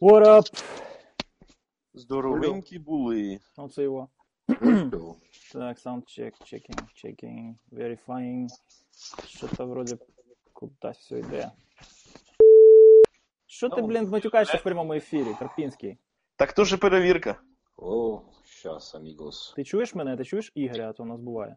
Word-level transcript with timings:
What 0.00 0.26
up? 0.26 0.64
Здоровенькі 1.94 2.78
були. 2.78 3.40
Оце 3.56 3.82
його. 3.82 4.08
Так, 5.52 5.78
sound 5.78 6.02
check, 6.02 6.32
checking, 6.40 6.80
checking, 7.04 7.54
verifying. 7.72 8.48
Що-то 9.26 9.66
вроде 9.66 9.98
кудись 10.52 10.96
все 10.98 11.18
йде. 11.18 11.50
Що 13.46 13.68
ти, 13.68 13.80
Ну, 13.80 13.86
блін, 13.86 14.08
матюкаєшся 14.08 14.56
в 14.56 14.62
прямому 14.62 14.94
ефірі, 14.94 15.34
Карпінський? 15.38 15.98
Так 16.36 16.52
то 16.52 16.64
же 16.64 16.76
перевірка. 16.76 17.40
О, 17.76 18.22
сейчас, 18.44 18.94
амигос. 18.94 19.52
Ти 19.56 19.64
чуєш 19.64 19.94
мене? 19.94 20.16
Ти 20.16 20.24
чуєш 20.24 20.52
Ігоря, 20.54 20.90
а 20.90 20.92
то 20.92 21.02
у 21.02 21.06
нас 21.06 21.20
буває. 21.20 21.56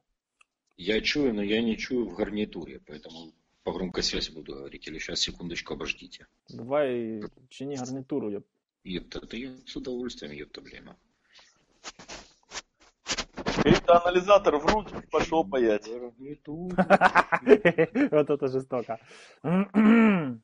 Я 0.77 1.01
чую, 1.01 1.33
но 1.33 1.43
я 1.43 1.61
не 1.61 1.75
чую 1.75 2.05
в 2.07 2.13
гарнитуре, 2.13 2.79
поэтому 2.87 3.31
по 3.68 3.72
громкой 3.72 4.02
связи 4.02 4.30
буду 4.30 4.54
говорить. 4.54 4.88
Или 4.88 4.98
сейчас, 4.98 5.20
секундочку, 5.20 5.74
обождите. 5.74 6.26
Давай 6.48 7.22
чини 7.48 7.76
гарнітуру. 7.76 8.30
ёп. 8.30 8.44
Ёпта, 8.84 9.20
это 9.20 9.36
я 9.36 9.50
с 9.66 9.76
удовольствием, 9.76 10.32
ёпта, 10.32 10.60
блин. 10.60 10.90
Криптоаналізатор 13.62 14.58
в 14.58 14.66
руки 14.66 14.94
пішов 15.12 15.50
паять. 15.50 15.88
Гарнитура. 15.88 16.86
От 18.12 18.30
это 18.30 18.48
жестоко. 18.48 18.96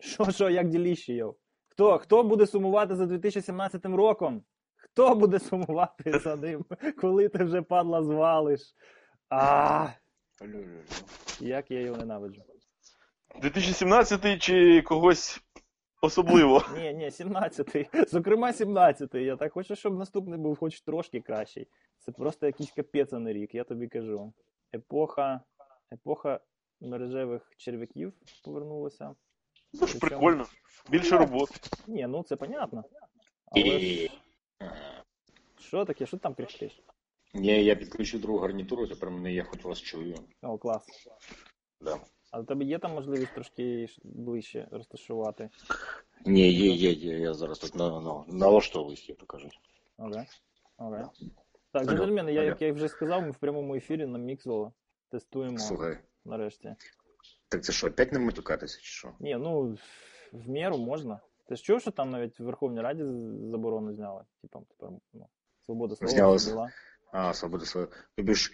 Що, 0.00 0.30
що, 0.30 0.50
як 0.50 0.68
діліще, 0.68 1.14
йоу? 1.14 1.34
Хто, 1.68 1.98
хто 1.98 2.22
буде 2.24 2.46
сумувати 2.46 2.96
за 2.96 3.06
2017 3.06 3.84
роком? 3.86 4.42
Хто 4.76 5.14
буде 5.14 5.38
сумувати 5.38 6.18
за 6.18 6.36
ним, 6.36 6.64
коли 7.00 7.28
ти 7.28 7.44
вже 7.44 7.62
падла 7.62 8.02
звалиш? 8.02 8.74
А, 9.28 9.88
як 11.39 11.71
я 11.71 11.79
його 11.79 11.97
ненавиджу. 11.97 12.41
2017 13.41 14.41
чи 14.41 14.81
когось 14.81 15.41
особливо? 16.01 16.65
Ні, 16.75 16.93
ні, 16.93 17.09
17-й. 17.09 18.05
Зокрема, 18.07 18.51
17-й. 18.51 19.25
Я 19.25 19.35
так 19.35 19.53
хочу, 19.53 19.75
щоб 19.75 19.97
наступний 19.97 20.39
був 20.39 20.57
хоч 20.57 20.81
трошки 20.81 21.21
кращий. 21.21 21.67
Це 21.99 22.11
просто 22.11 22.45
якийсь 22.45 22.71
капець 22.71 23.13
а 23.13 23.19
не 23.19 23.33
рік, 23.33 23.55
я 23.55 23.63
тобі 23.63 23.87
кажу. 23.87 24.33
Епоха, 24.73 25.41
епоха 25.93 26.39
мережевих 26.81 27.51
черв'яків 27.57 28.13
повернулася. 28.43 29.15
Це 29.79 29.87
ж 29.87 29.99
прикольно. 29.99 30.45
Більше 30.89 31.17
роботи. 31.17 31.53
Ні, 31.87 32.07
ну 32.07 32.23
це 32.23 32.35
понятно. 32.35 32.83
Але 33.45 34.09
що 35.59 35.85
таке, 35.85 36.05
що 36.05 36.17
ти 36.17 36.23
там 36.23 36.33
кричиш? 36.33 36.81
Не, 37.33 37.61
я 37.61 37.75
підключу 37.75 38.19
другу 38.19 38.39
гарнітуру, 38.39 38.87
тепер 38.87 39.09
мене 39.09 39.33
я 39.33 39.43
хоч 39.43 39.63
вас 39.63 39.81
чую. 39.81 40.15
О, 40.41 40.57
клас. 40.57 40.85
Да. 41.81 41.97
А 42.31 42.39
у 42.39 42.43
тебе 42.43 42.65
є 42.65 42.79
там 42.79 42.93
можливість 42.93 43.33
трошки 43.33 43.87
ближче 44.03 44.67
розташувати? 44.71 45.49
Не, 46.25 46.39
є, 46.39 46.71
є, 46.71 46.91
є, 46.91 47.19
я 47.19 47.33
зараз 47.33 47.59
тут 47.59 47.75
на, 47.75 48.01
на, 48.01 48.23
налаштовуюсь, 48.27 49.09
як 49.09 49.17
то 49.17 49.25
кажуть. 49.25 49.59
Окей. 49.97 50.23
Окей. 50.77 51.05
Так, 51.71 51.85
джентльмени, 51.85 52.33
я, 52.33 52.43
як 52.43 52.61
я 52.61 52.73
вже 52.73 52.87
сказав, 52.87 53.21
ми 53.21 53.31
в 53.31 53.37
прямому 53.37 53.75
ефірі 53.75 54.05
на 54.05 54.17
Міксо 54.17 54.71
тестуємо 55.09 55.57
Слухай, 55.57 55.97
нарешті. 56.25 56.75
так 57.49 57.63
це 57.63 57.73
що, 57.73 57.87
опять 57.87 58.11
не 58.11 58.19
матюкатися, 58.19 58.77
чи 58.77 58.85
що? 58.85 59.13
Ні, 59.19 59.35
ну 59.35 59.77
в 60.31 60.49
міру 60.49 60.77
можна. 60.77 61.19
Ти 61.47 61.55
ж 61.55 61.63
чув, 61.63 61.81
що 61.81 61.91
там 61.91 62.09
навіть 62.09 62.39
в 62.39 62.43
Верховній 62.43 62.81
Раді 62.81 63.03
заборону 63.51 63.93
зняли? 63.93 64.23
Типа, 64.41 64.59
тепер 64.69 64.89
ну, 65.13 65.27
свобода 65.65 65.95
слова 65.95 66.37
Зняли. 66.37 66.69
А, 67.11 67.33
свобода 67.33 67.65
своя. 67.65 67.87
Тобі 68.17 68.35
ж... 68.35 68.51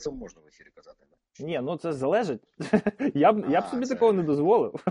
Це 0.00 0.10
можна 0.10 0.42
в 0.42 0.46
ефірі 0.46 0.68
казати, 0.74 1.06
да? 1.10 1.44
Ні, 1.44 1.60
ну 1.62 1.76
це 1.76 1.92
залежить. 1.92 2.40
я 3.14 3.32
б, 3.32 3.50
я 3.50 3.60
б 3.60 3.64
собі 3.64 3.86
це- 3.86 3.94
такого 3.94 4.12
не 4.12 4.22
дозволив. 4.22 4.84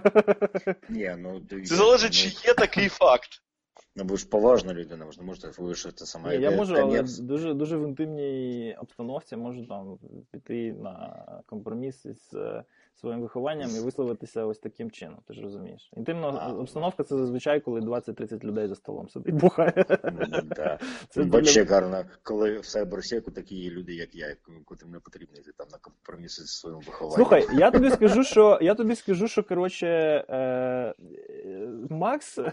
Ні, 0.89 1.15
ну. 1.19 1.41
Це 1.49 1.75
залежить, 1.75 2.21
ну, 2.25 2.31
чи 2.41 2.47
є 2.47 2.53
такий 2.53 2.89
факт. 2.89 3.41
Ну, 3.95 4.03
ви 4.05 4.17
ж 4.17 4.29
поважна 4.29 4.73
людина, 4.73 5.05
ви 5.05 5.11
ж 5.11 5.19
не 5.19 5.25
можете 5.25 5.61
вирішити 5.61 6.05
саме. 6.05 6.37
Ні, 6.37 6.43
я 6.43 6.51
можу, 6.51 6.75
але 6.75 7.03
дуже, 7.19 7.53
дуже 7.53 7.77
в 7.77 7.83
інтимній 7.87 8.77
обстановці 8.81 9.35
можу 9.35 9.65
там 9.65 9.99
піти 10.31 10.73
на 10.73 11.25
компроміс 11.45 12.05
із 12.05 12.33
е, 12.33 12.63
своїм 12.95 13.21
вихованням 13.21 13.69
і 13.75 13.79
висловитися 13.79 14.45
ось 14.45 14.59
таким 14.59 14.91
чином. 14.91 15.17
Ти 15.27 15.33
ж 15.33 15.41
розумієш. 15.41 15.91
Інтимна 15.97 16.27
А. 16.41 16.53
обстановка 16.53 17.03
це 17.03 17.17
зазвичай, 17.17 17.59
коли 17.59 17.81
20-30 17.81 18.43
людей 18.43 18.67
за 18.67 18.75
столом 18.75 19.09
сидить, 19.09 19.35
бухає. 19.35 19.73
М, 20.05 20.19
Да. 20.55 20.79
Це 21.09 21.23
Бач, 21.23 21.53
для- 21.55 21.63
гарно, 21.65 22.03
коли 22.23 22.59
в 22.59 22.65
сайберсеку 22.65 23.31
такі 23.31 23.55
є 23.55 23.69
люди, 23.69 23.93
як 23.93 24.15
я, 24.15 24.35
котрим 24.65 24.91
не 24.91 24.99
потрібно 24.99 25.37
йти 25.39 25.51
там 25.57 25.67
на 25.71 25.77
компроміси 25.77 26.41
зі 26.41 26.47
своїм 26.47 26.79
вихованням. 26.79 27.15
Слухай, 27.15 27.47
я 27.59 27.71
тобі 27.71 27.89
скажу, 27.89 28.23
що 28.23 28.59
я 28.61 28.75
тобі 28.75 28.95
скажу, 28.95 29.27
що 29.27 29.43
коротше, 29.43 29.87
е, 30.29 30.37
е, 30.37 30.93
Макс 31.89 32.39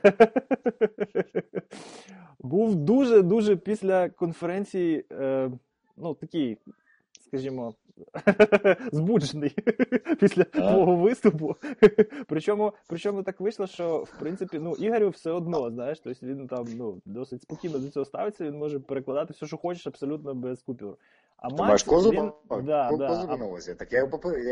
був 2.41 2.75
дуже 2.75 3.23
дуже 3.23 3.57
після 3.57 4.09
конференції, 4.09 5.05
е, 5.13 5.51
ну 5.97 6.15
такий, 6.15 6.59
скажімо, 7.21 7.75
збуджений 8.93 9.55
після 10.21 10.43
А? 10.43 10.45
твого 10.45 10.97
виступу. 10.97 11.57
причому, 12.27 12.73
причому 12.89 13.23
так 13.23 13.41
вийшло, 13.41 13.67
що 13.67 13.99
в 13.99 14.19
принципі, 14.19 14.59
ну 14.59 14.75
Ігорю 14.75 15.09
все 15.09 15.31
одно, 15.31 15.71
знаєш, 15.71 16.01
тобто 16.01 16.27
він 16.27 16.49
там 16.49 16.67
ну 16.77 17.01
досить 17.05 17.43
спокійно 17.43 17.79
до 17.79 17.89
цього 17.89 18.05
ставиться. 18.05 18.45
Він 18.45 18.59
може 18.59 18.81
перекладати 18.81 19.33
все, 19.33 19.47
що 19.47 19.57
хочеш, 19.57 19.87
абсолютно 19.87 20.35
без 20.35 20.63
купюр. 20.63 20.97
А 21.37 21.49
Ти 21.49 21.55
Макс, 21.55 21.67
маєш 21.67 21.83
козу 21.83 22.11
він, 22.11 22.33
да, 22.63 22.91
да, 22.99 23.37
на 23.37 23.47
увазі. 23.47 23.75
Так 23.75 23.93
я 23.93 23.99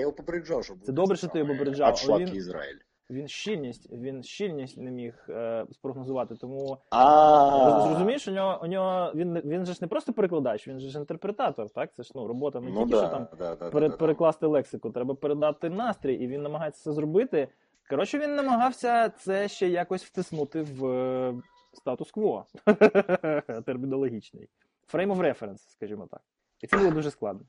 його 0.00 0.12
попереджав, 0.12 0.64
що 0.64 0.74
буде 0.74 0.92
добре, 0.92 1.16
що 1.16 1.28
ти 1.28 1.38
його 1.38 1.52
попереджав, 1.52 1.94
він- 2.18 2.36
Ізраїль. 2.36 2.78
Він 3.10 3.28
щільність, 3.28 3.92
він 3.92 4.22
щільність 4.22 4.76
не 4.78 4.90
міг 4.90 5.14
е, 5.28 5.66
спрогнозувати. 5.72 6.34
Тому 6.36 6.78
А, 6.90 7.80
зрозумієш, 7.88 8.28
у 8.28 8.30
нього 8.30 8.60
у 8.62 8.66
нього 8.66 9.12
він 9.14 9.32
не- 9.32 9.40
він 9.40 9.66
же 9.66 9.72
ж 9.72 9.78
не 9.82 9.88
просто 9.88 10.12
перекладач, 10.12 10.68
він 10.68 10.80
же 10.80 10.88
ж 10.88 10.98
інтерпретатор. 10.98 11.70
Так, 11.70 11.92
це 11.94 12.02
ж 12.02 12.12
ну 12.14 12.26
робота 12.26 12.60
не 12.60 12.70
Ну 12.70 12.84
тільки 12.86 12.98
що 12.98 13.08
там 13.08 13.26
да, 13.38 13.56
да, 13.56 13.70
пере, 13.70 13.88
да, 13.88 13.92
да. 13.92 13.96
перекласти 13.96 14.46
лексику, 14.46 14.90
треба 14.90 15.14
передати 15.14 15.70
настрій, 15.70 16.14
і 16.14 16.26
він 16.26 16.42
намагається 16.42 16.82
це 16.84 16.92
зробити. 16.92 17.48
Коротше, 17.90 18.18
він 18.18 18.34
намагався 18.34 19.08
це 19.08 19.48
ще 19.48 19.68
якось 19.68 20.04
втиснути 20.04 20.62
в 20.62 20.86
е, 20.86 21.34
статус-кво 21.72 22.44
термінологічний. 23.66 24.48
Frame 24.92 25.16
of 25.16 25.18
reference, 25.18 25.58
скажімо 25.70 26.08
так. 26.10 26.20
І 26.62 26.66
це 26.66 26.76
було 26.78 26.90
дуже 26.90 27.10
складно. 27.10 27.40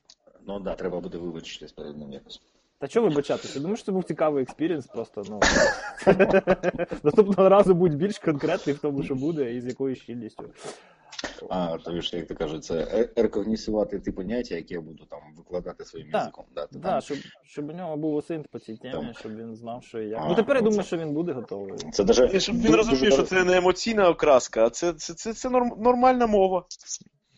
Ну 0.47 0.59
да, 0.59 0.75
треба 0.75 0.99
буде 0.99 1.17
вибачитись 1.17 1.71
перед 1.71 1.97
ним 1.97 2.13
якось. 2.13 2.41
Та 2.81 2.87
чого 2.87 3.07
вибачатися? 3.09 3.59
Думаю, 3.59 3.75
що 3.75 3.85
це 3.85 3.91
був 3.91 4.03
цікавий 4.03 4.43
експірієнс, 4.43 4.87
просто 4.87 5.23
ну. 5.29 5.39
Наступного 7.03 7.49
разу 7.49 7.73
будь 7.73 7.95
більш 7.95 8.19
конкретний 8.19 8.75
в 8.75 8.79
тому, 8.79 9.03
що 9.03 9.15
буде, 9.15 9.53
і 9.53 9.61
з 9.61 9.65
якою 9.65 9.95
щільністю. 9.95 10.43
А, 11.49 11.77
тобі 11.77 12.01
ж, 12.01 12.17
як 12.17 12.27
то 12.27 12.35
кажуть, 12.35 12.63
це 12.63 12.75
е- 12.75 13.09
рекогнісувати 13.15 13.99
ті 13.99 14.11
поняття, 14.11 14.55
які 14.55 14.73
я 14.73 14.81
буду 14.81 15.05
там 15.09 15.19
викладати 15.37 15.85
своїм 15.85 16.11
Так, 16.11 16.21
язиком. 16.21 16.45
Да, 16.55 16.67
Да, 16.71 16.79
там- 16.79 17.01
щоб, 17.01 17.17
щоб 17.43 17.69
у 17.69 17.73
нього 17.73 17.97
був 17.97 18.15
осинт 18.15 18.47
по 18.47 18.59
цій 18.59 18.77
темі, 18.77 18.93
Там. 18.93 19.13
щоб 19.13 19.35
він 19.37 19.55
знав, 19.55 19.83
що 19.83 20.01
і 20.01 20.09
як. 20.09 20.21
А, 20.23 20.27
Ну 20.27 20.35
тепер 20.35 20.55
я 20.55 20.61
ну, 20.61 20.69
думаю, 20.69 20.83
це- 20.83 20.87
що 20.87 20.97
він 20.97 21.13
буде 21.13 21.31
готовий. 21.31 21.73
Це 21.91 22.03
даже 22.03 22.39
щоб 22.39 22.61
він 22.61 22.75
розумів, 22.75 23.13
що 23.13 23.23
це 23.23 23.43
не 23.43 23.57
емоційна 23.57 24.09
окраска, 24.09 24.65
а 24.65 24.69
це, 24.69 24.93
це, 24.93 25.13
це, 25.13 25.33
це 25.33 25.49
норм, 25.49 25.71
нормальна 25.77 26.27
мова. 26.27 26.65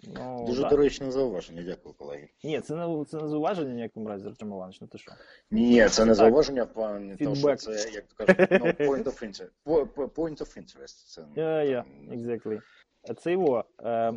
Ну, 0.07 0.45
Дуже 0.47 0.61
да. 0.61 0.69
доречне 0.69 1.11
зауваження, 1.11 1.63
дякую, 1.63 1.95
колеги. 1.95 2.29
Ні, 2.43 2.59
це 2.61 2.75
не 2.75 3.05
це 3.05 3.17
не 3.17 3.27
зауваження 3.27 3.73
ніякому 3.73 4.09
разі, 4.09 4.27
Артем 4.27 4.47
Іванович, 4.47 4.81
ну 4.81 4.87
ти 4.87 4.97
що? 4.97 5.11
Ні, 5.51 5.87
це 5.89 6.01
не 6.05 6.09
Так. 6.11 6.15
зауваження, 6.15 6.65
пані, 6.65 7.15
тому 7.15 7.35
що 7.35 7.55
це, 7.55 7.89
як 7.93 8.03
то 8.03 8.25
кажуть, 8.25 8.47
ну, 8.51 8.87
point 8.87 9.03
of 9.03 9.23
interest. 9.23 9.49
Po- 9.65 9.87
po- 9.95 10.09
Point 10.09 10.37
of 10.41 10.57
interest. 10.57 11.07
Це, 11.13 11.25
Я, 11.35 11.63
я, 11.63 11.85
exactly. 12.11 12.61
А 13.09 13.13
Це 13.13 13.31
його. 13.31 13.65
Е, 13.83 14.13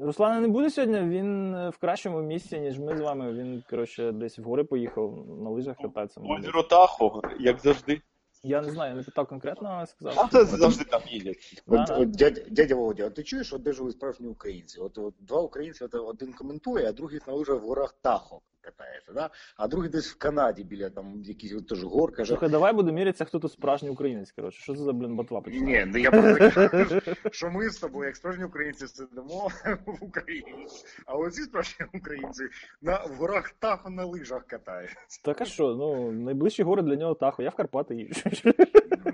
Руслана 0.00 0.40
не 0.40 0.48
буде 0.48 0.70
сьогодні, 0.70 1.00
він 1.00 1.52
в 1.68 1.78
кращому 1.80 2.22
місці, 2.22 2.60
ніж 2.60 2.78
ми 2.78 2.96
з 2.96 3.00
вами. 3.00 3.32
Він, 3.32 3.62
коротше, 3.70 4.12
десь 4.12 4.38
в 4.38 4.42
гори 4.42 4.64
поїхав, 4.64 5.26
на 5.42 5.50
лижах 5.50 5.76
кататися. 5.76 6.20
мабуть. 6.20 6.38
Озеро 6.38 6.62
Тахо, 6.62 7.22
як 7.40 7.58
завжди. 7.60 8.00
Я 8.44 8.60
не 8.60 8.70
знаю, 8.70 8.90
я 8.90 8.96
не 8.96 9.02
питав 9.02 9.26
конкретно, 9.26 9.86
сказав. 9.86 10.14
А 10.18 10.28
це 10.28 10.44
завжди 10.44 10.84
там 10.84 11.02
їдять. 11.06 11.62
От, 11.66 11.90
от 11.90 12.10
дядя, 12.10 12.40
дядя 12.50 12.74
Володя, 12.74 13.06
а 13.06 13.10
ти 13.10 13.22
чуєш, 13.22 13.52
от 13.52 13.62
де 13.62 13.72
живуть 13.72 13.92
справжні 13.92 14.28
українці? 14.28 14.80
От, 14.80 14.98
от 14.98 15.14
два 15.20 15.40
українці, 15.40 15.84
от 15.84 15.94
один 15.94 16.32
коментує, 16.32 16.88
а 16.88 16.92
другий 16.92 17.20
на 17.26 17.32
лижах 17.32 17.62
в 17.62 17.66
горах 17.66 17.94
Тахо 18.02 18.40
катається, 18.62 19.12
да? 19.12 19.30
а 19.56 19.68
другий 19.68 19.90
десь 19.90 20.12
в 20.12 20.18
Канаді 20.18 20.64
біля 20.64 20.90
там 20.90 21.22
якісь 21.24 21.54
от 21.54 21.68
теж 21.68 21.84
гор, 21.84 22.12
каже. 22.12 22.28
Слухай, 22.28 22.48
давай 22.48 22.72
будемо 22.72 22.96
мірятися, 22.98 23.24
хто 23.24 23.38
тут 23.38 23.52
справжній 23.52 23.90
українець. 23.90 24.32
Коротше, 24.32 24.62
що 24.62 24.74
це 24.74 24.82
за 24.82 24.92
блін 24.92 25.16
ботва 25.16 25.40
почала? 25.40 25.64
Ні, 25.64 25.84
ну 25.86 25.98
я 25.98 26.10
просто 26.10 27.10
що 27.30 27.50
ми 27.50 27.68
з 27.70 27.78
тобою, 27.78 28.06
як 28.06 28.16
справжні 28.16 28.44
українці, 28.44 28.86
сидимо 28.86 29.48
в 29.86 30.04
Україні, 30.04 30.66
а 31.06 31.14
оці 31.16 31.42
справжні 31.42 31.86
українці 31.94 32.44
на 32.82 33.04
в 33.04 33.14
горах 33.14 33.50
Тахо 33.58 33.90
на 33.90 34.04
лижах 34.04 34.46
катаються. 34.46 34.96
Так 35.24 35.40
а 35.40 35.44
що, 35.44 35.74
ну, 35.74 36.12
найближчі 36.12 36.62
гори 36.62 36.82
для 36.82 36.96
нього 36.96 37.14
Тахо, 37.14 37.42
я 37.42 37.48
в 37.50 37.54
Карпати 37.54 37.94
їжджу. 37.94 38.52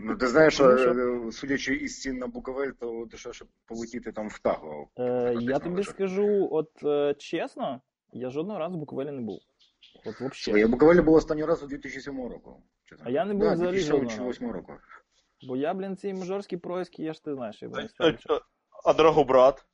Ну 0.01 0.17
ти 0.17 0.27
знаєш, 0.27 0.59
Ну, 0.61 0.79
що? 0.79 0.91
е, 0.93 1.33
судячи 1.33 1.75
із 1.75 2.01
цін 2.01 2.19
на 2.19 2.27
Буковель, 2.27 2.71
то 2.81 3.07
дешевше 3.11 3.45
полетіти 3.67 4.13
там 4.13 4.29
в 4.29 4.39
Тахо. 4.39 4.89
Е, 4.99 5.35
я 5.41 5.59
тобі 5.59 5.77
лижах. 5.77 5.95
скажу, 5.95 6.49
от 6.53 6.71
е, 6.85 7.15
чесно, 7.19 7.81
я 8.13 8.31
жодного 8.31 8.59
разу 8.59 8.77
в 8.77 8.79
Буковелі 8.79 9.11
не 9.11 9.21
був. 9.21 9.41
От 10.07 10.21
вообще. 10.21 10.51
Своє 10.51 10.67
Буковелі 10.67 11.01
було 11.01 11.17
останній 11.17 11.45
раз 11.45 11.63
у 11.63 11.67
2007 11.67 12.29
року. 12.29 12.63
чесно. 12.85 13.05
А 13.09 13.11
я 13.11 13.25
не 13.25 13.35
був 13.35 13.43
да, 13.43 13.53
взагалі 13.53 13.77
2008 13.77 14.51
року. 14.51 14.73
Бо 15.49 15.57
я, 15.57 15.75
блін, 15.75 15.97
ці 15.97 16.15
мажорські 16.15 16.57
проїзки, 16.57 17.03
я 17.03 17.13
ж 17.13 17.25
ти 17.25 17.35
знаєш, 17.35 17.63
я 17.63 17.69
А, 17.99 18.07
не 18.11 18.19
а, 18.85 18.93
Драгобрат? 18.93 19.65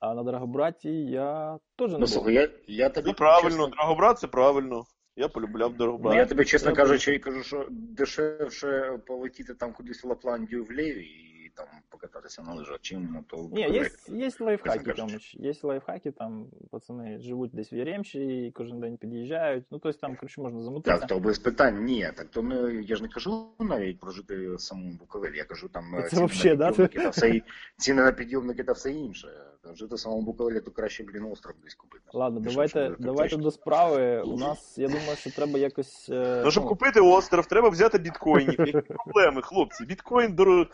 А 0.00 0.14
на 0.14 0.22
Драгобраті 0.22 0.90
я 1.04 1.58
теж 1.76 1.88
не 1.90 1.92
Ну, 1.92 1.98
був. 1.98 2.08
слухай, 2.08 2.34
я, 2.34 2.48
я 2.66 2.88
тобі 2.88 3.10
Це 3.10 3.14
правильно, 3.14 3.48
чесно, 3.50 3.66
Драгобрат 3.66 4.18
це 4.18 4.26
правильно. 4.26 4.84
Я 5.16 5.28
полюбляв 5.28 5.74
ну, 5.78 6.14
я 6.14 6.26
тобі, 6.26 6.44
чесно 6.44 6.72
Треба- 6.72 6.76
кажучи, 6.76 7.18
кажу, 7.18 7.42
що 7.42 7.66
дешевше 7.70 8.98
полетіти 9.06 9.54
там 9.54 9.72
кудись 9.72 10.04
в 10.04 10.06
Лапландію 10.06 10.64
в 10.64 10.68
Леві 10.70 11.04
і 11.04 11.27
там 11.58 11.66
покататися 11.88 12.42
на 12.42 12.78
чим 12.80 13.02
на 13.12 13.22
то. 13.26 13.36
Ні, 13.36 13.42
Буковелі. 13.42 13.74
є, 14.08 14.26
є 14.26 14.30
лайфхаки, 14.40 14.92
кажучи. 14.92 15.38
Є 15.38 15.52
лайфхаки, 15.62 16.10
там 16.10 16.46
пацани 16.70 17.18
живуть 17.18 17.50
десь 17.54 17.72
в 17.72 17.74
Яремчі 17.74 18.46
і 18.46 18.50
кожен 18.50 18.80
день 18.80 18.96
під'їжджають. 18.96 19.64
Ну, 19.70 19.78
тобто 19.78 19.98
там, 20.00 20.16
коротше, 20.16 20.40
можна 20.40 20.62
замутитися. 20.62 20.98
Так, 20.98 21.08
то 21.08 21.20
без 21.20 21.38
питань, 21.38 21.84
ні. 21.84 22.10
Так 22.16 22.26
то 22.30 22.42
ми, 22.42 22.74
я 22.74 22.96
ж 22.96 23.02
не 23.02 23.08
кажу 23.08 23.46
навіть 23.60 24.00
про 24.00 24.10
жити 24.10 24.50
в 24.54 24.60
самому 24.60 24.92
Буковелі, 24.92 25.36
я 25.36 25.44
кажу 25.44 25.68
там 25.68 25.84
Це 25.92 25.98
е, 25.98 26.08
ціни 26.08 26.20
вообще, 26.20 26.48
на 26.56 26.70
да, 26.70 26.86
та 26.86 27.08
все, 27.08 27.40
ціни 27.76 28.02
на 28.02 28.12
підйомники 28.12 28.64
та 28.64 28.72
все 28.72 28.92
інше. 28.92 29.28
Та 29.62 29.74
Жити 29.74 29.94
в 29.94 29.98
самому 29.98 30.22
Буковелі, 30.22 30.60
то 30.60 30.70
краще, 30.70 31.04
блін, 31.04 31.24
остров 31.24 31.54
десь 31.64 31.74
купити. 31.74 32.04
Ладно, 32.12 32.40
Ти 32.40 32.48
давайте, 32.48 32.86
що, 32.86 32.96
давайте 32.98 33.36
до 33.36 33.50
справи. 33.50 34.22
У 34.22 34.36
нас, 34.36 34.78
я 34.78 34.88
думаю, 34.88 35.16
що 35.16 35.30
треба 35.30 35.58
якось. 35.58 36.08
е, 36.10 36.42
Ну, 36.44 36.50
щоб 36.50 36.66
купити 36.66 37.00
остров, 37.00 37.46
треба 37.46 37.68
взяти 37.68 37.98
біткоїнів. 37.98 38.60
Які 38.60 38.80
проблеми, 38.80 39.42
хлопці? 39.42 39.84
Біткоін 39.84 40.32
дорого. 40.34 40.66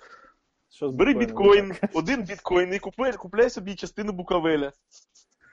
Що 0.71 0.89
з 0.89 0.93
Бери 0.93 1.15
біткоін, 1.15 1.75
один 1.95 2.23
біткоін 2.23 2.75
і 2.75 2.79
купляй, 2.79 3.13
купляй 3.13 3.51
собі 3.51 3.75
частину 3.75 4.13
Букавеля. 4.13 4.73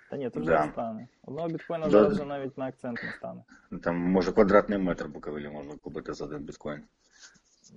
Та 0.09 0.17
ні, 0.17 0.29
це 0.29 0.39
вже 0.39 0.51
Да. 0.51 0.65
не 0.65 0.71
стане. 0.71 1.07
Одного 1.23 1.47
біткоїна 1.47 1.85
Да. 1.85 1.91
зараз 1.91 2.13
вже 2.13 2.25
навіть 2.25 2.57
на 2.57 2.65
акцент 2.65 3.03
не 3.03 3.11
стане. 3.11 3.43
Там, 3.83 3.95
може, 3.97 4.31
квадратний 4.31 4.79
метр 4.79 5.07
Буковелі 5.07 5.49
можна 5.49 5.73
купити 5.81 6.13
за 6.13 6.25
один 6.25 6.39
біткоін. 6.43 6.81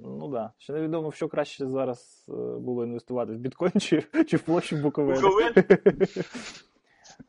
Ну 0.02 0.20
так. 0.20 0.30
Да. 0.30 0.52
Ще 0.58 0.72
невідомо, 0.72 1.08
в 1.08 1.14
що 1.14 1.28
краще 1.28 1.66
зараз 1.66 2.26
е, 2.28 2.32
було 2.58 2.84
інвестувати 2.84 3.32
в 3.32 3.36
біткоін 3.36 3.72
чи, 3.80 4.02
чи 4.26 4.36
в 4.36 4.42
площу 4.42 4.76
Буковель. 4.76 5.14
Буковель? 5.20 5.52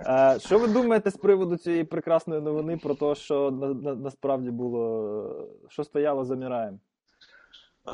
Е, 0.07 0.39
Що 0.39 0.59
ви 0.59 0.67
думаєте 0.67 1.11
з 1.11 1.17
приводу 1.17 1.57
цієї 1.57 1.83
прекрасної 1.83 2.41
новини 2.41 2.77
про 2.83 2.95
те, 2.95 3.15
що 3.15 3.51
на, 3.51 3.67
на, 3.67 3.95
насправді 3.95 4.51
було, 4.51 5.47
е, 5.65 5.69
що 5.69 5.83
стояло 5.83 6.25
за 6.25 6.35
Міраєм? 6.35 6.79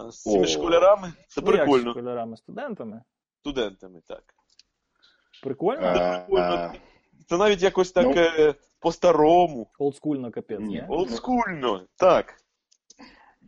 З 0.09 0.21
цими 0.23 0.43
О. 0.43 0.47
школярами? 0.47 1.13
Це 1.27 1.41
Ну, 1.41 1.51
як 1.51 1.61
прикольно. 1.61 1.91
школярами, 1.91 2.37
студентами. 2.37 3.01
Студентами, 3.39 4.01
так. 4.07 4.23
Прикольно? 5.43 5.87
А, 5.87 6.19
прикольно. 6.19 6.73
Це 7.29 7.37
навіть 7.37 7.61
якось 7.61 7.91
так 7.91 8.05
Ну. 8.05 8.13
е, 8.15 8.55
по-старому, 8.79 9.67
Олдскульно 9.79 10.31
капець, 10.31 10.59
Ні. 10.59 10.83
олдскульно. 10.89 11.81
Так. 11.95 12.33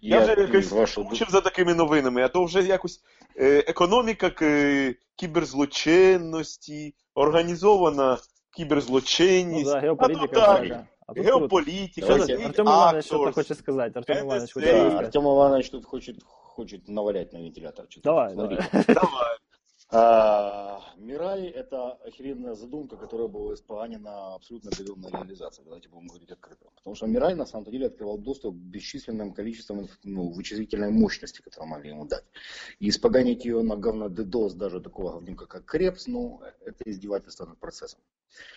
Я, 0.01 0.15
я 0.17 0.23
вже 0.23 0.41
якось 0.41 0.71
вашого 0.71 1.09
за 1.29 1.41
такими 1.41 1.73
новинами, 1.73 2.21
а 2.23 2.27
то 2.27 2.43
вже 2.43 2.61
якось 2.61 3.01
е, 3.39 3.59
економіка 3.67 4.29
к- 4.29 4.93
кіберзлочинності, 5.15 6.95
організована 7.15 8.17
Ну 8.17 8.17
кіберзлочинність, 8.57 9.71
да, 9.71 9.95
а 9.99 10.07
то 10.07 10.27
так. 10.27 10.85
А 11.07 11.13
тут 11.13 11.25
геополітика, 11.25 12.07
Давайте, 12.07 12.45
Артем 12.45 12.65
Іванович, 12.65 13.05
що 13.05 13.15
ти 13.15 13.23
акторс. 13.23 13.35
хочеш 13.35 13.57
сказати? 13.57 13.99
Артем 13.99 14.17
Іванович, 14.17 14.53
хоче 14.53 14.67
сказати? 14.67 14.95
Артем 14.95 15.23
Иванович 15.27 15.69
тут 15.69 15.85
хочет, 15.85 16.15
хоче 16.23 16.79
навалять 16.87 17.33
на 17.33 17.39
вентилятор. 17.39 17.85
Давай, 18.03 18.35
давай. 18.35 18.57
Давай. 18.87 19.37
А, 19.95 20.79
Мирай— 20.97 21.47
это 21.55 21.91
охеренная 22.03 22.55
задумка, 22.55 22.97
которая 22.97 23.27
была 23.27 23.53
испоганена 23.53 24.33
абсолютно 24.33 24.71
говенной 24.71 25.11
реализацией. 25.11 25.65
Давайте 25.65 25.89
будем 25.89 26.07
говорить 26.07 26.31
открыто. 26.31 26.65
Потому 26.75 26.95
что 26.95 27.05
Мирай 27.05 27.35
на 27.35 27.45
самом 27.45 27.65
деле 27.65 27.87
открывал 27.87 28.17
доступ 28.17 28.55
к 28.55 28.57
бесчисленным 28.57 29.33
количествам 29.33 29.87
ну, 30.03 30.31
вычислительной 30.31 30.89
мощности, 30.89 31.41
которую 31.43 31.69
могли 31.69 31.89
ему 31.91 32.05
дать. 32.07 32.23
И 32.79 32.89
испоганить 32.89 33.45
ее 33.45 33.61
на 33.61 33.75
говно 33.75 34.07
DDoS, 34.07 34.55
даже 34.55 34.81
такого 34.81 35.11
говнюка, 35.11 35.45
как 35.45 35.65
Крепс, 35.65 36.07
ну, 36.07 36.41
это 36.65 36.89
издевательство 36.89 37.45
над 37.45 37.57
процессом. 37.59 37.99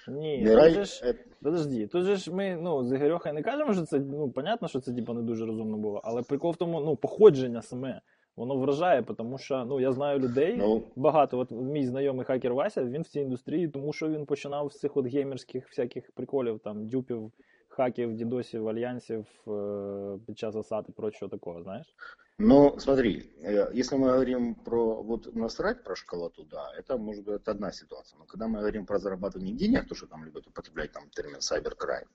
Ні, 0.09 0.43
Мирай 0.45 0.75
тут 0.75 0.75
же 0.75 0.85
ж, 0.85 1.05
это- 1.05 1.25
подожди, 1.43 1.87
тут 1.87 2.05
же 2.05 2.17
ж 2.17 2.33
ми, 2.33 2.57
ну, 2.57 2.85
з 2.85 2.93
Ігорьохою 2.93 3.35
не 3.35 3.43
кажемо, 3.43 3.75
що 3.75 3.83
це, 3.83 3.99
ну, 3.99 4.31
понятно, 4.31 4.69
що 4.69 4.81
це 4.81 4.93
типа 4.93 5.13
не 5.13 5.23
дуже 5.23 5.47
розумно 5.47 5.77
було, 5.77 6.01
але 6.05 6.23
прикол 6.23 6.53
в 6.53 6.57
тому, 6.57 6.81
ну, 6.81 6.97
походження 6.97 7.63
саме, 7.63 8.01
воно 8.37 8.57
вражає, 8.57 9.03
тому 9.03 9.39
що, 9.39 9.65
ну, 9.65 9.81
я 9.81 9.93
знаю 9.93 10.19
людей, 10.19 10.57
ну, 10.59 10.83
багато, 10.97 11.39
от 11.39 11.51
мій 11.51 11.87
знайомий 11.87 12.25
хакер 12.25 12.55
Вася, 12.55 12.85
він 12.85 13.03
в 13.03 13.09
цій 13.09 13.21
індустрії, 13.21 13.69
тому 13.69 13.93
що 13.93 14.09
він 14.09 14.27
починав 14.27 14.73
з 14.73 14.79
цих 14.79 14.97
от 14.97 15.07
геймерських 15.07 15.69
всяких 15.69 16.11
приколів, 16.11 16.59
там, 16.59 16.89
дюпів, 16.89 17.33
хаків, 17.76 18.14
дідосів, 18.14 18.68
альянсів 18.68 19.26
е, 19.48 20.20
під 20.28 20.40
час 20.40 20.56
осад 20.56 20.86
і 20.90 20.92
прочого 20.92 21.30
такого, 21.30 21.64
знаєш? 21.64 21.96
Ну, 22.40 22.80
смотри, 22.80 23.30
э, 23.44 23.80
если 23.80 23.98
мы 23.98 24.10
говорим 24.10 24.56
про 24.56 25.04
вот 25.04 25.36
насрать 25.36 25.84
про 25.84 25.96
школоту, 25.96 26.44
да, 26.44 26.74
это 26.80 26.98
может 26.98 27.24
быть 27.24 27.36
это 27.36 27.52
одна 27.52 27.72
ситуация. 27.72 28.20
Но 28.20 28.26
когда 28.26 28.48
мы 28.48 28.58
говорим 28.58 28.86
про 28.86 28.98
зарабатывание 28.98 29.54
денег, 29.54 29.88
то, 29.88 29.96
что 29.96 30.08
там 30.08 30.26
любят 30.26 30.48
употреблять 30.48 30.92
там 30.92 31.10
термин 31.10 31.40
cybercrime, 31.40 32.08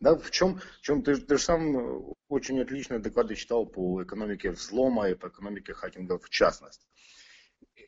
да, 0.00 0.14
в 0.14 0.30
чем, 0.30 0.58
в 0.58 0.80
чем 0.82 1.02
ты, 1.02 1.14
ж- 1.14 1.26
ты 1.26 1.36
же 1.36 1.42
сам 1.44 1.76
э, 1.76 2.14
очень 2.28 2.60
отлично 2.60 2.98
доклады 2.98 3.34
читал 3.34 3.66
по 3.66 4.02
экономике 4.02 4.50
взлома 4.50 5.08
и 5.08 5.14
по 5.14 5.26
экономике 5.26 5.74
хакинга 5.74 6.18
в 6.18 6.30
частности. 6.30 6.86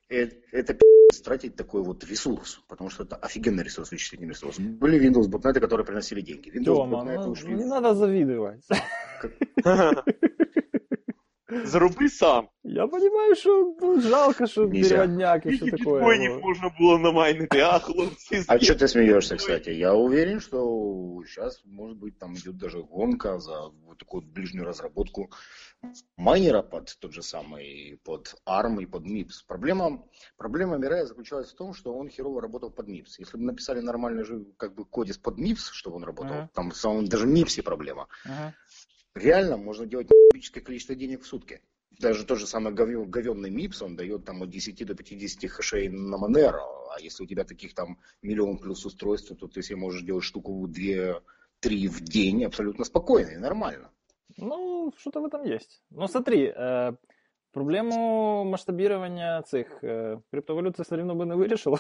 Э, 0.10 0.28
Это 0.52 0.78
тратить 1.24 1.56
такой 1.56 1.84
вот 1.84 2.04
ресурс, 2.06 2.62
потому 2.68 2.90
что 2.90 3.04
это 3.04 3.16
офигенный 3.16 3.64
ресурс, 3.64 3.92
вычислительный 3.92 4.30
ресурс. 4.30 4.58
Были 4.60 5.00
Windows 5.00 5.28
ботнеты, 5.28 5.60
которые 5.60 5.86
приносили 5.86 6.22
деньги. 6.22 6.50
Windows 6.50 6.64
Тьома, 6.66 6.98
ботнеты 6.98 7.24
ну, 7.26 7.32
ушли 7.32 7.50
не 7.54 7.64
в- 7.64 7.68
треба 7.70 7.94
завідувати. 11.49 11.71
Зроби 11.71 12.09
сам. 12.09 12.49
Я 12.67 12.87
розумію, 12.87 13.35
що 13.35 13.77
ну, 13.83 14.01
жалко, 14.01 14.47
що 14.47 14.67
Нельзя. 14.67 14.89
переводняк 14.97 15.47
і 15.47 15.49
все 15.49 15.57
Скільки 15.57 15.71
таке. 15.71 15.85
біткоїнів 15.91 16.33
ну. 16.33 16.41
можна 16.41 16.71
було 16.79 16.99
намайнити, 16.99 17.61
а 17.61 17.79
хлопці? 17.79 18.45
А 18.49 18.59
что 18.59 18.75
ты 18.75 18.89
смеешься, 18.89 19.37
кстати? 19.37 19.71
Я 19.75 19.93
уверен, 19.93 20.41
что 20.41 21.23
сейчас, 21.27 21.63
может 21.67 21.99
быть, 21.99 22.19
там 22.19 22.35
идет 22.35 22.57
даже 22.57 22.79
гонка 22.83 23.39
за 23.39 23.61
вот 23.87 23.99
такую 23.99 24.23
вот 24.23 24.33
ближнюю 24.33 24.65
разработку 24.67 25.29
майнера 26.17 26.63
под 26.63 26.97
тот 27.01 27.13
же 27.13 27.21
самый, 27.23 27.99
под 28.05 28.35
ARM 28.47 28.83
и 28.83 28.87
под 28.87 29.03
MIPS. 29.05 29.45
Проблема, 29.47 30.03
проблема 30.39 30.79
Мирая 30.79 31.05
заключалась 31.07 31.53
в 31.53 31.57
том, 31.57 31.75
что 31.75 31.95
он 31.95 32.09
херово 32.09 32.41
работал 32.41 32.71
под 32.71 32.89
MIPS. 32.89 33.19
Если 33.19 33.37
бы 33.37 33.45
написали 33.45 33.81
нормальный 33.81 34.25
же 34.25 34.45
как 34.57 34.75
бы 34.75 34.87
кодис 34.87 35.19
под 35.19 35.39
MIPS, 35.39 35.73
чтобы 35.73 35.97
он 35.97 36.05
работал, 36.05 36.35
Ага. 36.35 36.51
там 36.55 36.71
в 36.71 36.77
самом 36.77 37.07
даже 37.07 37.27
в 37.27 37.31
MIPS 37.35 37.63
проблема. 37.63 38.07
Ага. 38.25 38.55
Реально 39.16 39.58
можно 39.58 39.86
делать 39.86 40.10
небольшое 40.10 40.64
количество 40.64 40.96
денег 40.96 41.24
в 41.24 41.28
сутки. 41.28 41.62
Даже 42.00 42.26
тот 42.26 42.40
же 42.40 42.48
самый 42.48 42.74
говенный 42.74 43.50
MIPS, 43.50 43.84
он 43.84 43.96
дает 43.96 44.24
там 44.24 44.44
от 44.44 44.50
10 44.50 44.86
до 44.86 44.96
50 44.96 45.50
хэшей 45.50 45.90
на 45.90 46.16
Monero. 46.16 46.88
А 46.96 47.00
если 47.02 47.24
у 47.24 47.28
тебя 47.28 47.44
таких 47.44 47.74
там 47.74 48.00
миллион 48.22 48.58
плюс 48.58 48.86
устройств, 48.86 49.36
то 49.38 49.48
ты 49.48 49.62
себе 49.62 49.76
можешь 49.76 50.04
делать 50.04 50.24
штуку 50.24 50.66
2-3 50.68 51.22
в 51.62 52.02
день 52.02 52.46
абсолютно 52.46 52.86
спокойно 52.86 53.32
и 53.32 53.38
нормально. 53.38 53.92
Ну, 54.38 54.94
что-то 54.98 55.20
в 55.20 55.26
этом 55.26 55.44
есть. 55.44 55.82
Ну, 55.90 56.08
смотри, 56.08 56.54
э, 56.56 56.94
проблему 57.53 58.45
масштабирования 58.45 59.43
цих 59.43 59.85
э, 59.85 60.21
криптовалют 60.31 60.77
це 60.77 60.83
все 60.83 60.97
рівно 60.97 61.15
би 61.15 61.27
не 61.27 61.35
вирішило. 61.35 61.79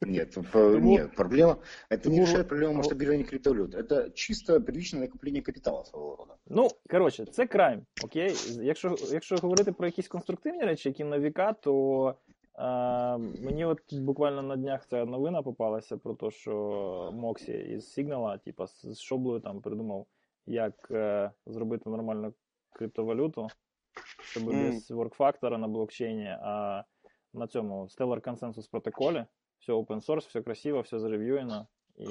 Нет, 0.00 0.34
п- 0.34 0.42
Тому- 0.52 0.98
нет, 0.98 1.14
проблема, 1.16 1.56
это 1.90 1.96
не 2.08 2.16
тому- 2.16 2.20
решает 2.20 2.48
проблему 2.48 2.74
масштабирования 2.74 3.24
криптовалют. 3.26 3.74
Это 3.74 4.10
чисто 4.14 4.60
первичное 4.60 5.00
накопление 5.02 5.42
капитала 5.42 5.84
своего 5.84 6.16
рода. 6.16 6.34
Ну, 6.46 6.68
коротше, 6.90 7.24
це 7.24 7.46
крайм. 7.46 7.82
Окей. 8.04 8.34
Якщо, 8.62 8.96
якщо 9.12 9.36
говорити 9.36 9.72
про 9.72 9.86
якісь 9.86 10.08
конструктивні 10.08 10.62
речі, 10.64 10.88
які 10.88 11.04
на 11.04 11.18
віка, 11.18 11.52
то 11.52 12.14
е, 12.58 12.62
мені 13.44 13.64
от 13.64 13.80
буквально 13.94 14.42
на 14.42 14.56
днях 14.56 14.86
ця 14.86 15.04
новина 15.04 15.42
попалася 15.42 15.96
про 15.96 16.14
те, 16.14 16.30
що 16.30 17.10
Моксі 17.14 17.52
із 17.52 17.92
Сігнала, 17.92 18.38
типа, 18.38 18.66
з 18.66 18.82
з 18.94 19.00
шоблою 19.00 19.40
там 19.40 19.60
придумав, 19.60 20.06
як 20.46 20.88
е, 20.90 21.30
зробити 21.46 21.90
нормальну 21.90 22.32
криптовалюту, 22.72 23.48
щоб 24.31 24.43
mm. 24.43 24.71
без 24.71 24.91
воркфактора 24.91 25.57
на 25.57 25.67
блокчейні, 25.67 26.37
а 26.41 26.83
на 27.33 27.47
цьому 27.47 27.83
Stellar 27.83 28.21
Consensus 28.27 28.69
протоколі. 28.71 29.25
Все 29.59 29.73
open 29.73 30.05
source, 30.05 30.27
все 30.27 30.41
красиво, 30.41 30.81
все 30.81 30.99
зарев'юєно. 30.99 31.67
І, 31.97 32.05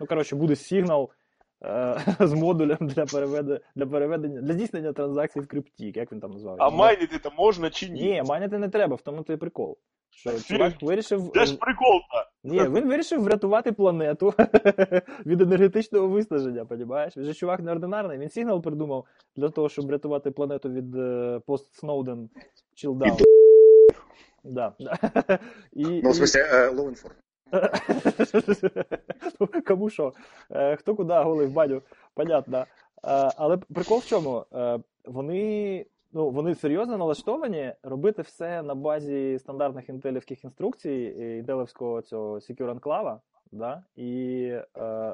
ну, 0.00 0.06
коротше, 0.06 0.36
буде 0.36 0.56
сигнал 0.56 1.10
е, 1.64 2.00
з 2.20 2.32
модулем 2.32 2.78
для 2.80 3.06
переведення, 3.06 3.60
для 3.76 3.86
переведення, 3.86 4.40
для 4.40 4.52
здійснення 4.52 4.92
транзакцій 4.92 5.40
в 5.40 5.46
крипті, 5.46 5.92
як 5.94 6.12
він 6.12 6.20
там 6.20 6.30
назвав. 6.30 6.56
А 6.58 6.70
майнити 6.70 7.18
то 7.18 7.30
можна 7.38 7.70
чи 7.70 7.88
ні? 7.88 8.02
Ні, 8.02 8.22
майнити 8.22 8.58
не 8.58 8.68
треба, 8.68 8.96
в 8.96 9.02
тому 9.02 9.22
то 9.22 9.32
і 9.32 9.36
прикол. 9.36 9.78
Що 10.16 10.40
чувак 10.40 10.82
вирішив. 10.82 11.30
Де 11.34 11.46
ж 11.46 11.56
прикол-то? 11.56 12.24
Ні, 12.44 12.60
він 12.60 12.88
вирішив 12.88 13.22
врятувати 13.22 13.72
планету 13.72 14.34
від 15.26 15.40
енергетичного 15.40 16.08
виснаження, 16.08 16.64
понімаєш? 16.64 17.16
Він 17.16 17.24
же 17.24 17.34
чувак 17.34 17.60
неординарний. 17.60 18.18
Він 18.18 18.30
сигнал 18.30 18.62
придумав 18.62 19.04
для 19.36 19.48
того, 19.48 19.68
щоб 19.68 19.86
врятувати 19.86 20.30
планету 20.30 20.70
від 20.70 20.96
пост 21.46 21.74
Сноуден 21.74 22.30
чилдаун. 22.74 23.16
Да, 24.44 24.74
Ну, 25.72 26.10
в 26.10 26.14
смысле, 26.14 26.40
э, 26.40 26.70
Кому 29.66 29.90
що? 29.90 30.12
Е, 30.50 30.76
Хто 30.76 30.94
куди 30.94 31.14
голий 31.14 31.46
в 31.46 31.52
баню, 31.52 31.82
понятно. 32.14 32.58
Е, 32.58 32.66
Але 33.36 33.56
прикол 33.56 33.98
в 33.98 34.06
чому? 34.06 34.44
Е, 34.54 34.78
Вони, 35.04 35.86
ну, 36.16 36.30
вони 36.30 36.54
серйозно 36.54 36.98
налаштовані 36.98 37.72
робити 37.82 38.22
все 38.22 38.62
на 38.62 38.74
базі 38.74 39.38
стандартних 39.38 39.88
інтелівських 39.88 40.44
інструкцій, 40.44 41.14
інтелівського 41.38 42.02
цього 42.02 42.34
Secure 42.34 42.78
Enclave, 42.78 43.20
да? 43.52 43.84
і 43.96 44.42
е, 44.48 44.64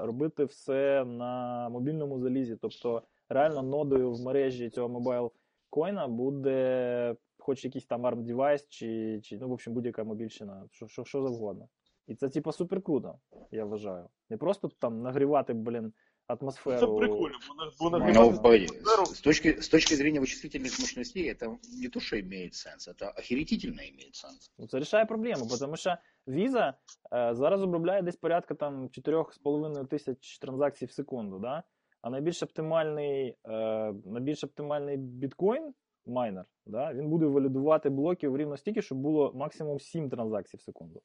робити 0.02 0.44
все 0.44 1.04
на 1.04 1.68
мобільному 1.68 2.18
залізі. 2.18 2.56
Тобто, 2.56 3.02
реально 3.28 3.62
нодою 3.62 4.12
в 4.12 4.21
мережі 4.21 4.71
цього 4.71 4.88
мобайл 4.88 5.32
коїна 5.71 6.09
буде 6.09 7.16
хоч 7.38 7.64
якийсь 7.64 7.87
там 7.87 8.06
ARM 8.06 8.23
девайс, 8.23 8.68
чи, 8.68 9.21
чи 9.23 9.38
ну, 9.38 9.49
в 9.49 9.52
общем, 9.52 9.75
будь-яка 9.75 10.04
мобільщина, 10.04 10.64
що, 10.71 10.88
що, 10.88 11.04
що 11.04 11.23
завгодно. 11.23 11.68
І 12.06 12.14
це, 12.14 12.28
типа, 12.28 12.52
супер 12.52 12.82
круто, 12.82 13.18
я 13.50 13.64
вважаю. 13.64 14.09
Не 14.30 14.37
просто 14.37 14.68
там 14.78 15.02
нагрівати, 15.02 15.52
блін, 15.52 15.92
атмосферу. 16.32 16.79
Це 16.79 16.88
прикольно, 16.88 17.38
бо 17.48 17.56
на- 17.65 17.72
бо 17.79 17.89
Ну, 17.89 17.98
нагрівати 17.98 18.38
погоди, 18.41 18.65
атмосферу- 18.65 19.12
с 19.12 19.22
точки, 19.22 19.50
с 19.50 19.70
точки 19.70 19.96
зрения 19.96 20.20
вычислительных 20.22 20.82
мощностей, 20.82 21.34
это 21.34 21.56
не 21.82 21.89
то, 21.89 22.00
что 22.00 22.17
имеет 22.17 22.53
сенс, 22.53 22.88
это 22.88 23.10
охерительно 23.20 23.82
имеет 23.82 24.15
сенс. 24.15 24.51
Ну, 24.58 24.67
Це 24.67 24.79
рішає 24.79 25.06
проблему, 25.06 25.48
тому 25.60 25.77
що 25.77 25.96
віза 26.27 26.74
е, 27.13 27.36
зараз 27.36 27.62
обробляє 27.62 28.01
десь 28.01 28.15
порядка 28.15 28.53
там 28.56 28.89
4,5 28.89 29.86
тисяч 29.88 30.38
транзакцій 30.39 30.86
в 30.86 30.91
секунду, 30.91 31.39
да? 31.39 31.63
а 32.01 32.10
найбільш 32.10 32.44
оптимальний, 32.44 33.36
е, 33.46 33.94
найбільш 34.06 34.44
оптимальний 34.44 34.98
біткоін 34.98 35.74
майнер, 36.06 36.46
да? 36.65 36.94
він 36.94 37.10
буде 37.10 37.25
валідувати 37.25 37.89
блоків 37.89 38.38
рівно 38.38 38.58
стільки, 38.58 38.82
щоб 38.82 38.98
було 38.98 39.32
максимум 39.36 39.79
7 39.79 40.10
транзакцій 40.10 40.58
в 40.58 40.62
секунду. 40.62 41.00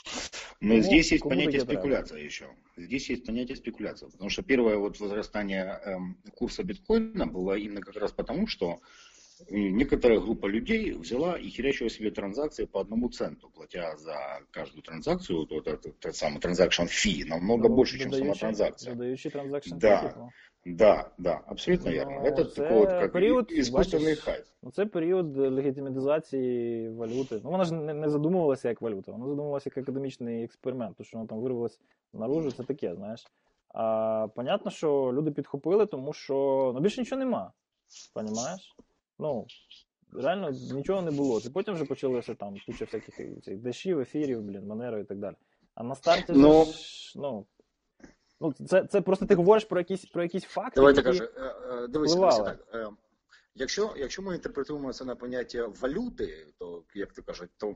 Но 0.60 0.74
Ну, 0.74 0.80
здесь 0.80 1.12
есть 1.12 1.22
кому 1.22 1.34
понятие 1.34 1.60
таки 1.60 1.72
спекуляция 1.72 2.20
еще. 2.20 2.46
Здесь 2.76 3.10
есть 3.10 3.26
понятие 3.26 3.56
спекуляции. 3.56 4.06
Потому 4.06 4.30
что 4.30 4.42
первое 4.42 4.76
вот 4.76 4.98
возрастание 5.00 5.80
эм, 5.84 6.16
курса 6.34 6.62
биткоина 6.62 7.26
было 7.26 7.56
именно 7.56 7.80
как 7.80 7.96
раз 7.96 8.12
потому, 8.12 8.46
что 8.46 8.74
э, 8.74 9.05
некоторая 9.50 10.20
группа 10.20 10.46
людей 10.46 10.92
взяла 10.92 11.36
и 11.36 11.48
херячила 11.48 11.90
себе 11.90 12.10
транзакции 12.10 12.64
по 12.66 12.80
одному 12.80 13.08
центу, 13.08 13.50
платя 13.54 13.96
за 13.98 14.40
каждую 14.50 14.82
транзакцию, 14.82 15.38
вот 15.38 15.52
этот, 15.66 15.92
тот 15.98 16.14
самый 16.14 16.38
transaction 16.40 16.86
fee, 16.86 17.24
намного 17.26 17.68
Ну, 17.68 17.74
больше, 17.74 17.98
чем 17.98 18.12
сама 18.12 18.24
додаючи- 18.24 18.40
транзакция. 18.40 18.94
Додаючи 18.94 19.30
транзакшн 19.30 19.78
Да. 19.78 19.98
фі, 20.00 20.08
типу. 20.08 20.28
Да, 20.66 21.10
да, 21.18 21.40
абсолютно 21.46 21.90
Ну, 21.90 21.96
верно. 21.96 22.20
Это 22.22 22.44
це 22.44 22.62
такой 22.62 22.78
вот 22.78 22.88
как 22.88 23.12
період, 23.12 23.52
и- 23.52 23.60
искусственный 23.60 24.04
бачиш, 24.04 24.20
хайп. 24.20 24.44
Ну, 24.62 24.70
це 24.70 24.86
період 24.86 25.36
легітимізації 25.36 26.88
валюти. 26.88 27.40
Ну, 27.44 27.50
вона 27.50 27.64
ж 27.64 27.74
не, 27.74 27.94
не 27.94 28.08
задумувалася 28.08 28.68
як 28.68 28.80
валюта, 28.82 29.12
вона 29.12 29.26
задумувалася 29.26 29.70
як 29.70 29.78
академічний 29.78 30.44
експеримент, 30.44 30.96
то 30.96 31.04
що 31.04 31.16
вона 31.18 31.28
там 31.28 31.40
вирвалась 31.40 31.80
наружу, 32.12 32.52
це 32.52 32.62
таке, 32.62 32.94
знаєш. 32.94 33.26
А, 33.74 34.26
понятно, 34.36 34.70
що 34.70 35.12
люди 35.14 35.30
підхопили, 35.30 35.86
тому 35.86 36.12
що 36.12 36.34
ну, 36.74 36.80
більше 36.80 37.00
нічого 37.00 37.18
нема. 37.18 37.52
Понімаєш? 38.14 38.76
Ну, 39.19 39.47
реально 40.13 40.49
нічого 40.51 41.01
не 41.01 41.11
було. 41.11 41.41
Це 41.41 41.49
потім 41.49 41.73
вже 41.73 41.85
почалося 41.85 42.35
там 42.35 42.55
куча 42.65 42.85
всяких 42.85 43.15
цих 43.43 43.57
дешів, 43.57 43.99
ефірів, 43.99 44.41
блін, 44.41 44.67
манери 44.67 45.01
і 45.01 45.03
так 45.03 45.17
далі. 45.19 45.35
А 45.75 45.83
на 45.83 45.95
старті 45.95 46.33
Ну, 46.35 46.65
ж, 46.65 47.13
ну. 47.19 47.45
Ну, 48.39 48.53
це, 48.67 48.83
це 48.83 49.01
просто 49.01 49.25
ти 49.25 49.35
говориш 49.35 49.65
про 49.65 49.79
якісь, 49.79 50.05
про 50.05 50.23
якісь 50.23 50.43
факти. 50.43 50.73
Давайте 50.75 51.01
які... 51.01 51.19
кажу, 51.19 51.31
е, 51.37 51.55
е, 51.83 51.87
дивися, 51.87 52.15
впливали. 52.15 52.49
так. 52.49 52.67
е, 52.73 52.89
Якщо, 53.59 53.93
якщо 53.97 54.21
ми 54.21 54.35
інтерпретуємо 54.35 54.93
це 54.93 55.05
на 55.05 55.15
поняття 55.15 55.67
валюти, 55.81 56.53
то 56.59 56.83
як 56.95 57.13
то 57.13 57.23
кажуть, 57.23 57.49
то 57.57 57.75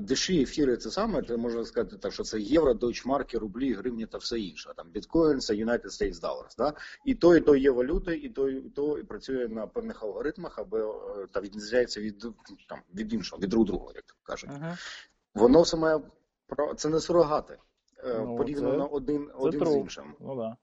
деші 0.00 0.42
ефіри 0.42 0.76
це 0.76 0.90
саме, 0.90 1.22
то 1.22 1.38
можна 1.38 1.64
сказати 1.64 1.96
так, 1.96 2.12
що 2.12 2.22
це 2.22 2.40
євро, 2.40 2.74
дойчмарки, 2.74 3.38
рублі, 3.38 3.72
гривні 3.74 4.06
та 4.06 4.18
все 4.18 4.40
інше. 4.40 4.72
Там 4.76 4.90
біткоін 4.90 5.40
це 5.40 5.54
United 5.54 5.84
States 5.86 6.20
Dollars. 6.20 6.56
Да? 6.58 6.72
І 7.04 7.14
то, 7.14 7.36
і 7.36 7.40
то 7.40 7.56
є 7.56 7.70
валюти, 7.70 8.16
і 8.16 8.28
то, 8.28 8.48
і 8.48 8.60
то 8.60 8.98
і 8.98 9.02
працює 9.02 9.48
на 9.48 9.66
певних 9.66 10.02
алгоритмах, 10.02 10.58
аби 10.58 10.80
е, 10.84 10.92
та 11.32 11.40
відрізняється 11.40 12.00
від 12.00 12.26
там 12.68 12.78
від 12.94 13.12
іншого, 13.12 13.42
від 13.42 13.50
друг 13.50 13.64
другого, 13.64 13.92
як 13.94 14.04
кажуть. 14.22 14.50
Ага. 14.54 14.76
Воно 15.34 15.64
саме 15.64 16.00
про 16.46 16.74
це 16.74 16.88
не 16.88 17.00
сурогати. 17.00 17.58
е, 18.04 18.18
Ну, 18.18 18.36
Порівняно 18.36 18.84
це- 18.84 18.94
один, 18.94 19.26
Це 19.26 19.32
один 19.34 19.66
з 19.66 19.76
іншим. 19.76 20.14
Ну, 20.20 20.36
да. 20.36 20.56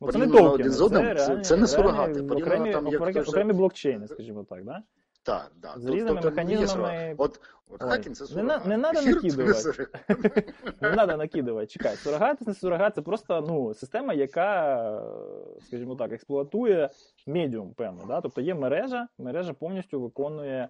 Ну, 0.00 0.12
це 0.12 0.18
не 0.18 0.26
Порівняно 0.26 0.32
токени, 0.32 0.54
один 0.54 0.72
з 0.72 0.80
одним, 0.80 1.16
це, 1.16 1.26
це, 1.26 1.40
це 1.40 1.56
не 1.56 1.66
сурогати. 1.66 2.20
Окремі, 2.20 2.72
там, 2.72 2.86
як 2.86 3.00
окремі, 3.02 3.20
окремі 3.20 3.52
блокчейни, 3.52 4.08
скажімо 4.08 4.44
так, 4.50 4.64
да? 4.64 4.82
Так, 5.30 5.52
так. 5.62 5.78
З 5.78 5.86
різними 5.86 6.20
механізмами. 6.24 7.14
От, 7.18 7.40
от 7.70 7.82
хакінг 7.82 8.16
це 8.16 8.24
не 8.24 8.28
сурогат. 8.28 8.66
не 8.66 8.76
надо 8.76 9.02
накидувати. 9.02 9.86
Не 10.80 10.90
треба 10.90 11.16
накидувати. 11.16 11.66
Чекай, 11.66 11.96
сурогат 11.96 12.38
це 12.38 12.44
не 12.46 12.54
сурогат, 12.54 12.94
це 12.94 13.02
просто 13.02 13.44
ну, 13.48 13.74
система, 13.74 14.14
яка, 14.14 15.02
скажімо 15.60 15.96
так, 15.96 16.12
експлуатує 16.12 16.90
медіум, 17.26 17.74
певно. 17.74 18.04
Да? 18.08 18.20
Тобто 18.20 18.40
є 18.40 18.54
мережа, 18.54 19.08
мережа 19.18 19.52
повністю 19.52 20.00
виконує 20.00 20.68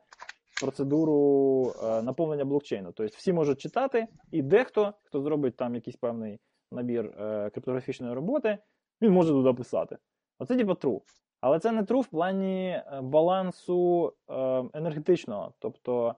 процедуру 0.60 1.72
е, 1.84 2.02
наповнення 2.02 2.44
блокчейну. 2.44 2.92
Тобто 2.92 3.16
всі 3.16 3.32
можуть 3.32 3.60
читати, 3.60 4.06
і 4.30 4.42
дехто, 4.42 4.94
хто 5.02 5.20
зробить 5.20 5.56
там 5.56 5.74
якийсь 5.74 5.96
певний 5.96 6.40
набір 6.72 7.04
е, 7.06 7.50
криптографічної 7.50 8.14
роботи, 8.14 8.58
він 9.02 9.12
може 9.12 9.30
туди 9.30 9.52
писати. 9.52 9.96
Оце 10.38 10.56
типу 10.56 10.72
true. 10.72 11.00
Але 11.40 11.58
це 11.58 11.72
не 11.72 11.82
true 11.82 12.00
в 12.00 12.06
плані 12.06 12.68
е, 12.68 13.00
балансу 13.02 14.12
е, 14.28 14.34
енергетичного. 14.72 15.52
Тобто 15.58 16.14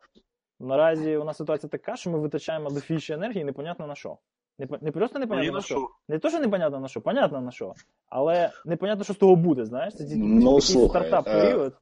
наразі 0.61 1.17
у 1.17 1.25
нас 1.25 1.37
ситуація 1.37 1.71
така, 1.71 1.97
що 1.97 2.11
ми 2.11 2.19
витрачаємо 2.19 2.71
дофіше 2.71 3.15
енергії, 3.15 3.45
непонятно 3.45 3.87
на 3.87 3.95
що. 3.95 4.19
Не, 4.59 4.69
не 4.81 4.93
просто 4.93 5.19
непонятно 5.19 5.53
на 5.53 5.59
на 5.59 5.63
що. 5.63 5.89
Не 6.09 6.19
то, 6.19 6.31
що 6.31 6.41
непонятно 6.41 6.81
на 6.81 6.89
що, 6.89 7.01
понятно 7.01 7.41
на 7.41 7.51
що. 7.51 7.75
Але 8.09 8.51
непонятно, 8.65 9.05
що 9.05 9.13
з 9.13 9.17
того 9.17 9.37
буде, 9.37 9.65
знаєш. 9.65 9.95
Це 9.95 10.05
Ну, 10.17 10.61
такий 10.61 10.89
стартап 10.89 11.25
період. 11.25 11.75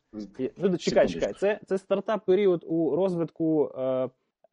Ну, 0.57 0.79
чекай, 0.79 1.09
чекай. 1.09 1.33
Це, 1.33 1.61
це 1.67 1.79
стартап 1.79 2.25
період 2.25 2.65
у 2.67 2.97
розвитку 2.97 3.73
е, 3.79 4.09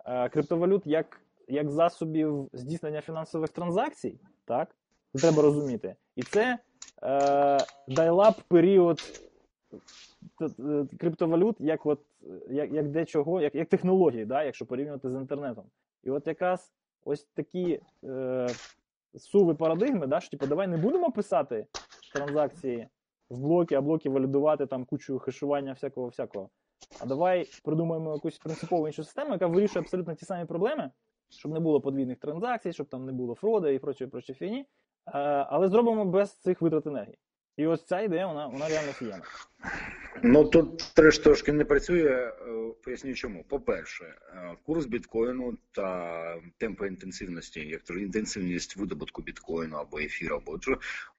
е, 0.06 0.29
криптовалют 0.29 0.88
як, 0.88 1.22
як 1.48 1.72
засобів 1.72 2.50
здійснення 2.53 3.01
фінансових 3.01 3.50
транзакцій, 3.50 4.20
так? 4.46 4.75
Це 5.13 5.20
треба 5.22 5.41
розуміти. 5.41 5.96
І 6.15 6.24
це 6.24 6.58
дайлап 7.88 8.41
період 8.48 9.01
криптовалют 11.00 11.55
як, 11.60 11.86
от, 11.86 12.00
як, 12.50 12.72
як 12.72 12.89
дечого, 12.89 13.41
як, 13.41 13.55
як 13.55 13.69
технології, 13.69 14.25
да? 14.25 14.43
якщо 14.43 14.65
порівнювати 14.65 15.10
з 15.10 15.13
інтернетом. 15.13 15.65
І 16.03 16.10
от 16.10 16.27
якраз 16.27 16.74
ось 17.05 17.24
такі 17.34 17.79
е, 18.03 18.48
суви 19.15 19.55
парадигми, 19.55 20.07
да, 20.07 20.19
що 20.19 20.29
типу, 20.29 20.48
давай 20.48 20.67
не 20.67 20.77
будемо 20.77 21.12
писати 21.12 21.67
транзакції 22.13 22.88
в 23.29 23.39
блоки, 23.39 23.75
а 23.75 23.81
блоки 23.81 24.10
валідувати 24.10 24.65
там 24.65 24.86
кучу 24.86 25.19
хешування 25.19 25.74
всякого 25.74 26.07
всякого. 26.07 26.50
А 27.00 27.05
давай 27.05 27.50
придумаємо 27.63 28.13
якусь 28.13 28.38
принципову 28.38 28.88
іншу 28.88 29.03
систему, 29.03 29.31
яка 29.31 29.48
вирішує 29.48 29.84
абсолютно 29.84 30.15
ті 30.15 30.25
самі 30.25 30.46
проблеми, 30.46 30.91
щоб 31.29 31.51
не 31.51 31.60
було 31.60 31.81
подвійних 31.81 32.19
транзакцій, 32.19 32.74
щоб 32.74 32.88
там 32.88 33.05
не 33.05 33.12
було 33.12 33.36
фроди 33.36 33.74
і 33.74 33.79
прочої 33.79 34.10
прочої 34.10 34.36
фіні. 34.36 34.65
Е, 35.08 35.20
але 35.50 35.70
зробимо 35.70 36.06
без 36.06 36.42
цих 36.42 36.62
витрат 36.62 36.88
енергії. 36.88 37.18
І 37.58 37.68
ось 37.68 37.86
ця 37.86 38.00
ідея, 38.00 38.28
вона, 38.28 38.48
вона 38.48 38.68
реально 38.68 38.90
офігенна. 38.90 39.24
Ну 40.24 40.46
тут 40.46 40.78
треш 40.96 41.20
трошки 41.20 41.52
не 41.52 41.66
працює, 41.66 42.10
е, 42.10 42.32
поясню 42.84 43.14
чому. 43.14 43.44
По-перше, 43.44 44.06
е, 44.06 44.56
курс 44.66 44.86
біткоїну 44.86 45.58
та 45.72 46.42
темпи 46.58 46.88
інтенсивності, 46.88 47.60
як 47.60 47.84
то 47.84 47.94
інтенсивність 47.94 48.78
видобутку 48.78 49.22
біткоїну 49.22 49.76
або 49.78 50.00
ефіру, 50.00 50.36
або 50.36 50.60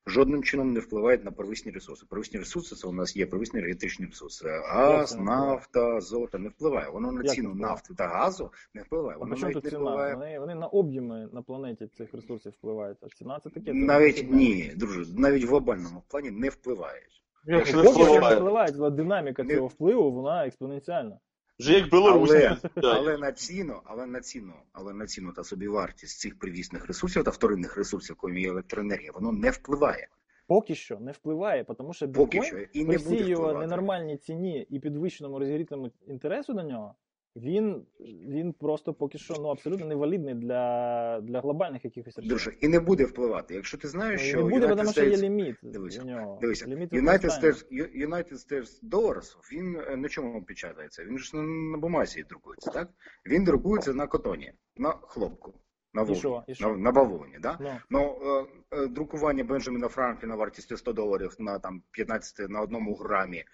жодним 0.07 0.42
чином 0.42 0.73
не 0.73 0.80
впливають 0.80 1.25
на 1.25 1.30
первисні 1.30 1.73
ресурси. 1.73 2.07
Первисні 2.09 2.38
ресурси 2.38 2.76
це 2.76 2.88
у 2.88 2.92
нас 2.92 3.16
є 3.16 3.26
первисні 3.26 3.59
енергетичні 3.61 4.07
ресурси. 4.07 4.49
Газ, 4.49 5.11
це 5.11 5.18
не 5.18 5.25
нафта, 5.25 6.00
золото 6.00 6.38
не 6.38 6.49
впливає. 6.49 6.90
Воно 6.90 7.12
на 7.12 7.23
Як 7.23 7.35
ціну 7.35 7.49
не 7.49 7.54
впливає? 7.54 7.73
нафти 7.75 7.95
та 7.95 8.07
газу 8.09 8.52
не 8.75 8.83
впливає. 8.83 9.18
Воно 9.18 9.35
при 9.35 9.42
навіть 9.42 9.54
тут 9.54 9.64
не 9.64 9.71
ціна? 9.71 9.83
впливає. 9.83 10.14
Вони, 10.14 10.38
вони 10.38 10.54
на 10.54 10.66
об'єми 10.66 11.28
на 11.33 11.42
планеті 11.42 11.87
цих 11.87 12.14
ресурсів 12.14 12.52
впливають. 12.52 12.99
А 13.00 13.09
ціна 13.09 13.40
це 13.45 13.50
таке. 13.50 13.66
це 13.66 13.73
Навіть 13.73 14.30
не 14.30 14.37
ні, 14.37 14.73
друже, 14.76 15.12
навіть 15.16 15.45
в 15.45 15.49
глобальному 15.49 16.02
плані 16.09 16.30
не 16.30 16.49
впливають. 16.49 17.23
Як 17.49 17.67
не 17.67 17.83
Поки 17.83 17.90
що 17.90 17.99
не 17.99 18.05
впливає. 18.05 18.37
впливають, 18.37 18.95
динаміка 18.95 19.43
Не- 19.43 19.55
цього 19.55 19.67
впливу, 19.67 20.12
вона 20.12 20.47
експоненціальна. 20.47 21.19
Вже 21.59 21.73
як 21.73 21.90
Білорусь. 21.90 22.31
Але, 22.31 22.57
але 22.83 23.19
на 23.19 23.33
ціну, 23.33 23.81
але 23.85 24.07
на 24.07 24.21
ціну, 24.21 24.52
але 24.73 24.93
на 24.95 25.07
ціну 25.07 25.33
та 25.33 25.45
собівартість 25.45 26.19
цих 26.21 26.38
привісних 26.38 26.87
ресурсів 26.87 27.25
та 27.25 27.31
вторинних 27.31 27.76
ресурсів, 27.76 28.17
є 28.37 28.49
електроенергія, 28.49 29.12
воно 29.14 29.33
не 29.33 29.50
впливає. 29.50 30.09
Поки 30.47 30.75
що 30.75 30.99
не 30.99 31.12
впливає, 31.12 31.64
тому 31.64 31.93
що 31.93 32.09
Поки 32.09 32.40
біткоін 32.40 32.67
що 32.71 32.81
і 32.81 32.85
при 32.85 32.97
всій 32.97 33.17
його 33.17 33.43
впливати. 33.43 33.67
ненормальній 33.67 34.17
ціні 34.17 34.67
і 34.71 34.81
підвищеному 34.81 35.38
розігрітому 35.38 35.90
інтересу 36.07 36.52
до 36.55 36.62
нього, 36.62 36.95
він, 37.38 37.87
він 38.28 38.52
просто 38.52 38.95
поки 38.95 39.18
що 39.18 39.35
ну, 39.38 39.49
абсолютно 39.49 39.87
невалідний 39.87 40.35
для, 40.35 41.21
для 41.21 41.40
глобальних 41.40 41.85
якихось 41.85 42.16
речей. 42.16 42.28
Друже, 42.28 42.52
і 42.61 42.68
не 42.68 42.80
буде 42.80 43.04
впливати. 43.04 43.54
Якщо 43.54 43.78
ти 43.78 43.87
Ну, 43.87 43.90
знаєш, 43.90 44.23
і 44.23 44.25
що 44.25 44.37
не 44.37 44.50
буде, 44.50 44.66
United 44.66 44.76
тому 44.76 44.92
що 44.92 45.04
є 45.04 45.16
ліміт 45.16 45.57
Дивися, 45.62 46.04
нього. 46.04 46.38
Дивися, 46.40 46.66
ліміт 46.66 46.92
United. 46.92 47.40
States, 47.40 47.64
United 48.09 48.33
States 48.33 48.88
Dollars, 48.90 49.37
він 49.52 49.80
е, 49.88 49.97
на 49.97 50.09
чому 50.09 50.42
печатається? 50.42 51.04
Він 51.04 51.18
ж 51.18 51.37
на, 51.37 51.42
на 51.42 51.78
бумазі 51.78 52.25
друкується, 52.28 52.71
так? 52.71 52.88
Він 53.26 53.45
друкується 53.45 53.95
на 53.95 54.07
котоні, 54.07 54.52
на 54.76 54.90
хлопку, 54.90 55.54
на 55.95 56.02
І 56.02 56.14
що? 56.14 56.45
І 56.47 56.54
що? 56.54 56.68
на, 56.68 56.76
на 56.76 56.92
бавовні, 56.92 57.38
да? 57.40 57.59
Ну, 57.61 57.71
Ну, 57.90 58.18
е, 58.23 58.47
е, 58.76 58.87
друкування 58.87 59.45
Бенджаміна 59.45 59.88
Франкліна 59.88 60.35
вартістю 60.35 60.76
100 60.76 60.92
доларів 60.92 61.37
на 61.38 61.59
там 61.59 61.83
15 61.90 62.49
на 62.49 62.61
одному 62.61 62.95
грамі 62.95 63.45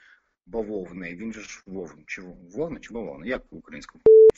бавовни. 0.46 1.14
Він 1.14 1.32
же 1.32 1.40
ж 1.40 1.62
вовн. 1.66 2.02
Чи 2.06 2.22
вовна, 2.54 2.80
чи 2.80 2.94
бавовна? 2.94 3.26
Як 3.26 3.42
українською? 3.50 4.02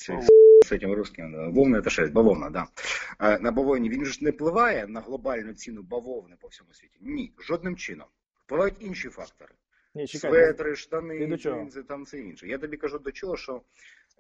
З 0.67 0.69
цим 0.69 0.93
русским. 0.93 1.53
Вовна 1.53 1.83
це 1.83 1.91
шесть, 1.91 2.13
бавовна, 2.13 2.51
да. 2.51 2.67
Е, 3.21 3.39
На 3.39 3.51
бавовні 3.51 3.89
він 3.89 4.05
же 4.05 4.13
ж 4.13 4.19
не 4.25 4.31
впливає 4.31 4.87
на 4.87 5.01
глобальну 5.01 5.53
ціну 5.55 5.83
бавовни 5.83 6.37
по 6.41 6.49
всьому 6.49 6.73
світі. 6.75 6.99
Ні, 7.01 7.33
жодним 7.39 7.77
чином. 7.77 8.07
Впливають 8.45 8.75
інші 8.81 9.09
фактори. 9.09 9.55
ні, 9.95 10.07
чекай. 10.07 10.31
Светри, 10.31 10.71
Ти 10.71 10.77
штани, 10.77 11.37
джинси, 11.37 11.83
там 11.83 12.03
все 12.05 12.19
інше. 12.19 12.49
Я 12.49 12.59
тобі 12.59 12.77
кажу 12.77 12.99
до 12.99 13.13
чого, 13.13 13.37
що 13.37 13.63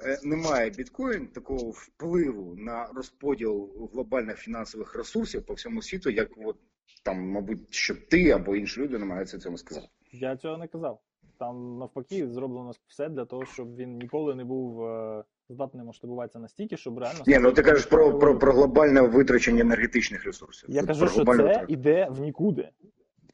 е, 0.07 0.19
немає 0.25 0.71
біткоін 0.71 1.27
такого 1.27 1.71
впливу 1.71 2.55
на 2.57 2.87
розподіл 2.95 3.89
глобальних 3.93 4.39
фінансових 4.39 4.95
ресурсів 4.95 5.47
по 5.47 5.55
всьому 5.55 5.83
світу, 5.83 6.11
як 6.11 6.29
от 6.37 6.57
там, 7.05 7.21
мабуть, 7.21 7.75
що 7.75 7.95
ти 7.95 8.31
або 8.31 8.57
інші 8.57 8.81
люди 8.81 8.99
намагаються 8.99 9.39
цьому 9.39 9.59
сказати. 9.59 9.87
Я 10.13 10.37
цього 10.37 10.59
не 10.59 10.69
казав. 10.69 11.01
Там 11.39 11.79
навпаки 11.79 12.29
зроблено 12.29 12.73
все 12.87 13.09
для 13.09 13.25
того, 13.25 13.45
щоб 13.45 13.77
він 13.77 13.99
ніколи 13.99 14.35
не 14.35 14.45
був 14.45 14.85
е, 14.85 15.25
здатний 15.49 15.87
масштабуватися 15.87 16.39
настільки, 16.39 16.77
щоб 16.77 16.99
реально 16.99 17.21
Ні, 17.27 17.39
ну 17.39 17.53
ти 17.53 17.63
кажеш 17.63 17.87
про, 17.87 18.19
про, 18.19 18.39
про 18.39 18.53
глобальне 18.53 19.01
витрачення 19.01 19.61
енергетичних 19.61 20.25
ресурсів. 20.25 20.71
Я 20.71 20.81
Про 20.83 20.89
кажу, 20.89 21.09
що 21.09 21.25
це 21.25 21.25
витрачення. 21.25 21.65
іде 21.69 22.09
в 22.11 22.21
нікуди. 22.21 22.69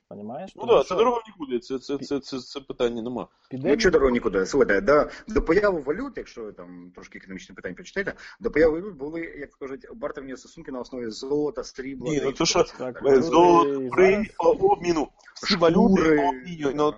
Понімаєш? 0.08 0.52
Ну 0.56 0.66
так, 0.66 0.84
що 0.84 0.94
це 0.94 0.94
дорого 0.94 1.22
нікуди, 1.26 1.58
це, 1.58 1.78
це, 1.78 1.98
це, 1.98 2.20
це, 2.20 2.38
це 2.38 2.60
питання 2.60 3.02
нема. 3.02 3.28
піде 3.50 3.68
Ну, 3.68 3.76
чого 3.76 3.92
дорого 3.92 4.10
нікуди. 4.10 4.46
Слухайте, 4.46 4.80
до, 4.80 5.06
до 5.34 5.42
появи 5.42 5.80
валют, 5.80 6.12
якщо 6.16 6.44
ви 6.44 6.52
там 6.52 6.92
трошки 6.94 7.18
економічні 7.18 7.54
питання 7.54 7.74
почитаєте, 7.74 8.14
до 8.40 8.50
появи 8.50 8.80
валют 8.80 8.96
були, 8.96 9.20
як 9.20 9.50
кажуть, 9.50 9.86
бартерні 9.94 10.36
стосунки 10.36 10.72
на 10.72 10.80
основі 10.80 11.10
золота, 11.10 11.64
срібла. 11.64 12.10
Ні, 12.10 12.20
ну 12.24 12.32
то 12.32 12.44
що, 12.44 12.58
речей. 12.58 12.74
Так, 12.78 12.94
Так. 12.94 13.02
валюти 13.02 13.22
Зо, 13.22 13.64
і 13.82 13.88
при 13.88 14.26
обміну 14.38 15.08
всі 15.34 15.56
валюти 15.56 16.28
обмінюють. 16.28 16.94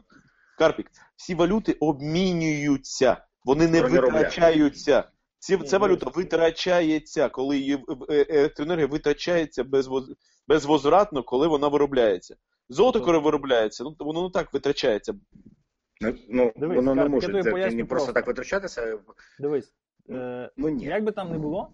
Ну, 0.55 0.67
Карпік, 0.67 0.91
всі 1.17 1.35
валюти 1.35 1.73
обмінюються, 1.73 3.17
вони 3.45 3.69
не 3.69 3.81
Кроме 3.81 4.01
витрачаються. 4.01 5.05
Ці, 5.39 5.59
ця 5.59 5.79
валюта 5.79 6.11
витрачається, 6.15 7.29
коли 7.29 7.59
її 7.59 7.85
електроенергія 8.09 8.87
витрачається 8.87 9.65
безвоз, 9.65 10.13
безвозвратно, 10.49 11.23
коли 11.23 11.49
вона 11.49 11.69
виробляється. 11.69 12.37
Золото, 12.69 13.01
коли 13.01 13.19
виробляється, 13.19 13.85
ну 13.85 13.97
воно 13.99 14.23
не 14.23 14.31
так 14.31 14.53
витрачається. 14.53 15.15
Ну, 16.01 16.15
ну 16.29 16.53
Дивись, 16.57 16.77
воно 16.77 16.95
не 16.95 17.03
я 17.03 17.09
може 17.09 17.27
тобі 17.27 17.43
це, 17.43 17.51
поясню 17.51 17.77
не 17.77 17.85
просто 17.85 18.07
просто. 18.07 18.13
так 18.13 18.27
витрачатися. 18.27 18.99
Дивись, 19.41 19.75
е, 20.11 20.51
Ну 20.57 20.69
ні. 20.69 20.85
як 20.85 21.05
би 21.05 21.13
там 21.13 21.31
не 21.31 21.39
було, 21.39 21.73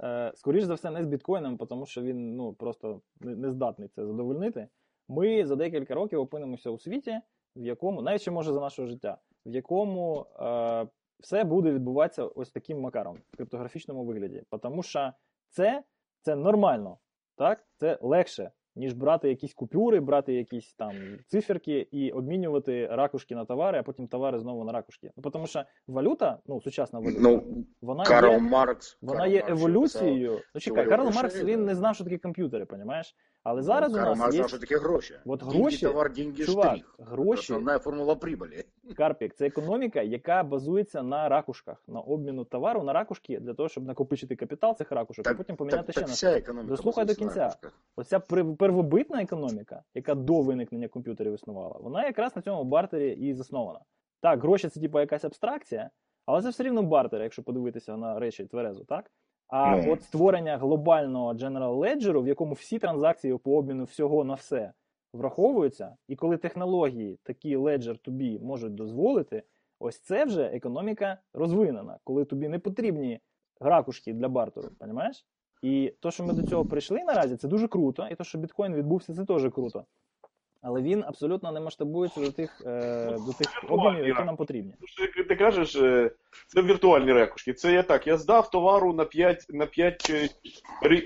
е, 0.00 0.32
скоріш 0.34 0.64
за 0.64 0.74
все, 0.74 0.90
не 0.90 1.04
з 1.04 1.06
біткоїном, 1.06 1.58
тому 1.58 1.86
що 1.86 2.02
він 2.02 2.36
ну, 2.36 2.52
просто 2.52 3.00
не, 3.20 3.36
не 3.36 3.50
здатний 3.50 3.88
це 3.88 4.06
задовольнити. 4.06 4.68
Ми 5.08 5.46
за 5.46 5.56
декілька 5.56 5.94
років 5.94 6.20
опинимося 6.20 6.70
у 6.70 6.78
світі, 6.78 7.20
в 7.56 7.64
якому, 7.64 8.02
навіть 8.02 8.20
ще 8.20 8.30
може 8.30 8.52
за 8.52 8.60
нашого 8.60 8.88
життя, 8.88 9.18
в 9.46 9.54
якому 9.54 10.26
е, 10.40 10.86
все 11.20 11.44
буде 11.44 11.72
відбуватися 11.72 12.24
ось 12.24 12.50
таким 12.50 12.80
макаром 12.80 13.16
в 13.32 13.36
криптографічному 13.36 14.04
вигляді. 14.04 14.42
Тому 14.62 14.82
що 14.82 15.12
це, 15.50 15.82
це 16.22 16.36
нормально, 16.36 16.98
так? 17.36 17.64
це 17.76 17.98
легше, 18.02 18.50
ніж 18.76 18.92
брати 18.92 19.28
якісь 19.28 19.54
купюри, 19.54 20.00
брати 20.00 20.34
якісь 20.34 20.74
там 20.74 20.92
циферки 21.26 21.88
і 21.90 22.10
обмінювати 22.10 22.86
ракушки 22.86 23.34
на 23.34 23.44
товари, 23.44 23.78
а 23.78 23.82
потім 23.82 24.08
товари 24.08 24.38
знову 24.38 24.64
на 24.64 24.72
ракушки. 24.72 25.10
Ну, 25.16 25.30
тому 25.30 25.46
що 25.46 25.64
валюта, 25.86 26.38
ну, 26.46 26.60
сучасна 26.60 26.98
валюта, 26.98 27.20
Ну, 27.20 27.64
вона 27.82 28.04
Карл 28.04 28.32
є, 28.32 28.38
Маркс. 28.38 28.98
вона 29.02 29.18
Карл 29.20 29.32
є 29.32 29.40
Маркс 29.42 29.50
еволюцією. 29.60 30.40
Ну 30.54 30.60
чекай, 30.60 30.88
Карл 30.88 31.10
Маркс 31.10 31.44
він 31.44 31.64
не 31.64 31.74
знав, 31.74 31.94
що 31.94 32.04
таке 32.04 32.18
комп'ютери, 32.18 32.64
понімаєш? 32.66 33.16
Але 33.48 33.62
написав. 33.62 33.90
зараз 33.90 34.18
у 34.18 34.22
нас 34.24 34.34
є 34.34 34.48
що 34.48 34.58
таке 34.58 34.78
гроші. 34.78 35.14
От 35.26 35.40
деньги, 35.40 35.58
гроші, 35.58 35.86
товар, 35.86 36.12
деньги, 36.12 36.44
чувак, 36.44 36.66
штрих. 36.76 36.94
гроші, 36.98 37.52
Основна 37.52 37.78
формула 37.78 38.14
прибылі. 38.14 38.64
Карпік, 38.96 39.34
це 39.34 39.46
економіка, 39.46 40.02
яка 40.02 40.42
базується 40.42 41.02
на 41.02 41.28
ракушках, 41.28 41.82
на 41.88 42.00
обміну 42.00 42.44
товару 42.44 42.82
на 42.82 42.92
ракушки 42.92 43.40
для 43.40 43.54
того, 43.54 43.68
щоб 43.68 43.84
накопичити 43.84 44.36
капітал 44.36 44.76
цих 44.76 44.92
ракушок, 44.92 45.28
а 45.28 45.34
потім 45.34 45.56
поміняти 45.56 45.82
так, 45.82 45.92
ще 45.92 46.00
так 46.00 46.08
на 46.08 46.14
вся 46.14 46.38
економіка. 46.38 46.68
Дослухай 46.68 47.04
до 47.04 47.14
кінця. 47.14 47.56
Оця 47.96 48.20
первобитна 48.58 49.22
економіка, 49.22 49.82
яка 49.94 50.14
до 50.14 50.42
виникнення 50.42 50.88
комп'ютерів 50.88 51.34
існувала, 51.34 51.78
вона 51.80 52.04
якраз 52.04 52.36
на 52.36 52.42
цьому 52.42 52.64
бартері 52.64 53.10
і 53.10 53.34
заснована. 53.34 53.80
Так, 54.20 54.42
гроші 54.42 54.68
це 54.68 54.80
типу 54.80 55.00
якась 55.00 55.24
абстракція, 55.24 55.90
але 56.26 56.42
це 56.42 56.48
все 56.48 56.62
рівно 56.62 56.82
бартер, 56.82 57.22
якщо 57.22 57.42
подивитися 57.42 57.96
на 57.96 58.18
речі 58.18 58.44
тверезо, 58.44 58.84
так? 58.84 59.10
А 59.48 59.76
Ну. 59.76 59.92
от 59.92 60.02
створення 60.02 60.58
глобального 60.58 61.32
General 61.32 61.76
Ledger, 61.78 62.22
в 62.22 62.28
якому 62.28 62.52
всі 62.52 62.78
транзакції 62.78 63.38
по 63.38 63.56
обміну 63.56 63.84
всього 63.84 64.24
на 64.24 64.34
все 64.34 64.72
враховуються, 65.12 65.96
і 66.08 66.16
коли 66.16 66.36
технології 66.36 67.18
такі 67.22 67.56
Ledger 67.56 67.96
тобі 67.98 68.38
можуть 68.38 68.74
дозволити, 68.74 69.42
ось 69.80 69.98
це 69.98 70.24
вже 70.24 70.42
економіка 70.44 71.18
розвинена, 71.34 71.98
коли 72.04 72.24
тобі 72.24 72.48
не 72.48 72.58
потрібні 72.58 73.20
ракушки 73.60 74.12
для 74.12 74.28
бартеру, 74.28 74.68
розумієш? 74.80 75.26
І 75.62 75.94
то, 76.00 76.10
що 76.10 76.24
ми 76.24 76.32
до 76.32 76.42
цього 76.42 76.64
прийшли 76.64 77.04
наразі, 77.04 77.36
це 77.36 77.48
дуже 77.48 77.68
круто. 77.68 78.08
І 78.10 78.14
то, 78.14 78.24
що 78.24 78.38
біткоін 78.38 78.74
відбувся, 78.74 79.14
це 79.14 79.24
теж 79.24 79.50
круто. 79.52 79.84
Але 80.68 80.82
він 80.82 81.04
абсолютно 81.06 81.52
не 81.52 81.60
масштабується 81.60 82.20
до 82.20 82.30
тих, 82.32 82.62
е, 82.66 83.16
до 83.26 83.32
тих 83.32 83.64
обмінів, 83.68 84.06
які 84.06 84.22
нам 84.24 84.36
потрібні. 84.36 84.72
Тому 84.72 85.08
що, 85.14 85.24
ти 85.24 85.36
кажеш, 85.36 85.76
е, 85.76 86.10
це 86.46 86.62
віртуальні 86.62 87.12
ракушки. 87.12 87.52
Це 87.52 87.72
я 87.72 87.82
так. 87.82 88.06
Я 88.06 88.16
здав 88.16 88.50
товару 88.50 88.92
на 88.92 89.04
5, 89.04 89.46
на 89.48 89.66
5 89.66 90.10
е, 90.10 90.28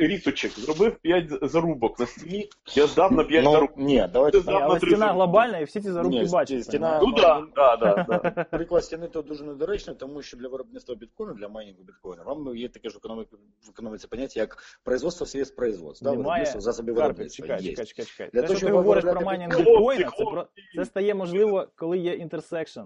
рісочок, 0.07 0.53
зробив 0.53 0.96
5 1.03 1.25
зарубок 1.42 2.01
на 2.01 2.07
стіні, 2.07 2.49
я 2.75 2.87
здав 2.87 3.12
на 3.12 3.25
5 3.25 3.44
Ну, 3.44 3.51
зарубок. 3.53 3.77
ні, 3.77 4.09
давайте 4.12 4.38
Ні, 4.38 4.44
але 4.46 4.61
на 4.61 4.77
стіна 4.79 4.96
зарубки. 4.96 5.14
глобальна, 5.14 5.59
і 5.59 5.64
всі 5.64 5.81
ці 5.81 5.90
зарубки 5.92 6.18
Ні, 6.23 6.29
бачать. 6.33 6.64
стіна- 6.64 7.01
Ну 7.03 7.12
так, 7.12 7.44
да, 7.57 7.77
да, 7.77 8.07
да. 8.09 8.44
Приклад 8.44 8.85
стіни 8.85 9.09
то 9.09 9.23
дуже 9.23 9.44
недоречно, 9.44 9.94
тому 9.94 10.23
що 10.23 10.37
для 10.37 10.49
виробництва 10.49 10.94
біткоїну, 10.94 11.35
для 11.35 11.49
майнінгу 11.49 11.83
біткоїну, 11.83 12.23
вам 12.25 12.57
є 12.57 12.68
таке 12.68 12.88
ж 12.90 12.99
в 12.99 13.70
економіці, 13.70 14.07
поняття, 14.09 14.40
як 14.40 14.57
производство 14.85 15.27
средств 15.27 15.57
производства, 15.57 16.05
да, 16.05 16.11
Немає. 16.16 16.27
виробництво 16.33 16.61
засобів 16.61 16.94
виробництва. 16.94 17.46
чекай, 17.46 17.64
чекай, 17.64 17.87
чекай, 17.87 18.05
чекай. 18.05 18.31
Для 18.33 18.42
того, 18.42 18.57
що 18.59 18.66
ти 18.66 18.73
говориш 18.73 19.05
про 19.05 19.20
майнінг 19.20 19.49
біткоїна, 19.58 20.10
це, 20.18 20.24
про... 20.24 20.46
це 20.76 20.84
стає 20.84 21.14
можливо, 21.14 21.66
коли 21.76 21.98
є 21.98 22.12
інтерсекшн 22.14 22.80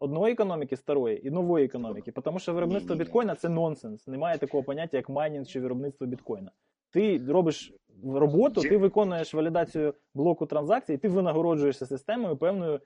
одної 0.00 0.32
економіки 0.32 0.76
старої 0.76 1.26
і 1.26 1.30
нової 1.30 1.64
економіки. 1.64 2.12
Тому 2.12 2.38
що 2.38 2.54
виробництво 2.54 2.96
біткоїна 2.96 3.34
це 3.34 3.48
нонсенс. 3.48 4.06
Немає 4.06 4.38
такого 4.38 4.62
поняття, 4.62 4.96
як 4.96 5.08
майнінг 5.08 5.46
чи 5.46 5.60
виробництво 5.60 6.06
біткоїна. 6.06 6.50
Ти 6.90 7.20
робиш 7.28 7.72
роботу, 8.04 8.60
ти 8.60 8.76
виконуєш 8.76 9.34
валідацію 9.34 9.94
блоку 10.14 10.46
транзакцій, 10.46 10.96
ти 10.96 11.08
винагороджуєшся 11.08 11.86
системою 11.86 12.36
певною 12.36 12.80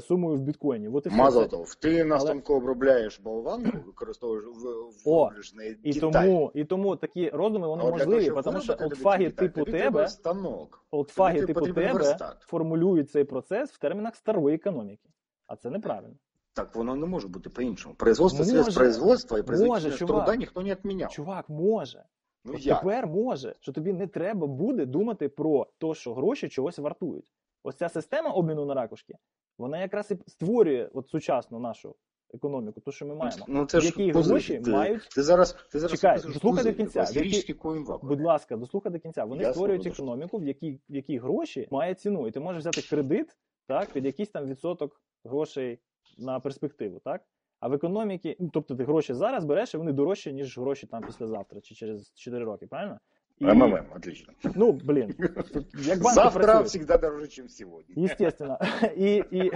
сумою 0.00 0.36
в 0.36 0.40
біткоїні. 0.40 0.88
От 0.88 1.06
і 1.06 1.10
того, 1.46 1.64
ти 1.80 2.04
на 2.04 2.16
Але- 2.16 2.24
обробляєш 2.54 3.20
болванку, 3.20 3.78
використовуєш 3.86 4.44
в, 4.44 5.08
О, 5.10 5.30
неї 5.54 5.78
І 5.82 5.92
деталь. 5.92 6.10
тому, 6.24 6.50
і 6.54 6.64
тому 6.64 6.96
такі 6.96 7.28
роздуми 7.30 7.68
вони 7.68 7.84
можливі, 7.84 8.32
тому 8.44 8.60
що 8.60 8.76
олдфаги 8.80 9.30
типу 9.30 9.64
тебе, 9.64 10.08
станок. 10.08 10.84
олдфаги 10.90 11.46
типу 11.46 11.60
тебе 11.60 11.92
верстат. 11.92 12.36
формулюють 12.40 13.10
цей 13.10 13.24
процес 13.24 13.70
в 13.70 13.78
термінах 13.78 14.16
старої 14.16 14.56
економіки. 14.56 15.08
А 15.46 15.56
це 15.56 15.70
неправильно. 15.70 16.14
Так 16.52 16.74
воно 16.76 16.96
не 16.96 17.06
може 17.06 17.28
бути 17.28 17.50
по-іншому. 17.50 17.94
Производство 17.94 18.44
средств 18.44 18.74
производства 18.74 19.38
і 19.38 19.42
Може, 19.66 19.90
труда 19.90 20.36
ніхто 20.36 20.62
не 20.62 20.70
відміняв. 20.74 21.10
Чувак, 21.10 21.48
може. 21.48 22.04
Ну 22.44 22.58
тепер 22.58 23.06
може, 23.06 23.54
що 23.60 23.72
тобі 23.72 23.92
не 23.92 24.06
треба 24.06 24.46
буде 24.46 24.86
думати 24.86 25.28
про 25.28 25.66
те, 25.78 25.94
що 25.94 26.14
гроші 26.14 26.48
чогось 26.48 26.78
вартують. 26.78 27.32
Ось 27.66 27.76
ця 27.76 27.88
система 27.88 28.30
обміну 28.30 28.64
на 28.64 28.74
ракушки, 28.74 29.14
вона 29.58 29.80
якраз 29.80 30.10
і 30.10 30.18
створює 30.26 30.90
от 30.94 31.08
сучасну 31.08 31.58
нашу 31.58 31.96
економіку, 32.34 32.80
ту, 32.80 32.92
що 32.92 33.06
ми 33.06 33.14
маємо. 33.14 33.44
Ну 33.48 33.66
це 33.66 33.78
в 33.78 33.80
ж 33.80 33.86
якій 33.86 34.12
гроші 34.12 34.58
ти, 34.58 34.70
мають. 34.70 35.08
Ти 35.08 35.22
зараз, 35.22 35.56
ти 35.72 35.78
зараз 35.78 36.00
Чекай, 36.00 36.20
дослухай 36.22 36.64
до 36.64 36.72
кінця. 36.72 37.04
вакуум. 37.84 38.08
Будь 38.08 38.20
ласка, 38.20 38.56
дослухай 38.56 38.92
до 38.92 38.98
кінця. 38.98 39.24
Вони 39.24 39.42
Я 39.42 39.52
створюють 39.52 39.86
економіку, 39.86 40.38
в 40.38 40.44
якій, 40.44 40.80
в 40.88 40.94
якій 40.94 41.18
гроші 41.18 41.68
мають 41.70 42.00
ціну. 42.00 42.28
І 42.28 42.30
ти 42.30 42.40
можеш 42.40 42.60
взяти 42.60 42.82
кредит 42.82 43.36
так, 43.66 43.92
під 43.92 44.04
якийсь 44.04 44.28
там 44.28 44.46
відсоток 44.46 45.00
грошей 45.24 45.78
на 46.18 46.40
перспективу. 46.40 47.00
Так? 47.04 47.22
А 47.60 47.68
в 47.68 47.72
економіці, 47.72 48.36
ну, 48.40 48.50
тобто 48.52 48.74
ти 48.74 48.84
гроші 48.84 49.14
зараз 49.14 49.44
береш, 49.44 49.74
і 49.74 49.76
вони 49.76 49.92
дорожчі, 49.92 50.32
ніж 50.32 50.58
гроші 50.58 50.86
там 50.86 51.02
післязавтра 51.02 51.60
чи 51.60 51.74
через 51.74 52.12
4 52.14 52.44
роки, 52.44 52.66
правильно? 52.66 52.98
МММ, 53.40 53.84
отлично. 53.96 54.32
Ну, 54.54 54.72
банки 54.72 56.14
Завтра 56.14 56.42
працюють. 56.42 56.66
всегда 56.66 56.98
дороже, 56.98 57.28
чем 57.28 57.48
сегодня. 57.48 58.04
Естественно. 58.04 58.58
І, 58.96 59.22
і, 59.30 59.50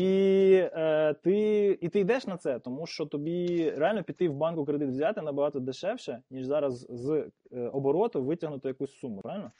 і, 0.00 0.52
е, 0.74 1.14
ти, 1.22 1.68
і 1.80 1.88
ти 1.88 2.00
йдеш 2.00 2.26
на 2.26 2.36
це, 2.36 2.58
тому 2.58 2.86
що 2.86 3.06
тобі 3.06 3.70
реально 3.70 4.02
піти 4.02 4.28
в 4.28 4.34
банку 4.34 4.64
кредит 4.64 4.88
взяти 4.88 5.22
набагато 5.22 5.60
дешевше, 5.60 6.22
ніж 6.30 6.46
зараз 6.46 6.86
з 6.90 7.30
е, 7.52 7.60
обороту 7.68 8.22
витягнути 8.24 8.68
якусь 8.68 8.92
суму, 8.98 9.20
правильно? 9.20 9.52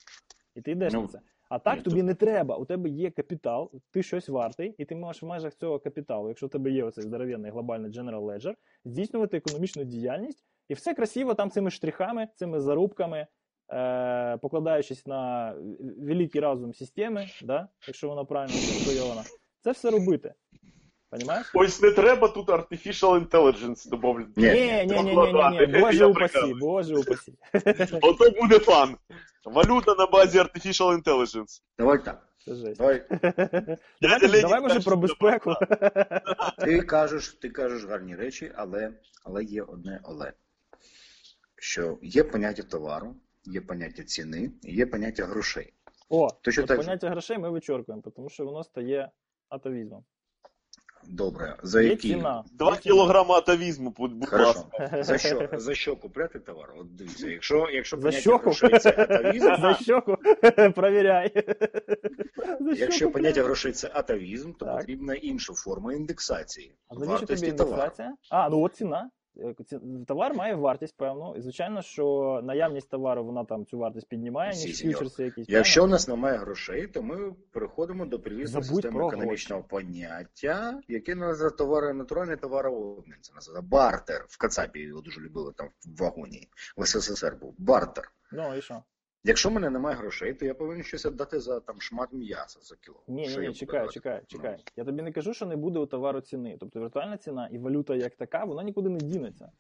І 0.55 0.61
ти 0.61 0.71
йдеш 0.71 0.93
Ну, 0.93 1.01
на 1.03 1.09
це. 1.09 1.21
А 1.49 1.59
так 1.59 1.83
тобі 1.83 2.03
не 2.03 2.15
треба. 2.15 2.57
У 2.57 2.65
тебе 2.65 2.89
є 2.89 3.11
капітал, 3.11 3.71
ти 3.91 4.03
щось 4.03 4.29
вартий, 4.29 4.75
і 4.79 4.85
ти 4.85 4.97
можеш 4.97 5.23
в 5.23 5.27
межах 5.27 5.55
цього 5.55 5.79
капіталу, 5.79 6.29
якщо 6.29 6.47
у 6.47 6.49
тебе 6.49 6.71
є 6.71 6.85
оцей 6.85 7.05
здоровенний 7.05 7.51
глобальний 7.51 7.91
General 7.91 8.21
Ledger, 8.25 8.55
здійснювати 8.85 9.37
економічну 9.37 9.85
діяльність 9.85 10.45
І 10.69 10.75
все 10.75 10.95
красиво 10.95 11.35
там 11.35 11.51
цими 11.51 11.71
штрихами, 11.71 12.29
цими 12.37 12.61
зарубками, 12.61 13.27
е, 13.73 14.37
покладаючись 14.37 15.07
на 15.07 15.55
великий 15.99 16.41
разум 16.41 16.75
системи, 16.75 17.29
да, 17.43 17.69
якщо 17.87 18.09
вона 18.09 18.25
правильно 18.25 18.55
сконструйована, 18.55 19.23
це 19.61 19.71
все 19.71 19.91
робити. 19.91 20.35
Понимаєш? 21.11 21.51
Ось 21.55 21.83
не 21.83 21.91
треба 21.91 22.29
тут 22.29 22.49
artificial 22.49 23.27
intelligence 23.29 23.89
додати. 23.91 24.27
Ні, 24.37 24.47
Ні, 24.47 25.03
ні, 25.03 25.03
ні, 25.03 25.67
ні, 25.67 25.81
боже 25.81 26.07
упасі, 26.07 26.55
боже 26.61 26.97
упасі. 26.97 27.35
Ото 28.03 28.31
буде 28.31 28.59
фан. 28.59 28.97
Валюта 29.45 29.95
на 29.95 30.07
базі 30.07 30.39
artificial 30.39 31.03
intelligence. 31.03 31.63
Давай 31.79 32.05
так. 32.05 32.29
Це 32.45 32.55
жесть. 32.55 32.79
Давай. 32.79 33.03
Давай, 34.01 34.41
давай 34.41 34.61
може 34.61 34.81
про 34.81 34.97
безпеку. 34.97 35.55
Ти 36.59 36.83
кажеш, 36.83 37.29
ти 37.29 37.51
кажеш 37.51 37.85
гарні 37.85 38.17
речі, 38.17 38.53
але, 38.57 38.93
але 39.25 39.45
є 39.45 39.63
одне 39.63 40.01
але. 40.05 40.33
Що 41.67 41.99
є 42.03 42.25
поняття 42.25 42.63
товару, 42.63 43.15
є 43.45 43.61
поняття 43.61 44.03
ціни, 44.03 44.51
і 44.63 44.75
є 44.75 44.87
поняття 44.87 45.25
грошей. 45.25 45.73
О, 46.09 46.29
Точно 46.43 46.63
от 46.63 46.69
так 46.69 46.77
поняття 46.79 47.11
грошей 47.11 47.39
ми 47.39 47.51
вичоркуємо, 47.51 48.03
тому 48.17 48.29
що 48.31 48.45
воно 48.45 48.65
стає 48.65 49.11
атовізмом. 49.49 50.05
Добре, 51.09 51.57
за 51.63 51.83
Є 51.83 51.89
які 51.89 52.09
ціна. 52.09 52.45
Два 52.53 52.71
Є 52.73 52.77
кілограми 52.79 53.35
атавізму, 53.35 53.91
будь 53.91 54.13
будь 54.13 54.33
ласка. 54.33 54.99
За 55.03 55.19
що, 55.19 55.49
за 55.53 55.75
що 55.75 55.97
купляти 55.97 56.39
товар? 56.41 56.75
От 56.79 56.95
дивіться, 56.95 57.29
якщо, 57.29 57.69
якщо 57.71 57.97
За 57.97 58.03
поняття 58.03 58.21
щоку? 58.21 58.43
грошей 58.45 58.79
це 58.79 58.91
атавізм, 58.91 59.55
За 59.61 59.75
щоку 59.75 60.17
провіряй. 60.75 61.33
За 62.61 62.71
якщо 62.71 62.91
щоку 62.93 63.13
поняття 63.13 63.43
грошей 63.43 63.73
це 63.73 63.91
атавізм, 63.95 64.53
то 64.53 64.65
Так. 64.65 64.77
потрібна 64.81 65.15
інша 65.15 65.53
форма 65.55 65.93
індексації. 65.95 66.75
А 66.89 66.95
навіщо 66.95 67.07
тобі 67.27 67.33
Вартості 67.33 67.53
товару. 67.53 67.73
індексація? 67.83 68.15
А, 68.31 68.49
ну 68.49 68.61
от 68.63 68.75
ціна. 68.75 69.11
Е, 69.39 69.55
Товар 70.07 70.35
має 70.35 70.55
вартість 70.55 70.97
певну, 70.97 71.35
і 71.37 71.41
звичайно, 71.41 71.83
що 71.83 72.41
наявність 72.45 72.89
товару 72.89 73.25
вона 73.25 73.45
там 73.45 73.67
цю 73.67 73.79
вартість 73.79 74.09
піднімає, 74.09 74.51
Всі, 74.51 74.67
ніж 74.67 74.79
фьючерси 74.79 75.25
якісь. 75.25 75.49
Якщо 75.49 75.85
у 75.85 75.87
нас 75.87 76.09
немає 76.09 76.39
грошей, 76.39 76.87
то 76.87 77.03
ми 77.03 77.33
переходимо 77.51 78.07
до 78.07 78.17
Забудь 78.17 78.67
системи 78.67 79.07
економічного 79.07 79.37
економічного 79.37 79.63
поняття, 79.63 80.81
яке 80.89 81.15
називається 81.15 81.59
товари 81.59 81.93
натуральний 81.93 82.37
товарообмін. 82.37 83.17
Це 83.21 83.35
називається 83.35 83.69
бартер. 83.71 84.27
В 84.29 84.39
Кацапі 84.39 84.81
його 84.81 85.01
дуже 85.01 85.21
любили 85.21 85.53
там 85.57 85.69
в 85.85 86.01
вагоні. 86.01 86.49
В 86.77 86.87
СССР 86.87 87.37
був 87.41 87.55
бартер. 87.59 88.13
Ну 88.33 88.57
і 88.57 88.63
що? 88.63 88.83
Якщо 89.29 89.49
в 89.49 89.53
мене 89.53 89.71
немає 89.71 89.97
грошей, 89.97 90.35
то 90.35 90.47
я 90.47 90.55
повинен 90.55 90.83
щось 90.85 91.07
віддати 91.07 91.41
за 91.41 91.61
там 91.61 91.81
шмат 91.81 92.13
м'яса 92.13 92.61
за 92.63 92.77
кіло. 92.77 93.03
Ні, 93.09 93.29
ні, 93.29 93.49
ні, 93.49 93.55
чекай, 93.55 93.79
давати? 93.79 93.95
чекай, 93.95 94.23
чекай. 94.27 94.55
Ну, 94.59 94.65
Я 94.77 94.85
тобі 94.85 95.03
не 95.03 95.13
кажу, 95.13 95.35
що 95.35 95.47
не 95.47 95.57
буде 95.57 95.79
у 95.79 95.87
товару 95.87 96.21
ціни. 96.21 96.57
Тобто 96.61 96.81
віртуальна 96.81 97.17
ціна 97.17 97.49
і 97.53 97.59
валюта 97.59 97.95
як 97.95 98.15
така, 98.15 98.45
вона 98.45 98.63
нікуди 98.63 98.89
не 98.89 98.99
дінеться. 98.99 99.53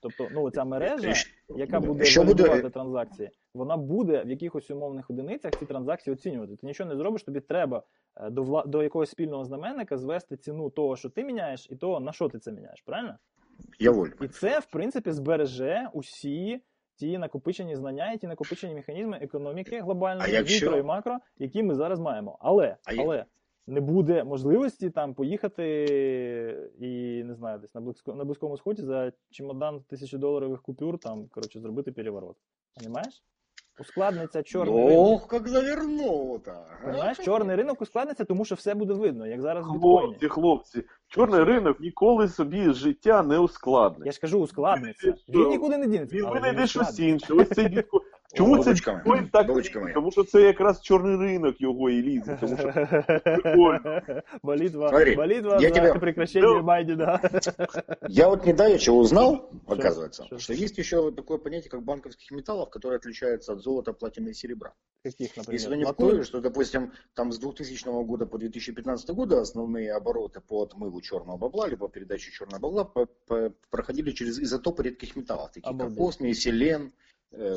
Тобто, 0.00 0.28
ну 0.32 0.50
ця 0.50 0.64
мережа, 0.64 1.12
яка 1.56 1.80
буде? 1.80 2.04
валідувати 2.16 2.70
транзакції, 2.70 3.30
вона 3.54 3.76
буде 3.76 4.24
в 4.24 4.30
якихось 4.30 4.70
умовних 4.70 5.10
одиницях 5.10 5.52
ці 5.58 5.66
транзакції 5.66 6.14
оцінювати. 6.14 6.56
Ти 6.56 6.66
нічого 6.66 6.90
не 6.90 6.96
зробиш, 6.96 7.22
тобі 7.22 7.40
треба 7.40 7.82
е, 8.16 8.30
до 8.30 8.42
вла... 8.42 8.64
до 8.66 8.82
якогось 8.82 9.10
спільного 9.10 9.44
знаменника 9.44 9.98
звести 9.98 10.36
ціну 10.36 10.70
того, 10.70 10.96
що 10.96 11.10
ти 11.10 11.24
міняєш, 11.24 11.66
і 11.70 11.76
того, 11.76 12.00
на 12.00 12.12
що 12.12 12.28
ти 12.28 12.38
це 12.38 12.52
міняєш, 12.52 12.82
правильно? 12.86 13.18
Я 13.78 13.90
волю. 13.90 14.12
І 14.20 14.28
це, 14.28 14.58
в 14.58 14.66
принципі, 14.66 15.10
збереже 15.10 15.88
усі 15.92 16.60
ті 16.96 17.18
накопичені 17.18 17.76
знання 17.76 18.12
і 18.12 18.18
ті 18.18 18.26
накопичені 18.26 18.74
механізми 18.74 19.18
економіки 19.20 19.80
глобальної, 19.80 20.32
якщо- 20.32 20.66
мікро 20.66 20.78
і 20.78 20.82
макро, 20.82 21.18
які 21.38 21.62
ми 21.62 21.74
зараз 21.74 22.00
маємо. 22.00 22.36
Але, 22.40 22.76
А 22.84 22.92
я- 22.92 23.02
але 23.02 23.24
не 23.66 23.80
буде 23.80 24.24
можливості 24.24 24.90
там 24.90 25.14
поїхати 25.14 25.64
і 26.80 27.22
не 27.24 27.34
знаю, 27.34 27.58
десь 27.58 27.74
на 27.74 27.80
близько 27.80 28.14
на 28.14 28.24
близькому 28.24 28.56
сході 28.56 28.82
за 28.82 29.12
чемодан 29.30 29.80
тисячодоларових 29.80 30.62
купюр, 30.62 30.98
там 30.98 31.28
коротше 31.28 31.60
зробити 31.60 31.92
переворот. 31.92 32.36
Понимаєш? 32.78 33.22
Ускладниться 33.80 34.42
чорний 34.42 34.88
ринок. 34.88 35.22
Ох, 35.24 35.32
як 35.32 35.48
завернуто. 35.48 36.52
Понимаєш? 36.84 37.18
Чорний 37.18 37.56
ринок 37.56 37.82
ускладниться, 37.82 38.24
тому 38.24 38.44
що 38.44 38.54
все 38.54 38.74
буде 38.74 38.94
видно, 38.94 39.26
як 39.26 39.40
зараз 39.42 39.66
в 39.66 39.72
біткоїні. 39.72 40.00
Хлопці, 40.06 40.28
хлопці, 40.28 40.82
чорний 41.08 41.44
ринок 41.44 41.80
ніколи 41.80 42.28
собі 42.28 42.72
життя 42.72 43.22
не 43.22 43.38
ускладнить. 43.38 44.06
Я 44.06 44.12
ж 44.12 44.20
кажу, 44.20 44.38
ускладниться. 44.40 45.06
Він- 45.28 45.40
Він 45.42 45.48
нікуди 45.48 45.76
не 45.78 45.86
дінеться. 45.86 46.16
Він 46.16 46.24
винайде 46.28 46.66
щось 46.66 46.98
інше. 46.98 47.34
Ось 47.34 47.48
цей 47.48 47.68
біткоін. 47.68 48.02
Чому 48.33 48.57
це 48.57 48.63
Бабочками. 48.63 48.97
біткоін 48.97 49.29
так? 49.33 49.47
Бабочками. 49.47 49.91
Тому 49.93 50.11
що 50.11 50.23
це 50.23 50.41
якраз 50.41 50.81
чорний 50.81 51.17
ринок 51.17 51.61
його 51.61 51.89
і 51.89 52.01
лізе. 52.01 52.37
Тому 52.41 52.57
що 52.57 52.71
прикольно. 53.23 54.01
Молитва, 54.43 54.89
Смотри, 54.89 55.15
молитва 55.15 55.57
я 55.61 55.69
за 55.69 55.75
тебе- 55.75 55.99
прекращение 55.99 56.49
Ну. 56.53 56.63
Байдена. 56.63 57.19
Я 58.09 58.27
вот 58.29 58.45
недавеча 58.45 58.91
узнал, 58.91 59.49
Что? 59.65 59.75
оказывается, 59.75 60.25
Что? 60.25 60.39
что 60.39 60.53
есть 60.53 60.79
еще 60.79 61.11
такое 61.11 61.37
понятие, 61.37 61.69
как 61.71 61.81
банковских 61.83 62.31
металлов, 62.31 62.69
которое 62.69 62.95
отличается 62.97 63.53
от 63.53 63.59
золота, 63.61 63.91
платины 63.93 64.29
и 64.29 64.33
серебра. 64.33 64.73
Каких, 65.03 65.37
например? 65.37 65.55
Если 65.59 65.69
вы 65.69 65.77
не 65.77 65.83
в 65.83 65.87
Латунь? 65.87 66.09
курсе, 66.09 66.23
что, 66.23 66.39
допустим, 66.41 66.91
там 67.13 67.31
с 67.31 67.39
2000 67.39 68.03
года 68.03 68.25
по 68.25 68.37
2015 68.37 69.09
год 69.15 69.31
основные 69.33 69.93
обороты 69.93 70.39
по 70.47 70.63
отмыву 70.65 71.01
черного 71.01 71.37
бабла, 71.37 71.67
либо 71.67 71.89
передаче 71.89 72.31
черного 72.31 72.59
бабла 72.59 72.83
по- 72.85 73.07
по- 73.27 73.51
проходили 73.69 74.11
через 74.11 74.39
изотопы 74.39 74.83
редких 74.83 75.15
металлов, 75.15 75.51
такие 75.51 75.69
Обалдеть. 75.69 75.97
как 75.97 76.05
космий, 76.05 76.33
селен, 76.35 76.81
э, 76.81 76.89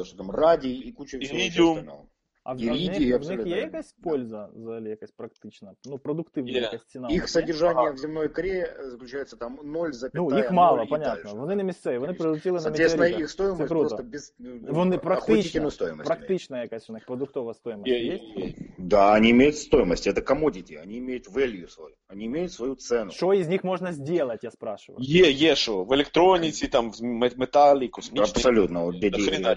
что 0.03 0.17
там, 0.17 0.31
радий 0.31 0.79
и 0.79 0.91
куча 0.91 1.19
всего 1.19 1.37
Иридиум. 1.37 2.09
А 2.47 2.53
в, 2.53 2.57
а 2.61 2.73
в 2.73 2.75
них, 2.75 3.19
в 3.19 3.29
них 3.29 3.47
є 3.47 3.57
якась 3.57 3.95
польза, 4.03 4.49
взагалі 4.55 4.89
якась 4.89 5.11
практична, 5.11 5.73
ну, 5.85 5.97
продуктивна 5.97 6.51
Є. 6.51 6.59
якась 6.59 6.85
ціна. 6.85 7.07
них 7.07 7.29
содержание 7.29 7.91
в 7.91 7.97
земной 7.97 8.27
коре 8.27 8.75
э, 8.79 8.89
заключается 8.89 9.35
там 9.35 9.59
0, 9.63 9.89
Ну, 10.13 10.37
їх 10.37 10.51
мало, 10.51 10.85
понятно. 10.85 11.35
Вони 11.35 11.55
не 11.55 11.63
місцеві, 11.63 11.97
вони 11.97 12.13
прилетіли 12.13 12.59
на 12.97 13.07
их 13.07 13.29
стоимость 13.29 13.61
Це 13.61 13.67
просто 13.67 14.03
без 14.03 14.35
ну, 14.39 14.59
Вони 14.69 14.97
практична, 14.97 15.69
практична 16.05 16.61
якась 16.61 16.89
у 16.89 16.93
них 16.93 17.05
продуктова 17.05 17.53
стоїмость 17.53 17.87
Є, 17.87 17.99
є? 17.99 18.13
є, 18.13 18.45
є. 18.45 18.53
Да, 18.77 19.15
они 19.15 19.29
имеют 19.29 19.57
стоимость, 19.57 20.07
это 20.07 20.21
commodity, 20.21 20.83
они 20.83 20.97
имеют 20.97 21.29
value 21.29 21.67
свою, 21.67 21.95
они 22.09 22.25
имеют 22.25 22.53
свою 22.53 22.75
цену. 22.75 23.11
Що 23.11 23.33
із 23.33 23.47
них 23.47 23.63
можна 23.63 23.93
зробити, 23.93 24.39
я 24.41 24.51
спрашиваю. 24.51 25.05
Є, 25.05 25.31
є 25.31 25.55
що. 25.55 25.83
В 25.83 25.93
електроніці, 25.93 26.67
там, 26.67 26.91
в 26.91 27.01
мет- 27.01 27.37
металі, 27.37 27.87
космічній. 27.87 28.21
Абсолютно, 28.21 28.91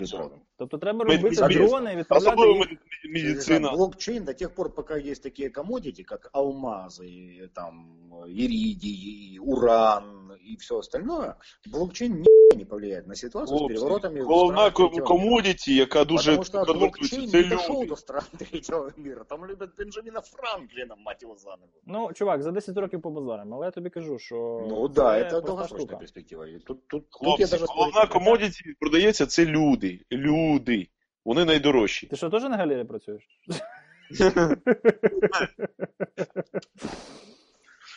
всього. 0.04 0.22
правду. 0.22 0.44
Тобто 0.56 0.78
треба 0.78 1.04
робити 1.04 1.48
дрони, 1.48 1.96
відправляти 1.96 2.48
їх. 2.48 2.79
Мед- 3.04 3.12
медицина. 3.12 3.70
Блокчейн 3.72 4.24
до 4.24 4.34
тех 4.34 4.54
пор, 4.54 4.74
пока 4.74 4.96
есть 4.96 5.22
такие 5.22 5.48
commodity, 5.50 6.02
как 6.04 6.30
алмазы, 6.32 7.48
там, 7.54 7.96
иридий, 8.28 9.38
уран 9.40 10.32
и 10.32 10.56
все 10.56 10.78
остальное, 10.78 11.36
блокчейн 11.66 12.20
ни 12.20 12.26
не 12.56 12.64
повлияет 12.64 13.06
на 13.06 13.14
ситуацию 13.14 13.56
с 13.56 13.58
Хлопці, 13.58 13.74
переворотами 13.74 14.20
Головна 14.20 14.52
странах 14.56 14.72
ко- 14.74 14.82
третьего 14.88 15.06
мира. 15.16 15.26
комодіті, 15.28 15.74
яка 15.74 16.04
дуже 16.04 16.36
Потому 16.36 16.44
что 16.64 16.74
блокчейн 16.74 17.30
не 17.30 17.42
дошел 17.42 17.84
до 17.86 17.96
стран 17.96 18.22
третьего 18.38 18.90
мира. 18.96 19.24
Там 19.24 19.46
любят 19.46 19.70
Бенджамина 19.78 20.20
Франклина, 20.20 20.96
мать 20.96 21.22
его 21.22 21.36
за 21.36 21.50
ногу. 21.50 21.72
Ну, 21.86 22.12
чувак, 22.12 22.42
за 22.42 22.50
10 22.50 22.76
років 22.76 23.02
по 23.02 23.10
базарам, 23.10 23.54
але 23.54 23.66
я 23.66 23.70
тобі 23.70 23.90
кажу, 23.90 24.18
що 24.18 24.66
Ну 24.68 24.88
це 24.88 24.94
да, 24.94 25.18
это 25.18 25.68
проста 25.68 25.96
перспектива. 25.96 26.46
Тут, 26.46 26.66
тут, 26.66 26.88
тут 26.88 27.02
я 27.02 27.18
Хлопці, 27.18 27.44
даже 27.46 27.64
головна 27.68 28.06
комодіті 28.06 28.74
продається, 28.80 29.26
це 29.26 29.46
люди. 29.46 30.00
Люди. 30.12 30.88
Вони 31.25 31.45
найдорожчі. 31.45 32.07
Ти 32.07 32.15
що, 32.15 32.29
теж 32.29 32.43
на 32.43 32.57
галері 32.57 32.83
працюєш? 32.83 33.23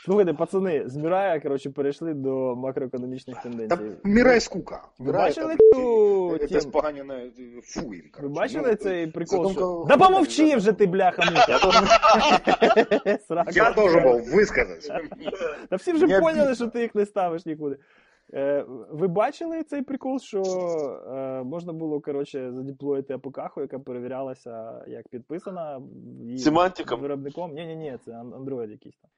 Слухайте, 0.05 0.33
пацани, 0.35 0.83
з 0.89 0.97
Мірая, 0.97 1.41
коротше, 1.41 1.71
перейшли 1.71 2.15
до 2.15 2.57
макроекономічних 2.57 3.37
Да 3.37 3.43
тенденцій. 3.43 3.97
мирай 4.05 4.41
скука. 4.41 4.83
Ви 4.99 5.07
Мирай 5.07 5.29
бачили 5.29 5.53
это, 5.55 5.75
цю 5.75 6.31
это 6.35 6.49
тему? 6.49 6.61
споганенное 6.61 7.31
фу. 7.65 7.81
им, 7.81 7.91
Ви 7.91 8.03
короче. 8.13 8.35
бачили 8.35 8.69
Ну, 8.71 8.75
цей 8.75 9.07
прикол? 9.07 9.51
Що... 9.53 9.61
задумка- 9.61 9.87
Да 9.89 9.97
помовчи 9.97 10.57
вже 10.57 10.73
ти, 10.73 10.87
бляха, 10.87 11.23
мука. 11.31 11.47
Я 11.49 11.59
должен, 11.59 11.85
Срака. 13.29 13.51
я 13.55 13.71
должен 13.73 14.05
был 14.05 14.35
высказать. 14.35 14.89
Та 15.71 15.77
всі 15.77 15.93
вже 15.93 16.07
Не 16.07 16.21
поняли, 16.21 16.39
обідно. 16.41 16.55
що 16.55 16.67
ти 16.67 16.81
їх 16.81 16.95
не 16.95 17.07
ставиш 17.07 17.47
нікуди. 17.47 17.77
Е, 18.34 18.66
ви 18.90 19.08
бачили 19.08 19.64
цей 19.64 19.82
прикол, 19.82 20.20
що 20.20 20.42
е, 20.42 21.44
можна 21.44 21.74
було 21.74 22.02
коротше, 22.02 22.52
задіплоїти 22.52 23.14
АПК, 23.14 23.58
яка 23.58 23.80
перевірялася 23.80 24.86
як 24.88 25.08
підписана 25.08 25.82
Семантиком? 26.38 27.02
виробником? 27.02 27.54
Ні, 27.54 27.66
ні, 27.66 27.76
ні, 27.76 27.98
це 28.06 28.12
Android 28.12 28.70
якийсь 28.70 28.98
там. 28.98 29.12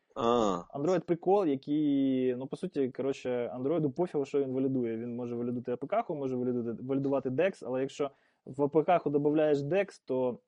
Android 0.73 0.99
прикол, 0.99 1.45
який, 1.45 2.35
ну 2.35 2.47
по 2.47 2.55
суті, 2.55 2.89
коротше, 2.89 3.51
Android 3.59 3.91
пофігу, 3.91 4.25
що 4.25 4.39
він 4.39 4.53
валідує. 4.53 4.97
Він 4.97 5.15
може 5.15 5.35
валідувати 5.35 5.71
АПК, 5.71 6.09
може 6.09 6.35
валідувати, 6.35 7.29
DEX, 7.29 7.63
але 7.65 7.81
якщо 7.81 8.11
в 8.45 8.63
АПК 8.63 9.09
додаєш 9.09 9.57
DEX, 9.57 10.01
то 10.05 10.39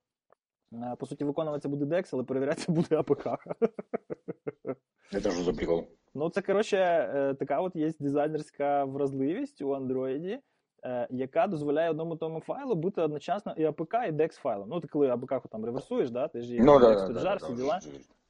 е, 0.73 0.95
по 0.99 1.05
суті 1.05 1.25
виконуватися 1.25 1.69
буде 1.69 1.85
DEX, 1.85 2.09
але 2.13 2.23
перевірятися 2.23 2.71
буде 2.71 2.97
АПК. 2.97 3.27
Это 5.13 5.31
что 5.31 5.43
за 5.43 5.53
прикол? 5.53 5.87
Ну, 6.17 6.29
це, 6.29 6.41
коротше, 6.41 6.77
е, 6.77 7.33
така 7.33 7.59
от 7.59 7.75
є 7.75 7.93
дизайнерська 7.99 8.85
вразливість 8.85 9.61
у 9.61 9.69
Android, 9.69 10.37
е, 10.85 11.07
яка 11.11 11.47
дозволяє 11.47 11.89
одному 11.89 12.15
тому 12.15 12.39
файлу 12.39 12.75
бути 12.75 13.01
одночасно 13.01 13.53
і 13.57 13.65
APK, 13.67 14.09
і 14.09 14.11
DEX 14.11 14.31
файлом. 14.31 14.69
Ну, 14.69 14.79
ти 14.79 14.87
коли 14.87 15.11
APK 15.11 15.41
там 15.51 15.65
реверсуєш, 15.65 16.11
да, 16.11 16.27
ти 16.27 16.41
ж 16.41 16.53
їх 16.53 16.63
Ну 16.63 16.79
да, 16.79 16.95
да, 16.95 17.07
да, 17.07 17.19
жар, 17.19 17.37
всі 17.37 17.53
діла. 17.53 17.79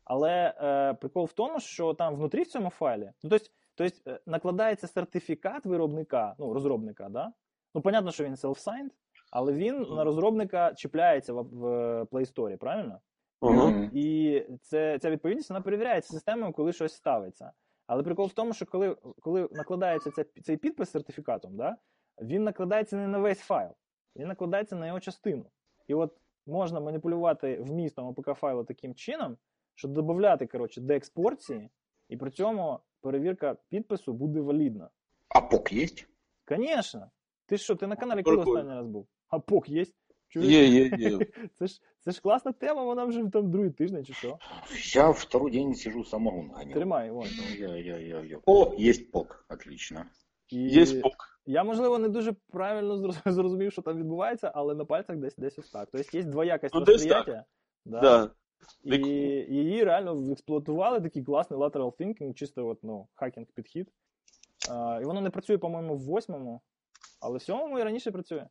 Але 0.04 0.54
е, 0.62 0.94
прикол 0.94 1.26
в 1.26 1.34
тому, 1.34 1.60
що 1.60 1.94
там 1.94 2.16
внутрі 2.16 2.42
в 2.42 2.48
цьому 2.48 2.70
файлі, 2.70 3.12
ну 3.24 3.30
тобто 3.30 3.48
тобто 3.76 4.12
е, 4.12 4.20
накладається 4.26 4.88
сертифікат 4.88 5.66
виробника, 5.66 6.36
ну, 6.40 6.54
розробника, 6.54 7.10
да? 7.10 7.32
Ну, 7.76 7.82
понятно, 7.82 8.12
що 8.12 8.24
він 8.24 8.36
self-signed, 8.36 8.92
але 9.32 9.54
він 9.54 9.82
на 9.82 10.04
розробника 10.04 10.74
чіпляється 10.74 11.34
в, 11.34 11.42
в 11.42 11.66
Play 12.04 12.34
Store, 12.34 12.58
правильно? 12.58 13.00
Мгм. 13.42 13.90
І 13.94 14.44
це, 14.62 15.00
ця 15.00 15.10
відповідність 15.10 15.50
вона 15.50 15.62
перевіряється 15.62 16.14
системою, 16.14 16.54
коли 16.54 16.74
щось 16.74 16.94
ставиться. 16.94 17.52
Але 17.88 18.04
прикол 18.04 18.28
в 18.28 18.34
тому, 18.34 18.54
що 18.54 18.66
коли, 18.66 18.96
коли 19.20 19.50
накладається 19.52 20.12
ця, 20.12 20.24
цей 20.24 20.58
підпис 20.58 20.90
сертифікатом, 20.90 21.58
да, 21.58 21.78
він 22.22 22.44
накладається 22.44 22.98
не 22.98 23.08
на 23.08 23.20
весь 23.20 23.40
файл, 23.40 23.70
він 24.16 24.28
накладається 24.28 24.76
на 24.76 24.88
його 24.88 25.00
частину. 25.00 25.46
І 25.88 25.94
от 25.94 26.18
можна 26.46 26.80
маніпулювати 26.80 27.62
вмістом 27.62 28.08
АПК 28.08 28.40
файлу 28.40 28.64
таким 28.64 28.96
чином, 28.96 29.38
що 29.76 29.88
додати 29.88 30.48
коротше, 30.48 30.82
деекспорції, 30.82 31.70
і 32.10 32.18
при 32.18 32.32
цьому 32.32 32.80
перевірка 33.02 33.58
підпису 33.70 34.14
буде 34.14 34.42
валідна. 34.42 34.90
А 35.30 35.42
пок 35.42 35.74
есть? 35.74 36.08
Звісно. 36.50 37.12
Ти 37.46 37.58
що, 37.58 37.76
ти 37.76 37.88
на 37.88 37.96
каналі 37.96 38.24
коли 38.24 38.38
останній 38.38 38.70
раз 38.70 38.88
був? 38.88 39.08
А 39.28 39.40
пок 39.40 39.70
є? 39.70 39.86
Чуєш? 40.30 40.50
Є, 40.50 40.68
є, 40.68 40.92
є. 40.98 41.20
Це 41.54 41.68
ж, 41.68 41.82
це 42.00 42.12
ж 42.12 42.22
класна 42.22 42.52
тема, 42.52 42.84
вона 42.84 43.06
вже 43.06 43.24
там 43.34 43.52
другий 43.52 43.72
тиждень 43.72 44.06
чи 44.06 44.14
що. 44.14 44.38
Я 44.96 45.10
второй 45.10 45.52
день 45.52 45.76
сижу 45.76 46.04
самогон 46.04 46.50
гоню. 46.50 46.74
Тримай, 46.74 47.12
вон. 47.12 47.28
Ну, 47.38 47.68
Я, 47.68 47.78
я, 47.78 47.98
я, 47.98 48.24
я. 48.24 48.40
О, 48.46 48.76
есть 48.80 49.12
пок. 49.12 49.46
Отлично. 49.50 50.06
І 50.50 50.58
Є 50.58 51.02
пок. 51.02 51.40
Я, 51.46 51.64
можливо, 51.64 51.98
не 52.00 52.10
дуже 52.10 52.36
правильно 52.52 53.12
зрозумів, 53.26 53.72
що 53.72 53.82
там 53.82 53.98
відбувається, 53.98 54.52
але 54.56 54.76
на 54.76 54.86
пальцях 54.86 55.18
десь 55.18 55.36
десь 55.36 55.60
ось 55.60 55.70
так. 55.70 55.90
Тобто 55.92 56.18
є 56.18 56.24
двоякість 56.24 56.74
Ну, 56.76 56.80
восприяття. 56.80 57.46
Да. 57.86 58.02
Да. 58.02 58.32
І 58.84 58.98
її 59.56 59.84
реально 59.84 60.32
експлуатували 60.32 61.02
такий 61.02 61.24
класний 61.24 61.60
lateral 61.60 61.92
thinking, 61.98 62.34
чисто 62.34 62.68
от, 62.68 62.80
ну, 62.84 63.08
хакінг 63.14 63.48
підхід. 63.54 63.92
А, 64.70 65.00
і 65.02 65.06
воно 65.06 65.22
не 65.22 65.30
працює, 65.30 65.58
по-моєму, 65.58 65.96
в 65.96 66.00
восьмому, 66.00 66.62
але 67.22 67.38
в 67.38 67.42
сьомому 67.42 67.80
і 67.80 67.84
раніше 67.84 68.12
працює. 68.12 68.48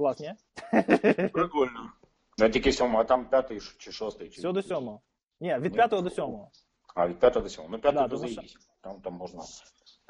Клас, 0.00 0.20
ні? 0.20 0.34
Прикольно. 1.32 1.92
Ну, 2.38 2.48
тільки 2.50 2.72
сьомого, 2.72 3.00
а 3.00 3.04
там 3.04 3.28
п'ятий 3.28 3.60
чи 3.78 3.92
шостий. 3.92 4.28
Чи... 4.30 4.40
Все 4.40 4.52
до 4.52 4.62
сьомого. 4.62 5.00
Ні, 5.40 5.58
від 5.58 5.72
п'ятого 5.72 6.02
до 6.02 6.10
сьомого. 6.10 6.50
А, 6.94 7.08
від 7.08 7.20
п'ятого 7.20 7.42
до 7.42 7.50
сьомого. 7.50 7.72
Ну, 7.72 7.82
п'ятий 7.82 8.02
Да, 8.02 8.08
то 8.08 8.16
тому 8.16 8.28
що- 8.28 8.42
Там, 8.80 9.00
там 9.00 9.12
можна. 9.12 9.42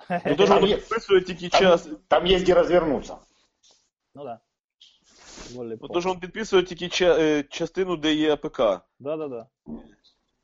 Ну 0.27 0.37
тож 0.37 0.49
Там 0.49 0.61
воно 0.61 0.75
підписує 0.75 1.21
тільки 1.21 1.49
Там, 1.49 1.61
час. 1.61 1.89
там 2.09 2.27
є 2.27 2.41
де 2.41 2.55
розвернутися. 2.55 3.17
Ну 4.15 4.25
да. 4.25 4.41
Волі 5.55 5.79
Ну 5.83 5.89
тож 5.89 6.07
він 6.07 6.21
підписує 6.21 6.63
тільки 6.63 6.85
ча- 6.85 7.21
е, 7.21 7.43
частину, 7.43 7.97
де 7.97 8.15
є 8.15 8.33
АПК. 8.33 8.59
Да, 8.99 9.17
да, 9.17 9.29
да. 9.29 9.47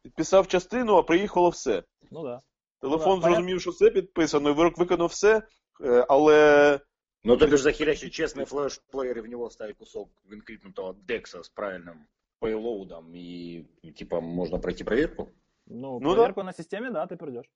Підписав 0.03 0.47
частину, 0.47 0.97
а 0.97 1.03
приїхало 1.03 1.49
все. 1.49 1.83
Ну 2.11 2.23
да. 2.23 2.41
Телефон 2.81 3.17
Ну, 3.17 3.23
да, 3.23 3.29
зрозумів, 3.29 3.61
що 3.61 3.71
все 3.71 3.91
підписано, 3.91 4.51
і 4.51 4.53
вирок 4.53 4.79
виконав 4.79 5.09
все, 5.09 5.43
е, 5.85 6.07
але 6.09 6.81
Ну, 7.27 7.37
ты 7.37 7.49
же 7.49 7.59
захерящий 7.59 8.09
честный 8.09 8.45
флеш-плеер, 8.45 9.19
и 9.19 9.21
в 9.21 9.27
него 9.27 9.51
ставить 9.51 9.77
кусок 9.77 10.09
винкріпнутого 10.25 10.95
декса 10.95 11.43
с 11.43 11.49
правильным 11.49 12.07
пейлоудом 12.39 13.12
и, 13.15 13.67
типа, 13.97 14.21
можно 14.21 14.59
пройти 14.59 14.85
проверку? 14.85 15.29
Ну, 15.67 15.99
Ну, 16.01 16.15
проверку 16.15 16.43
на 16.43 16.53
системі, 16.53 16.91
да, 16.91 17.07
ти 17.07 17.17
пройдеш. 17.17 17.47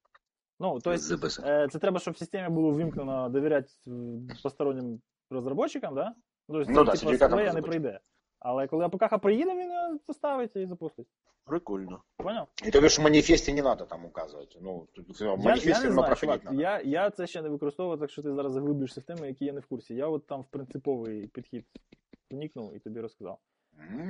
Ну, 0.59 0.81
то 0.81 0.93
есть. 0.93 1.13
Е, 1.45 1.69
Це 1.69 1.79
треба, 1.79 1.99
щоб 1.99 2.15
в 2.15 2.19
системі 2.19 2.49
було 2.49 2.71
вимкнено 2.71 3.29
довіряти 3.29 3.69
посторонним 3.69 4.29
постороннім 4.43 5.01
розробникам, 5.31 5.95
да? 5.95 6.15
Ну, 6.49 6.61
есть, 6.61 6.71
Ну 6.71 6.85
да, 6.85 6.93
типа, 6.93 7.29
не 7.29 7.45
розробочим. 7.45 7.99
Але 8.41 8.67
коли 8.67 8.85
АПК 8.85 9.19
приїде, 9.19 9.51
він 9.55 9.73
його 9.73 9.99
поставить 10.07 10.57
і 10.57 10.67
запустить. 10.67 11.07
прикольно. 11.45 12.03
Поняв? 12.17 12.49
І 12.65 12.71
тобі 12.71 12.89
ж 12.89 13.01
в 13.01 13.05
маніфесті 13.05 13.53
не 13.55 13.63
треба 13.63 13.87
там 13.87 14.05
указувати. 14.05 14.59
Ну, 14.63 14.87
в 15.21 15.45
маніфесті 15.45 15.89
воно 15.89 15.93
знаю, 15.93 16.17
проходити 16.17 16.57
я, 16.57 16.81
я 16.85 17.11
це 17.11 17.27
ще 17.27 17.43
не 17.43 17.49
використовував, 17.49 18.01
так 18.01 18.11
що 18.11 18.23
ти 18.23 18.35
зараз 18.35 18.53
заглиблюєшся 18.53 19.01
в 19.01 19.05
теми, 19.05 19.29
які 19.29 19.45
я 19.45 19.53
не 19.53 19.61
в 19.61 19.67
курсі. 19.67 19.95
Я 19.95 20.07
от 20.07 20.27
там 20.27 20.41
в 20.41 20.45
принциповий 20.45 21.27
підхід 21.27 21.65
вникнув 22.31 22.77
і 22.77 22.79
тобі 22.79 23.01
розказав. 23.01 23.39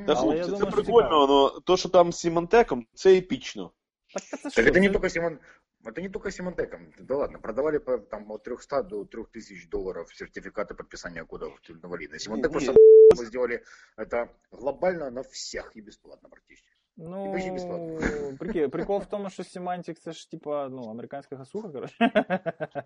Та 0.07 0.12
Але 0.12 0.16
хлопці, 0.16 0.38
я 0.38 0.45
це 0.45 0.51
думаю, 0.51 0.66
що 0.66 0.77
прикольно, 0.83 1.09
цікаво. 1.09 1.27
но 1.27 1.61
то, 1.61 1.77
що 1.77 1.88
там 1.88 2.12
з 2.12 2.19
Сімантеком, 2.19 2.87
це 2.95 3.16
епічно. 3.19 3.71
Так, 4.14 4.23
та 4.31 4.37
це 4.37 4.43
Так 4.43 4.53
що? 4.53 4.62
это 4.62 4.81
не 4.81 4.87
Це- 4.87 4.93
только 4.93 5.09
Симон... 5.11 5.38
Это 5.85 6.03
не 6.03 6.09
только 6.09 6.31
Симонтеком. 6.31 6.93
Да 6.99 7.16
ладно, 7.16 7.38
продавали 7.38 7.79
по 7.79 7.99
там, 7.99 8.31
от 8.31 8.43
300 8.45 8.83
до 8.83 9.05
3000 9.05 9.69
долларов 9.69 10.14
сертификаты 10.14 10.75
подписания 10.75 11.25
кодов 11.25 11.59
инвалида. 11.69 12.19
Симонтек 12.19 12.51
Не, 12.51 12.53
просто 12.53 12.75
мы 13.19 13.25
сделали 13.25 13.64
это 13.97 14.29
глобально 14.51 15.11
на 15.11 15.23
всех 15.23 15.77
и 15.77 15.81
бесплатно 15.81 16.29
практически. 16.29 16.71
Ну, 16.97 17.33
прикол, 18.38 18.69
прикол 18.69 18.99
в 18.99 19.07
тому, 19.07 19.31
що 19.31 19.43
Semantic 19.43 19.95
це 19.95 20.12
ж 20.12 20.31
типа, 20.31 20.69
ну, 20.69 20.83
американська 20.83 21.37
гасуха, 21.37 21.69
коротше. 21.69 21.97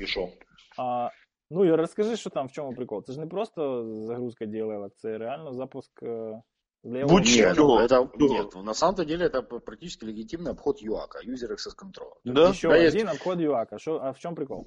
И 0.00 0.06
шо? 0.06 0.28
А, 0.78 1.10
ну 1.50 1.64
і 1.64 1.70
розкажи, 1.70 2.16
що 2.16 2.30
там, 2.30 2.46
в 2.46 2.52
чому 2.52 2.74
прикол. 2.74 3.04
Це 3.04 3.12
ж 3.12 3.20
не 3.20 3.26
просто 3.26 3.84
загрузка 4.06 4.44
DLL, 4.44 4.90
це 4.96 5.18
реально 5.18 5.52
запуск 5.52 6.02
е, 6.02 6.42
для 6.83 6.99
його- 6.99 7.09
Будь 7.13 7.25
Нет, 7.25 7.55
Чего? 7.55 7.79
это, 7.81 8.09
Чего? 8.17 8.29
нет, 8.29 8.53
на 8.55 8.73
самом 8.73 8.95
деле 9.05 9.25
это 9.25 9.41
практически 9.41 10.05
легитимный 10.05 10.51
обход 10.51 10.81
UAC, 10.81 11.23
User 11.25 11.51
Access 11.51 11.75
Control. 11.77 12.13
Да? 12.23 12.49
Еще 12.49 12.69
Да, 12.69 12.77
есть. 12.77 12.95
один 12.95 13.09
обход 13.09 13.39
юака. 13.39 13.77
Шо, 13.79 13.99
а 14.01 14.13
в 14.13 14.19
чем 14.19 14.35
прикол? 14.35 14.65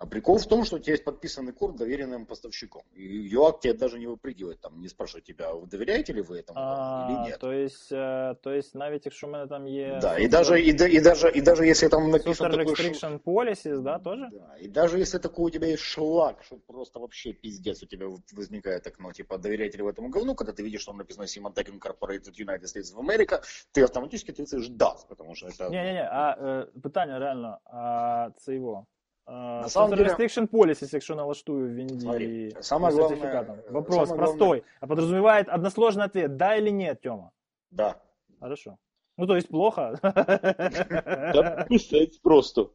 А 0.00 0.06
прикол 0.06 0.36
в 0.38 0.46
том, 0.46 0.64
что 0.64 0.76
у 0.76 0.78
тебя 0.78 0.92
есть 0.92 1.04
подписанный 1.04 1.52
код 1.52 1.76
доверенным 1.76 2.26
поставщиком. 2.26 2.82
И 2.92 3.02
ЮАК 3.34 3.60
тебе 3.60 3.74
даже 3.74 3.98
не 3.98 4.06
выпрыгивает, 4.06 4.60
там, 4.60 4.80
не 4.80 4.88
спрашивает 4.88 5.24
тебя, 5.24 5.54
вы 5.54 5.66
доверяете 5.66 6.12
ли 6.12 6.20
вы 6.22 6.38
этому 6.38 6.54
А, 6.60 7.06
или 7.08 7.30
нет. 7.30 7.38
то 7.40 7.52
есть, 7.52 7.92
е, 7.92 8.34
то 8.42 8.50
есть 8.52 8.74
навіть 8.74 9.06
якщо 9.06 9.26
в 9.26 9.30
мене 9.30 9.46
там 9.46 9.68
є 9.68 9.98
Да, 10.02 10.18
и 10.18 10.22
super- 10.22 10.30
даже, 10.30 10.60
и, 10.60 10.72
да- 10.72 10.86
и 10.88 11.00
даже, 11.00 11.30
и 11.30 11.40
даже 11.42 11.66
если 11.66 11.88
там 11.88 12.10
написан 12.10 12.46
super 12.46 12.56
такой 12.56 12.76
ш- 12.76 12.82
restriction 12.82 13.18
policies, 13.24 13.80
да, 13.82 13.98
тоже? 13.98 14.28
Да, 14.32 14.56
и 14.60 14.68
даже 14.68 14.98
если 14.98 15.18
такой 15.18 15.44
у 15.46 15.50
тебя 15.50 15.66
есть 15.66 15.82
шлак, 15.82 16.42
что 16.44 16.56
просто 16.66 17.00
вообще 17.00 17.32
пиздец, 17.32 17.82
у 17.82 17.86
тебя 17.86 18.06
вот 18.06 18.20
возникает 18.32 18.86
окно, 18.86 19.12
типа, 19.12 19.38
доверяете 19.38 19.78
ли 19.78 19.82
вы 19.84 19.90
этому 19.92 20.10
говну, 20.10 20.34
когда 20.34 20.52
ты 20.52 20.62
видишь, 20.62 20.82
что 20.82 20.92
там 20.92 20.98
написано 20.98 21.24
Symantec 21.26 21.70
Incorporated 21.78 22.38
United 22.46 22.64
States 22.64 22.94
of 22.94 22.98
America, 23.00 23.42
ты 23.72 23.82
автоматически 23.82 24.30
ответишь 24.32 24.68
да, 24.68 24.94
потому 25.08 25.34
что 25.34 25.46
это... 25.48 25.70
Ні-ні-ні, 25.70 26.08
а 26.12 26.36
е, 26.40 26.66
питання 26.82 27.18
реально, 27.18 27.58
а 27.64 28.30
це 28.36 28.54
його. 28.54 28.86
на 29.27 29.69
самом 29.69 29.95
деле- 29.95 30.09
Restriction 30.09 30.47
policies, 30.47 30.89
якщо 30.93 31.15
налаштую 31.15 31.67
в 31.85 31.99
Смотри, 31.99 32.51
по 32.51 32.63
самое 32.63 32.95
главное, 32.95 33.43
э, 33.43 33.71
Вопрос 33.71 33.95
самое 34.09 34.17
простой, 34.17 34.47
главное- 34.47 34.63
а 34.79 34.87
подразумевает 34.87 35.49
односложный 35.49 36.05
ответ, 36.05 36.37
да 36.37 36.55
или 36.55 36.71
нет, 36.71 37.01
Тёма? 37.01 37.31
Да. 37.71 37.95
Хорошо. 38.39 38.77
Ну, 39.17 39.27
то 39.27 39.35
есть 39.35 39.47
плохо. 39.49 39.99
Та 40.01 41.65
писець 41.69 42.17
просто. 42.17 42.69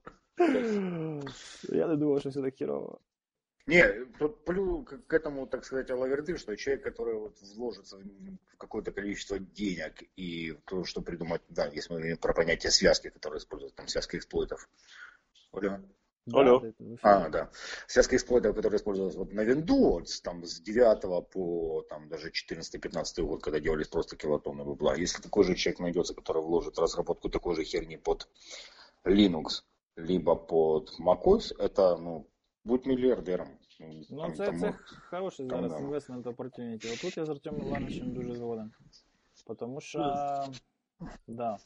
Я 1.69 1.87
не 1.87 1.97
думав, 1.97 2.21
що 2.21 2.31
все 2.31 2.43
так 2.43 2.55
херово. 2.55 2.99
Не, 3.69 4.07
тут 4.19 4.45
плюс 4.45 4.85
к, 5.09 5.17
этому, 5.17 5.47
так 5.47 5.65
сказать, 5.65 5.91
алаверды, 5.91 6.37
что 6.39 6.57
человек, 6.57 6.85
который 6.85 7.15
вот 7.19 7.43
вложится 7.57 7.97
в 7.97 8.57
какое-то 8.59 8.93
количество 8.93 9.39
денег 9.39 10.05
и 10.17 10.55
то, 10.65 10.85
что 10.85 11.03
придумать, 11.03 11.41
да, 11.49 11.67
если 11.77 11.95
мы 11.95 11.99
говорим 12.01 12.17
про 12.17 12.33
понятие 12.35 12.71
связки, 12.71 13.09
которые 13.11 13.39
используют, 13.39 13.75
там, 13.75 13.89
связки 13.89 14.17
эксплойтов. 14.19 14.69
Да, 16.27 16.41
Алло. 16.41 16.63
А, 17.03 17.29
да. 17.29 17.51
Связка 17.87 18.17
эксплойтов, 18.17 18.57
которые 18.57 18.79
использовалась 18.79 19.15
вот 19.17 19.33
на 19.33 19.45
винду, 19.45 20.01
с- 20.05 20.21
там 20.21 20.45
с 20.45 20.61
9 20.61 21.23
по 21.31 21.83
там 21.89 22.09
даже 22.09 22.31
14-15 22.31 23.23
год, 23.23 23.43
когда 23.43 23.61
делались 23.61 23.89
просто 23.89 24.17
килотонны 24.17 24.65
бабла. 24.65 24.97
Если 24.97 25.23
такой 25.23 25.45
же 25.45 25.55
человек 25.55 25.81
найдется, 25.81 26.15
который 26.15 26.43
вложит 26.43 26.77
в 26.77 26.81
разработку 26.81 27.29
такой 27.29 27.55
же 27.55 27.63
херни 27.65 27.97
под 27.97 28.29
Linux, 29.05 29.63
либо 29.97 30.35
под 30.35 30.91
macOS, 31.01 31.53
это, 31.59 31.97
ну, 31.97 32.27
будь 32.65 32.87
миллиардером. 32.87 33.49
Ну, 34.11 34.21
Там- 34.21 34.35
це, 34.35 34.47
там, 34.47 34.59
це 34.61 34.75
хороший 35.11 35.47
там, 35.47 35.69
зараз 35.69 35.73
да. 35.83 35.87
investment 35.89 36.23
opportunity. 36.23 36.95
Отут 36.95 37.17
я 37.17 37.25
з 37.25 37.29
Артемом 37.29 37.67
Івановичем 37.67 38.13
дуже 38.15 38.35
згоден. 38.35 38.73
Тому 39.59 39.81
що, 39.81 39.99
да. 41.27 41.59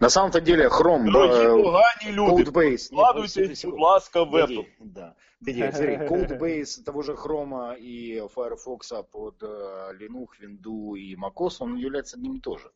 На 0.00 0.08
самом-то 0.08 0.40
деле 0.40 0.68
Chrome, 0.68 1.12
Дорогі 1.12 1.62
погані 1.62 2.12
люди, 2.12 2.50
Codebase, 2.50 2.86
вкладуйтесь, 2.86 3.64
будь 3.64 3.80
ласка, 3.80 4.22
в 4.22 4.34
Apple. 4.34 4.64
Да. 4.80 5.14
Погоди, 5.40 5.72
смотри, 5.72 5.96
Codebase 6.08 6.84
того 6.84 7.02
же 7.02 7.12
Chrome 7.12 7.76
и 7.76 8.20
Firefox 8.34 8.92
под 9.10 9.42
э, 9.42 9.92
Linux, 10.00 10.28
Windows 10.42 10.98
и 10.98 11.16
macOS, 11.16 11.56
он 11.60 11.76
является 11.76 12.16
одним 12.16 12.36
и 12.36 12.40
то 12.40 12.56
же. 12.58 12.70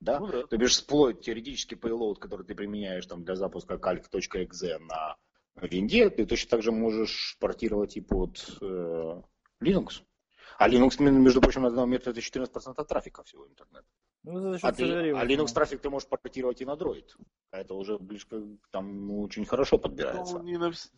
Да? 0.00 0.20
Ну 0.20 0.26
да. 0.26 0.42
То 0.46 0.56
бишь 0.56 0.76
сплойт, 0.76 1.20
теоретический 1.20 1.76
payload, 1.76 2.16
который 2.16 2.44
ты 2.44 2.54
применяешь 2.54 3.06
там, 3.06 3.24
для 3.24 3.34
запуска 3.34 3.74
calc.exe 3.74 4.78
на 4.78 5.16
винде, 5.56 6.10
ты 6.10 6.26
точно 6.26 6.50
так 6.50 6.62
же 6.62 6.72
можешь 6.72 7.36
портировать 7.40 7.96
и 7.96 8.00
под 8.00 8.58
э, 8.60 9.22
Linux. 9.62 10.02
А 10.58 10.68
Linux, 10.68 11.02
между 11.02 11.40
прочим, 11.40 11.62
на 11.62 11.70
данный 11.70 11.82
момент 11.82 12.06
это 12.06 12.20
14% 12.20 12.84
трафика 12.84 13.22
всего 13.22 13.46
интернета. 13.46 13.86
Ну, 14.25 14.41
за 14.41 14.49
А, 14.49 14.59
счет 14.59 14.73
ты- 14.73 14.77
серверів. 14.77 15.15
а 15.17 15.25
Linux 15.25 15.53
трафик 15.53 15.81
ты 15.81 15.89
можешь 15.89 16.09
портировать 16.09 16.61
и 16.61 16.65
на 16.65 16.75
Android. 16.75 17.15
А 17.51 17.57
это 17.61 17.73
уже 17.73 17.97
близко, 17.97 18.41
там 18.71 19.07
ну, 19.07 19.21
очень 19.23 19.45
хорошо 19.45 19.79
подбирается. 19.79 20.37
Ну, 20.37 20.43
не 20.43 20.57
на 20.57 20.69
всі- 20.69 20.89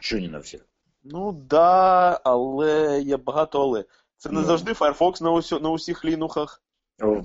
Что 0.00 0.16
не 0.18 0.28
на 0.28 0.38
всех? 0.38 0.66
Ну 1.04 1.32
да, 1.32 2.20
але 2.24 3.00
є 3.02 3.16
багато 3.16 3.62
але. 3.62 3.84
Це 4.16 4.28
не 4.30 4.40
Ну. 4.40 4.44
завжди 4.44 4.72
Firefox 4.72 5.22
на, 5.22 5.30
усьо, 5.32 5.60
на 5.60 5.70
усіх 5.70 6.04
лінухах. 6.04 6.62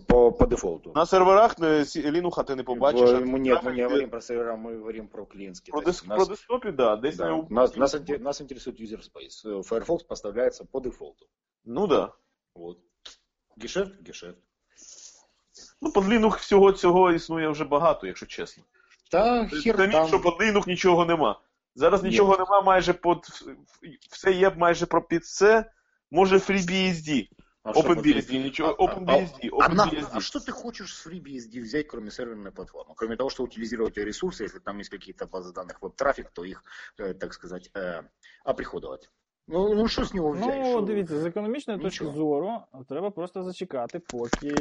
По, 0.08 0.32
по 0.32 0.46
дефолту. 0.46 0.92
На 0.96 1.06
серверах 1.06 1.56
е, 1.62 1.86
сі- 1.86 2.12
Linux 2.12 2.44
ти 2.44 2.56
не 2.56 2.64
побачиш. 2.64 3.10
а 3.10 3.14
В- 3.20 3.22
мы, 3.22 3.40
нет, 3.40 3.64
мы 3.64 3.72
не 3.72 3.78
там, 3.82 3.88
говорим 3.90 4.10
про 4.10 4.22
сервера, 4.22 4.56
мы 4.56 4.78
говорим 4.78 5.08
про 5.08 5.26
клиентские. 5.26 5.72
Про, 5.72 5.82
То 5.82 5.90
есть 5.90 6.02
дес, 6.08 6.12
у 6.12 6.16
про 6.16 6.26
десктопі, 6.26 6.72
да, 6.72 6.96
десь 6.96 7.16
да, 7.18 7.30
на 7.30 7.46
нас, 7.50 7.76
нас, 7.76 7.96
инте- 7.96 8.20
нас 8.20 8.42
интересует 8.42 8.80
user 8.82 9.00
space. 9.02 9.46
Э, 9.46 9.62
Firefox 9.70 10.06
поставляется 10.08 10.66
по 10.66 10.80
дефолту. 10.80 11.26
Ну 11.66 11.88
да. 11.88 12.14
Вот. 12.56 12.78
Гешефт, 13.58 14.02
гешефт. 14.02 14.38
Ну, 15.82 15.92
под 15.92 16.06
Linux 16.06 16.38
всього 16.38 16.72
цього 16.72 17.12
існує 17.12 17.50
вже 17.50 17.66
багато, 17.66 18.08
якщо 18.08 18.26
чесно. 18.26 18.64
Да, 19.12 19.48
хер 19.48 19.76
Самі, 19.78 19.92
там. 19.92 20.08
що 20.08 20.20
під 20.22 20.32
Linux 20.34 20.68
нічого 20.68 21.06
нема. 21.06 21.40
Зараз 21.76 22.04
Ні. 22.04 22.10
нічого 22.10 22.38
нема 22.38 22.62
майже 22.62 22.94
під 22.94 23.18
все 24.12 24.32
є 24.32 24.50
майже 24.50 24.86
про 24.86 25.02
під 25.02 25.26
це. 25.26 25.72
Може 26.12 26.36
FreeBSD. 26.38 27.28
А 27.64 27.72
что 27.74 27.82
OpenBSD, 27.82 28.44
ничего, 28.44 28.70
А- 28.70 28.84
а- 28.84 28.86
OpenBSD, 28.86 29.50
А, 29.62 29.70
на- 29.70 29.86
OpenBSD. 29.86 30.08
а 30.12 30.20
что 30.22 30.40
ты 30.40 30.52
хочешь 30.52 30.96
с 30.96 31.08
FreeBSD 31.08 31.62
взять, 31.62 31.88
кроме 31.88 32.12
серверной 32.12 32.52
платформы? 32.52 32.94
Кроме 32.96 33.16
того, 33.16 33.30
что 33.30 33.44
утилизировать 33.44 33.98
ее 33.98 34.06
ресурсы, 34.06 34.44
если 34.44 34.60
там 34.60 34.80
есть 34.80 34.90
какие-то 34.92 35.26
базы 35.26 35.54
данных 35.54 35.78
веб-трафик, 35.82 36.30
то 36.34 36.44
их, 36.46 36.64
э, 37.00 37.14
так 37.14 37.34
сказать, 37.34 37.72
э, 37.74 38.04
оприходовать. 38.44 39.10
Ну, 39.49 39.75
ну 39.75 39.89
что 39.89 40.05
с 40.05 40.15
него 40.15 40.31
взять? 40.31 40.55
Ну, 40.59 40.71
Що- 40.71 40.81
дивіться, 40.81 41.19
з 41.19 41.27
економічної 41.27 41.79
Нічого. 41.79 41.91
точки 41.91 42.19
зору 42.19 42.51
треба 42.89 43.11
просто 43.11 43.43
зачекати, 43.43 43.99
поки 43.99 44.55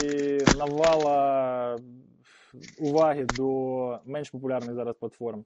навала 0.58 1.78
уваги 2.80 3.26
до 3.38 4.00
менш 4.06 4.30
популярних 4.30 4.76
зараз 4.76 4.95
платформ 4.95 5.45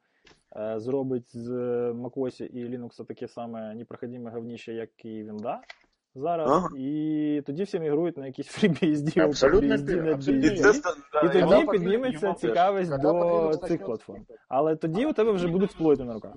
е, 0.56 0.80
зробить 0.80 1.38
з 1.38 1.50
macOS 1.92 2.46
і 2.46 2.66
Linux 2.66 3.06
таке 3.06 3.28
саме 3.28 3.76
непроходиме 3.76 4.32
говніще, 4.32 4.74
як 4.74 5.06
і 5.06 5.24
Вінда 5.24 5.62
зараз. 6.16 6.52
Ага. 6.52 6.70
І 6.78 7.42
тоді 7.46 7.64
всі 7.64 7.80
мігрують 7.80 8.18
на 8.18 8.26
якісь 8.26 8.64
FreeBSD, 8.64 9.20
Абсолютно 9.20 9.74
абсолютно 10.14 10.42
І 10.42 11.26
І 11.26 11.30
тоді 11.30 11.68
підніметься 11.72 12.34
цікавість 12.34 13.02
до 13.02 13.52
цих 13.68 13.86
платформ. 13.86 14.26
Але 14.50 14.76
тоді 14.76 15.06
у 15.06 15.14
тебе 15.14 15.32
вже 15.32 15.48
будуть 15.48 15.72
сплойти 15.72 16.04
на 16.04 16.14
руках. 16.14 16.34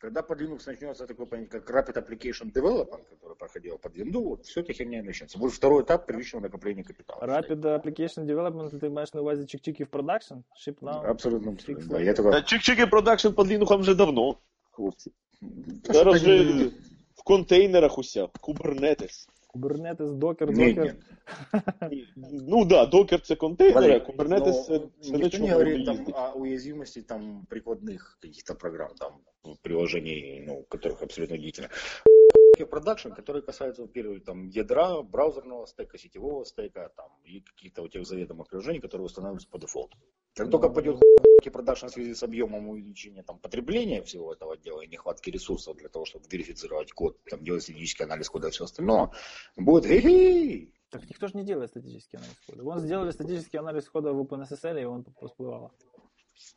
Когда 0.00 0.22
под 0.22 0.40
Linux 0.42 0.66
начнется 0.66 1.06
такой 1.06 1.26
понятие, 1.26 1.60
как 1.60 1.70
Rapid 1.70 1.96
Application 1.96 2.52
Development, 2.52 3.04
который 3.10 3.34
проходил 3.38 3.78
под 3.78 3.96
Windows, 3.96 4.24
вот 4.24 4.44
все 4.44 4.60
эта 4.60 4.72
херня 4.74 4.98
и 4.98 5.02
начнется. 5.02 5.38
Будет 5.38 5.54
второй 5.54 5.82
этап 5.82 6.06
первичного 6.06 6.42
накопления 6.42 6.84
капитала. 6.84 7.22
Rapid 7.22 7.60
Application 7.62 8.26
Development, 8.26 8.78
ти 8.78 8.88
маєш 8.88 9.14
на 9.14 9.20
увазі 9.20 9.42
чик-чики 9.42 9.84
в 9.84 9.86
продакшн? 9.86 10.34
Ship 10.34 10.78
now? 10.80 11.06
Абсолютно. 11.06 11.56
Фикс, 11.56 11.86
Да, 11.86 11.94
да. 11.98 12.00
я 12.04 12.12
Та 12.14 12.22
только... 12.22 12.38
Чик-чики 12.38 12.90
продакшн 12.90 13.28
під 13.28 13.46
Linux 13.46 13.76
вже 13.78 13.94
давно, 13.94 14.36
хлопці. 14.70 15.12
Да 15.40 15.92
Зараз 15.92 16.16
что-то 16.20 16.34
вже 16.34 16.54
не- 16.54 16.70
в 17.14 17.22
контейнерах 17.24 17.98
уся, 17.98 18.24
Kubernetes. 18.42 19.28
Kubernetes, 19.53 20.11
Docker, 20.11 20.51
Нет, 20.51 20.77
Docker. 20.77 20.83
нет. 20.83 22.07
Ну 22.15 22.65
да, 22.65 22.85
докер 22.85 23.21
це 23.21 23.35
контейнери, 23.35 23.93
а 24.05 24.11
Kubernetes 24.11 24.53
це, 24.63 24.81
це 25.01 25.29
чому 25.29 25.47
не 25.47 25.53
говорит 25.53 25.85
буде 25.85 26.11
там 26.11 26.33
о 26.35 26.39
уязвимости 26.39 27.01
там 27.01 27.47
прикладных 27.49 28.17
каких-то 28.21 28.55
программ, 28.55 28.91
там 28.99 29.11
приложений, 29.61 30.43
ну, 30.47 30.65
которых 30.69 31.03
абсолютно 31.03 31.37
длительно. 31.37 31.69
продакшн, 32.65 33.09
которые 33.09 33.41
касаются, 33.41 33.81
во-первых, 33.81 34.23
там 34.23 34.47
ядра, 34.47 35.01
браузерного 35.01 35.65
стека, 35.65 35.97
сетевого 35.97 36.43
стека, 36.45 36.89
там 36.95 37.09
и 37.23 37.41
каких-то 37.41 37.81
вот 37.81 37.91
тех 37.91 38.05
заведомых 38.05 38.47
приложений, 38.49 38.79
которые 38.79 39.05
устанавливаются 39.05 39.49
по 39.49 39.57
дефолту. 39.57 39.97
Как 40.34 40.50
только 40.50 40.68
пойдет 40.68 41.00
продакшн 41.50 41.86
в 41.86 41.90
связи 41.90 42.14
с 42.14 42.22
объемом 42.22 42.68
увеличения 42.68 43.22
там, 43.22 43.38
потребления 43.38 44.02
всего 44.02 44.32
этого 44.32 44.56
дела 44.56 44.82
и 44.82 44.88
нехватки 44.88 45.30
ресурсов 45.30 45.76
для 45.76 45.88
того, 45.88 46.04
чтобы 46.04 46.24
верифицировать 46.30 46.92
код, 46.92 47.16
там, 47.30 47.44
делать 47.44 47.62
статический 47.62 48.04
анализ 48.04 48.28
кода 48.28 48.48
и 48.48 48.50
все 48.50 48.64
остальное, 48.64 49.10
будет 49.56 49.86
хе-хей. 49.86 50.72
Так 50.90 51.08
никто 51.08 51.26
же 51.28 51.36
не 51.36 51.44
делает 51.44 51.70
статический 51.70 52.18
анализ 52.18 52.36
кода. 52.46 52.62
Вон 52.62 52.80
сделали 52.80 53.10
статический 53.10 53.60
анализ 53.60 53.88
кода 53.88 54.12
в 54.12 54.20
OpenSSL, 54.20 54.78
і 54.78 54.86
він 54.86 55.04
поспливало. 55.20 55.70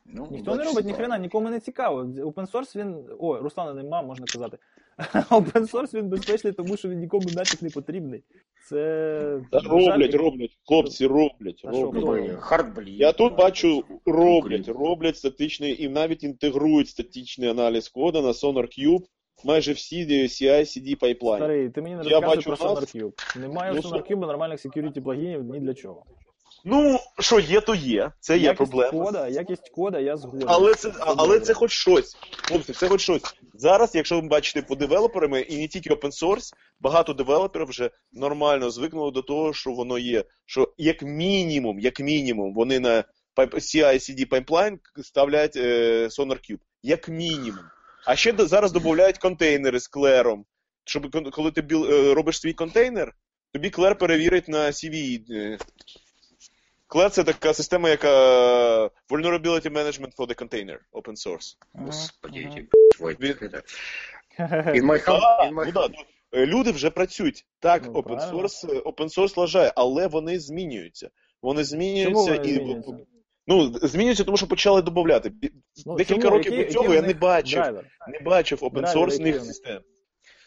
Ну, 0.05 0.27
Ніхто 0.31 0.51
не 0.51 0.55
удачи 0.55 0.69
робить 0.69 0.85
вам. 0.85 0.91
ніхрена, 0.91 1.17
нікому 1.17 1.49
не 1.49 1.59
цікаво. 1.59 2.03
Open 2.03 2.51
source 2.51 2.75
він. 2.75 3.09
О, 3.19 3.37
Руслана 3.37 3.73
нема, 3.73 4.01
можна 4.01 4.25
казати. 4.25 4.57
Open 5.30 5.70
source 5.70 5.94
він 5.94 6.08
безпечний, 6.08 6.52
тому 6.52 6.76
що 6.76 6.88
він 6.88 6.98
нікому 6.98 7.28
нафіг 7.34 7.62
не 7.62 7.70
потрібний. 7.70 8.22
Це. 8.68 9.40
Та 9.52 9.60
роблять, 9.60 10.14
роблять, 10.14 10.58
хлопці, 10.68 11.06
роблять, 11.06 11.58
що, 11.58 11.68
роблять. 11.68 12.36
хто? 12.40 12.60
Ой, 12.76 12.92
Я 12.92 13.12
тут 13.12 13.36
бачу, 13.36 13.84
роблять, 14.06 14.68
роблять 14.68 15.16
статичний 15.16 15.82
і 15.84 15.88
навіть 15.88 16.24
інтегрують 16.24 16.88
статичний 16.88 17.48
аналіз 17.48 17.88
кода 17.88 18.20
на 18.22 18.28
SonarQube. 18.28 19.04
Майже 19.44 19.72
всі 19.72 20.06
CI-CD 20.06 20.94
пайплайн. 20.94 21.40
Старий, 21.40 21.70
ти 21.70 21.82
мені 21.82 21.96
не 21.96 22.02
розказуй 22.02 22.44
про 22.44 22.54
SonarCube. 22.54 23.38
Немає 23.40 23.72
Ну, 23.74 23.80
в 23.80 23.84
SonarCube 23.84 24.20
нормальних 24.20 24.66
security 24.66 25.02
плагінів 25.02 25.44
ні 25.44 25.60
для 25.60 25.74
чого. 25.74 26.04
Ну, 26.66 26.98
що 27.20 27.40
є, 27.40 27.60
то 27.60 27.74
є. 27.74 28.12
Це 28.20 28.36
є 28.38 28.42
якість 28.42 28.56
проблема. 28.56 29.04
кода, 29.04 29.28
якість 29.28 29.68
кода, 29.68 30.00
я 30.00 30.16
згоден. 30.16 30.44
Але 30.46 30.74
це, 30.74 30.92
але 31.00 31.40
це 31.40 31.54
хоч 31.54 31.72
щось. 31.72 32.16
Хлопці, 32.48 32.72
це 32.72 32.88
хоч 32.88 33.00
щось. 33.00 33.22
Зараз, 33.54 33.94
якщо 33.94 34.20
ви 34.20 34.28
бачите 34.28 34.62
по 34.62 34.74
девелоперами, 34.74 35.40
і 35.40 35.56
не 35.58 35.68
тільки 35.68 35.90
open 35.90 36.10
source, 36.24 36.52
багато 36.80 37.12
девелоперів 37.12 37.66
вже 37.68 37.90
нормально 38.12 38.70
звикнули 38.70 39.10
до 39.10 39.22
того, 39.22 39.52
що 39.52 39.70
воно 39.72 39.98
є. 39.98 40.24
Що 40.46 40.72
як 40.78 41.02
мінімум, 41.02 41.78
як 41.80 42.00
мінімум, 42.00 42.54
вони 42.54 42.80
на 42.80 43.04
CI-CD 43.36 44.24
пайплайн 44.24 44.78
ставлять 45.02 45.56
е, 45.56 46.06
SonarCube. 46.06 46.60
Як 46.82 47.08
мінімум. 47.08 47.64
А 48.06 48.16
ще 48.16 48.32
до- 48.32 48.46
зараз 48.46 48.72
додають 48.72 49.18
контейнери 49.18 49.80
з 49.80 49.88
клером. 49.88 50.44
Щоб 50.84 51.30
коли 51.30 51.50
ти 51.50 51.62
біл, 51.62 51.86
е, 51.92 52.14
робиш 52.14 52.40
свій 52.40 52.52
контейнер, 52.52 53.14
тобі 53.52 53.70
клер 53.70 53.98
перевірить 53.98 54.48
на 54.48 54.66
CVE. 54.66 55.58
Е. 57.02 57.10
Це 57.10 57.24
така 57.24 57.54
система, 57.54 57.88
яка 57.88 58.08
Vulnerability 59.10 59.72
Management 59.72 60.16
for 60.16 60.26
the 60.26 60.42
Container, 60.42 60.78
open 60.92 61.12
source. 61.26 61.56
Господи. 61.72 62.66
In 64.38 64.82
my 64.84 64.98
in 65.48 65.54
my 65.54 65.72
ну, 65.74 65.88
ну, 66.32 66.46
люди 66.46 66.70
вже 66.70 66.90
працюють. 66.90 67.46
Так, 67.60 67.82
Ну, 67.86 67.92
open 67.92 68.30
source, 68.30 68.72
е, 68.76 68.80
open 68.80 69.18
source 69.18 69.40
лажає, 69.40 69.72
але 69.76 70.06
вони 70.06 70.40
змінюються. 70.40 71.10
Вони 71.42 71.64
Чому 71.64 71.64
змінюються 71.64 72.32
вони 72.32 72.48
і 72.50 72.54
змінюються? 72.54 72.96
ну, 73.46 73.72
змінюються, 73.72 74.24
тому 74.24 74.36
що 74.36 74.46
почали 74.46 74.82
додати. 74.82 75.32
Ну, 75.86 75.96
Декілька 75.96 76.22
чому? 76.22 76.36
років 76.36 76.52
Який- 76.52 76.66
до 76.66 76.72
цього 76.72 76.94
я 76.94 77.00
в 77.00 77.02
не 77.02 77.08
них 77.08 77.18
бачив, 77.18 77.62
драйвер? 77.62 77.86
не 78.08 78.20
бачив 78.20 78.58
open 78.62 78.80
Драйвер, 78.80 78.96
source 79.08 79.12
який 79.12 79.32
у 79.32 79.36
них? 79.36 79.44
систем. 79.44 79.82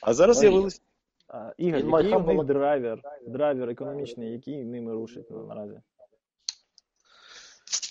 А 0.02 0.14
зараз 0.14 0.38
Ой. 0.38 0.42
з'явилися. 0.42 0.82
А, 1.28 1.52
Ігор, 1.58 2.02
який 2.04 2.14
у 2.14 2.20
них 2.34 2.44
драйвер, 2.44 3.02
драйвер 3.28 3.70
економічний, 3.70 4.32
який 4.32 4.66
ними 4.66 4.94
рушить 4.94 5.28
ну, 5.32 5.48
наразі? 5.48 5.80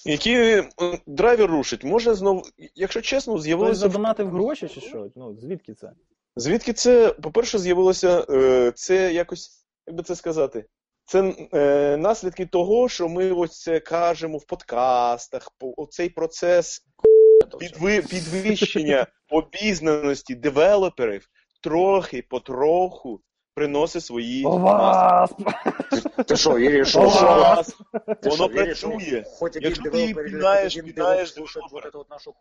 Які 0.04 0.32
е, 0.32 0.70
драйвер 1.06 1.50
рушить? 1.50 1.84
Може 1.84 2.14
знову, 2.14 2.42
якщо 2.74 3.00
чесно, 3.00 3.32
Хтось 3.32 3.44
з'явилося 3.44 3.80
задонатив 3.80 4.30
гроші 4.30 4.68
чи 4.68 4.80
що? 4.80 5.10
Ну, 5.16 5.36
звідки 5.40 5.74
це? 5.74 5.92
Звідки 6.36 6.72
це, 6.72 7.12
по-перше, 7.12 7.58
з'явилося 7.58 8.26
е, 8.30 8.72
це 8.74 9.12
якось, 9.12 9.66
як 9.86 9.96
би 9.96 10.02
це 10.02 10.16
сказати, 10.16 10.64
це 11.04 11.34
е, 11.52 11.96
наслідки 11.96 12.46
того, 12.46 12.88
що 12.88 13.08
ми 13.08 13.32
ось 13.32 13.60
це 13.60 13.80
кажемо 13.80 14.38
в 14.38 14.46
подкастах, 14.46 15.50
по, 15.58 15.74
оцей 15.76 16.08
процес 16.08 16.84
підви, 17.58 18.02
підвищення 18.02 19.06
обізнаності 19.30 20.34
девелоперів 20.34 21.28
трохи 21.62 22.22
потроху 22.22 23.20
приносить 23.55 24.03
свої 24.03 24.45
Овас! 24.45 25.31
Ты 26.27 26.35
что, 26.35 26.57
веришь, 26.57 26.87
что... 26.87 27.01
Овас! 27.01 27.75
Ты 28.21 28.29
Воно 28.29 28.35
что, 28.35 28.47
веришь, 28.47 28.77
что 28.77 28.89
працює. 28.89 29.23
Хоть 29.39 29.55
один 29.55 29.63
Якщо 29.69 29.83
ти 29.83 29.89
девелопер 29.89 30.25
или 30.25 30.37
пінаєш, 30.37 30.73
хоть 30.73 30.83
один 30.83 30.93
пінаєш 30.93 31.33
девелопер 31.33 31.51
слушает 31.51 31.71
вот 31.71 31.81
девелопера. 31.83 31.89
эту 31.89 31.97
вот 31.97 32.09
нашу 32.09 32.33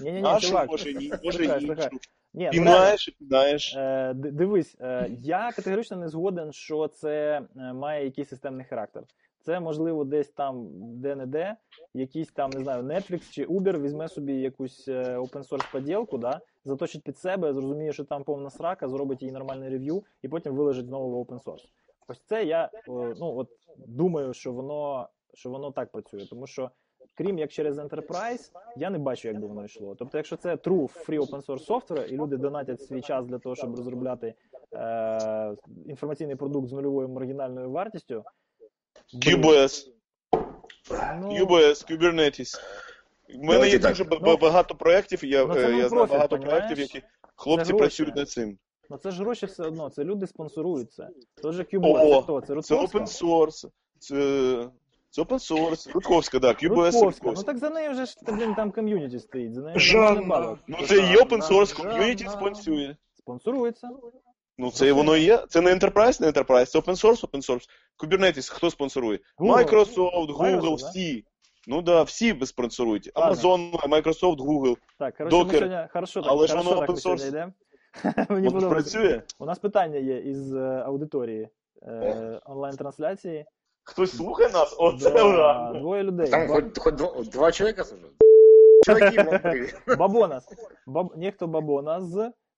Ні-ні-ні, 0.00 0.22
Нашу, 0.22 0.46
чувак. 0.48 0.68
може 0.68 0.94
ні, 0.94 1.12
може 1.24 1.38
слухай, 1.38 1.60
ні. 1.60 1.66
слухай. 1.66 1.88
Ні, 2.34 2.50
ну, 2.54 2.64
реально, 2.64 2.70
Пінаєш, 2.74 3.08
і 3.08 3.10
пінаєш. 3.10 3.74
Е, 3.76 4.12
ди- 4.14 4.30
Дивись, 4.30 4.76
е, 4.80 5.10
я 5.22 5.52
категорично 5.56 5.96
не 5.96 6.08
згоден, 6.08 6.52
що 6.52 6.88
це 6.88 7.42
е, 7.56 7.72
має 7.72 8.04
якийсь 8.04 8.28
системний 8.28 8.66
характер. 8.70 9.02
Це 9.44 9.60
можливо 9.60 10.04
десь 10.04 10.28
там 10.28 10.66
де-не-де, 11.00 11.56
якийсь 11.94 12.28
там, 12.28 12.50
не 12.50 12.60
знаю, 12.64 12.82
Netflix 12.82 13.30
чи 13.30 13.44
Uber 13.44 13.80
візьме 13.82 14.08
собі 14.08 14.32
якусь 14.34 14.88
е, 14.88 15.16
open 15.16 15.48
source 15.48 15.72
поділку, 15.72 16.18
да, 16.18 16.40
заточить 16.65 17.03
під 17.03 17.17
себе, 17.17 17.53
зрозуміє, 17.53 17.93
що 17.93 18.03
там 18.03 18.23
повна 18.23 18.49
срака, 18.49 18.89
зробить 18.89 19.23
їй 19.23 19.31
нормальне 19.31 19.69
рев'ю 19.69 20.03
і 20.21 20.27
потім 20.27 20.55
вилежить 20.55 20.85
знову 20.85 21.09
в 21.09 21.25
open 21.25 21.43
source. 21.43 21.65
Ось 22.07 22.21
це 22.25 22.43
я 22.43 22.69
ну, 22.87 23.37
от, 23.37 23.49
думаю, 23.77 24.33
що 24.33 24.53
воно, 24.53 25.09
що 25.33 25.49
воно 25.49 25.71
так 25.71 25.91
працює, 25.91 26.25
тому 26.25 26.47
що. 26.47 26.71
Крім 27.13 27.39
як 27.39 27.51
через 27.51 27.77
Enterprise, 27.77 28.51
я 28.77 28.89
не 28.89 28.97
бачу, 28.97 29.27
як 29.27 29.39
би 29.39 29.47
воно 29.47 29.65
йшло. 29.65 29.95
Тобто, 29.95 30.17
якщо 30.17 30.37
це 30.37 30.55
true 30.55 31.07
free 31.07 31.19
open 31.19 31.45
source 31.45 31.67
software, 31.67 32.05
і 32.05 32.17
люди 32.17 32.37
донатять 32.37 32.81
свій 32.81 33.01
час 33.01 33.25
для 33.25 33.39
того, 33.39 33.55
щоб 33.55 33.75
розробляти 33.75 34.33
е, 34.73 35.55
інформаційний 35.85 36.35
продукт 36.35 36.67
з 36.67 36.71
нульовою 36.71 37.09
маргінальною 37.09 37.71
вартістю, 37.71 38.23
QBS. 39.13 39.87
ну, 41.19 41.29
UBS, 41.29 41.91
Kubernetes. 41.91 42.59
У 43.35 43.43
мене 43.43 43.69
є 43.69 43.79
дуже 43.79 44.05
Ну, 44.21 44.37
багато 44.37 44.75
проєктів, 44.75 45.25
я, 45.25 45.45
ну, 45.45 45.53
е, 45.55 45.77
я 45.77 45.89
знаю 45.89 46.07
багато 46.07 46.39
проєктів, 46.39 46.79
які 46.79 47.01
хлопці 47.35 47.73
працюють 47.73 48.15
над 48.15 48.29
цим. 48.29 48.57
ну 48.89 48.97
це 48.97 49.11
ж 49.11 49.23
гроші 49.23 49.45
все 49.45 49.63
одно, 49.63 49.89
це 49.89 50.03
люди 50.03 50.27
спонсорують 50.27 50.91
це. 50.91 51.09
Тож 51.41 51.59
О, 51.59 51.63
QBOS, 51.63 52.15
це 52.15 52.21
хто? 52.21 52.41
Це 52.41 52.61
Це 52.61 52.75
open 52.75 53.21
source. 53.21 53.69
Це, 53.99 54.15
це 55.09 55.21
open 55.21 55.51
source. 55.51 55.91
Рудковська, 55.93 56.39
так, 56.39 56.63
QBS 56.63 56.91
Рудковська. 56.91 57.31
Ну 57.35 57.43
так 57.43 57.57
за 57.57 57.69
нею 57.69 57.91
вже 57.91 58.05
ж 58.05 58.17
блін, 58.27 58.55
там 58.55 58.71
ком'юніті 58.71 59.19
стоїть. 59.19 59.53
За 59.53 59.61
нею 59.61 59.79
Жанна. 59.79 60.57
Ну 60.67 60.77
це 60.79 60.85
що, 60.85 60.95
і 60.95 61.17
open 61.17 61.41
source, 61.41 61.77
ком'юніті 61.81 62.27
спонсує. 62.29 62.97
Спонсорується. 63.17 63.89
Ну 64.57 64.71
це 64.71 64.87
і 64.87 64.91
воно 64.91 65.17
і 65.17 65.23
є. 65.23 65.43
Це 65.49 65.61
не 65.61 65.75
enterprise, 65.75 66.21
не 66.21 66.31
enterprise, 66.31 66.65
це 66.65 66.79
open 66.79 67.05
source, 67.05 67.25
open 67.25 67.49
source. 67.49 67.69
Kubernetes 67.97 68.51
хто 68.51 68.71
спонсорує? 68.71 69.19
Google. 69.37 69.65
Microsoft, 69.65 70.27
Google, 70.27 70.37
Microsoft, 70.37 70.79
да? 70.79 70.89
всі. 70.89 71.25
Ну 71.67 71.81
да, 71.81 72.03
всі 72.03 72.45
спонсорують. 72.45 73.11
Amazon, 73.13 73.71
Microsoft, 73.89 74.37
Google. 74.37 74.77
Так, 74.99 75.17
коротше, 75.17 75.37
ми 75.37 75.43
Docker. 75.43 75.51
сьогодні 75.59 75.87
хорошо 75.93 76.21
так, 76.21 76.31
Але 76.31 76.47
ж 76.47 76.53
хорошо 76.53 76.69
воно 76.69 76.79
так 76.81 76.89
ми 76.89 76.95
open 76.95 76.99
сьогодні 76.99 77.25
source. 77.25 77.29
йдемо. 77.29 77.51
Мені 78.29 78.47
Воно 78.47 78.59
подобається. 78.59 78.99
працює. 78.99 79.21
У 79.39 79.45
нас 79.45 79.59
питання 79.59 79.97
є 79.97 80.17
із 80.19 80.53
е, 80.53 80.59
аудиторії 80.85 81.49
е, 81.83 82.39
онлайн-трансляції. 82.45 83.45
Хтось 83.83 84.17
слухає 84.17 84.49
нас? 84.49 84.75
Оце 84.79 85.11
Да, 85.11 85.23
ура! 85.23 85.73
Двоє 85.79 86.03
людей. 86.03 86.27
Там 86.29 86.47
Ба- 86.47 86.53
хоть, 86.53 86.77
хоть 86.79 86.95
два, 86.95 87.23
два 87.23 87.51
человека 87.51 87.83
слушают. 87.83 88.13
Чуваки, 88.85 89.23
вам 89.23 89.39
привет. 89.41 89.75
Бабонас. 89.97 90.47
Баб... 90.87 91.13
Ніхто 91.17 91.47
Бабонас 91.47 92.03